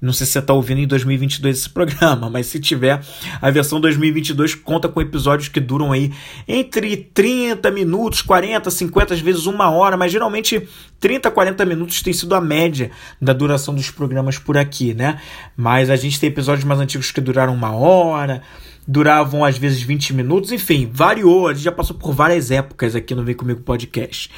não 0.00 0.12
sei 0.12 0.26
se 0.26 0.32
você 0.32 0.38
está 0.40 0.52
ouvindo 0.52 0.80
em 0.80 0.86
2022 0.86 1.58
esse 1.58 1.70
programa, 1.70 2.28
mas 2.28 2.46
se 2.46 2.60
tiver, 2.60 3.00
a 3.40 3.50
versão 3.50 3.80
2022 3.80 4.54
conta 4.54 4.88
com 4.88 5.00
episódios 5.00 5.48
que 5.48 5.60
duram 5.60 5.92
aí 5.92 6.12
entre 6.46 6.96
30 6.96 7.70
minutos, 7.70 8.20
40, 8.22 8.70
50, 8.70 9.14
às 9.14 9.20
vezes 9.20 9.46
uma 9.46 9.70
hora, 9.70 9.96
mas 9.96 10.12
geralmente 10.12 10.68
30, 11.00 11.30
40 11.30 11.64
minutos 11.64 12.02
tem 12.02 12.12
sido 12.12 12.34
a 12.34 12.40
média 12.40 12.90
da 13.20 13.32
duração 13.32 13.74
dos 13.74 13.90
programas 13.90 14.38
por 14.38 14.58
aqui, 14.58 14.92
né? 14.92 15.20
Mas 15.56 15.90
a 15.90 15.96
gente 15.96 16.20
tem 16.20 16.28
episódios 16.28 16.64
mais 16.64 16.80
antigos 16.80 17.10
que 17.10 17.20
duraram 17.20 17.54
uma 17.54 17.72
hora, 17.72 18.42
duravam 18.86 19.44
às 19.44 19.58
vezes 19.58 19.82
20 19.82 20.14
minutos, 20.14 20.52
enfim, 20.52 20.88
variou, 20.92 21.48
a 21.48 21.54
gente 21.54 21.64
já 21.64 21.72
passou 21.72 21.96
por 21.96 22.12
várias 22.12 22.50
épocas 22.50 22.94
aqui 22.94 23.14
no 23.14 23.24
Vem 23.24 23.34
Comigo 23.34 23.62
Podcast. 23.62 24.30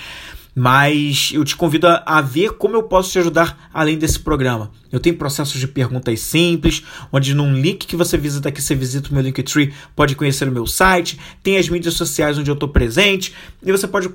Mas 0.60 1.30
eu 1.32 1.44
te 1.44 1.54
convido 1.54 1.86
a, 1.86 2.02
a, 2.04 2.20
ver 2.20 2.54
como 2.54 2.74
eu 2.74 2.82
posso 2.82 3.12
te 3.12 3.18
ajudar 3.20 3.70
além 3.72 3.96
desse 3.96 4.18
programa. 4.18 4.72
Eu 4.90 4.98
tenho 4.98 5.16
processos 5.16 5.60
de 5.60 5.68
perguntas 5.68 6.18
simples, 6.18 6.82
onde 7.12 7.32
num 7.32 7.54
link 7.54 7.86
que 7.86 7.94
você 7.94 8.18
visita 8.18 8.48
aqui, 8.48 8.60
você 8.60 8.74
visita 8.74 9.08
o 9.08 9.14
meu 9.14 9.22
Linktree, 9.22 9.72
pode 9.94 10.16
conhecer 10.16 10.48
o 10.48 10.50
meu 10.50 10.66
site, 10.66 11.16
tem 11.44 11.58
as 11.58 11.68
mídias 11.68 11.94
sociais 11.94 12.36
onde 12.38 12.50
eu 12.50 12.54
estou 12.54 12.68
presente, 12.68 13.32
e 13.64 13.70
você 13.70 13.86
pode 13.86 14.10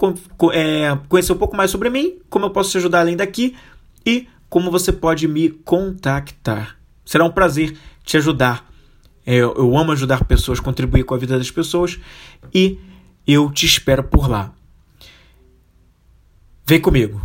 é, 0.52 0.98
conhecer 1.08 1.32
um 1.32 1.38
pouco 1.38 1.56
mais 1.56 1.72
sobre 1.72 1.89
mim, 1.89 2.16
como 2.30 2.48
eu 2.48 2.50
posso 2.50 2.72
te 2.72 2.78
ajudar 2.78 3.00
além 3.00 3.16
daqui, 3.16 3.56
e 4.06 4.28
como 4.50 4.70
você 4.70 4.91
pode 4.91 5.30
me 5.30 5.48
contactar. 5.50 6.78
Será 7.06 7.24
um 7.24 7.32
prazer 7.32 7.74
te 8.04 8.18
ajudar. 8.18 8.70
É, 9.26 9.36
eu, 9.36 9.54
eu 9.56 9.78
amo 9.78 9.94
ajudar 9.94 10.26
pessoas, 10.26 10.60
contribuir 10.60 11.06
com 11.06 11.16
a 11.16 11.18
vida 11.18 11.38
das 11.38 11.50
pessoas, 11.50 11.98
e 12.54 12.78
eu 13.26 13.50
te 13.50 13.66
espero 13.66 14.04
por 14.04 14.30
lá. 14.30 14.54
Vem 16.74 16.82
comigo. 16.82 17.21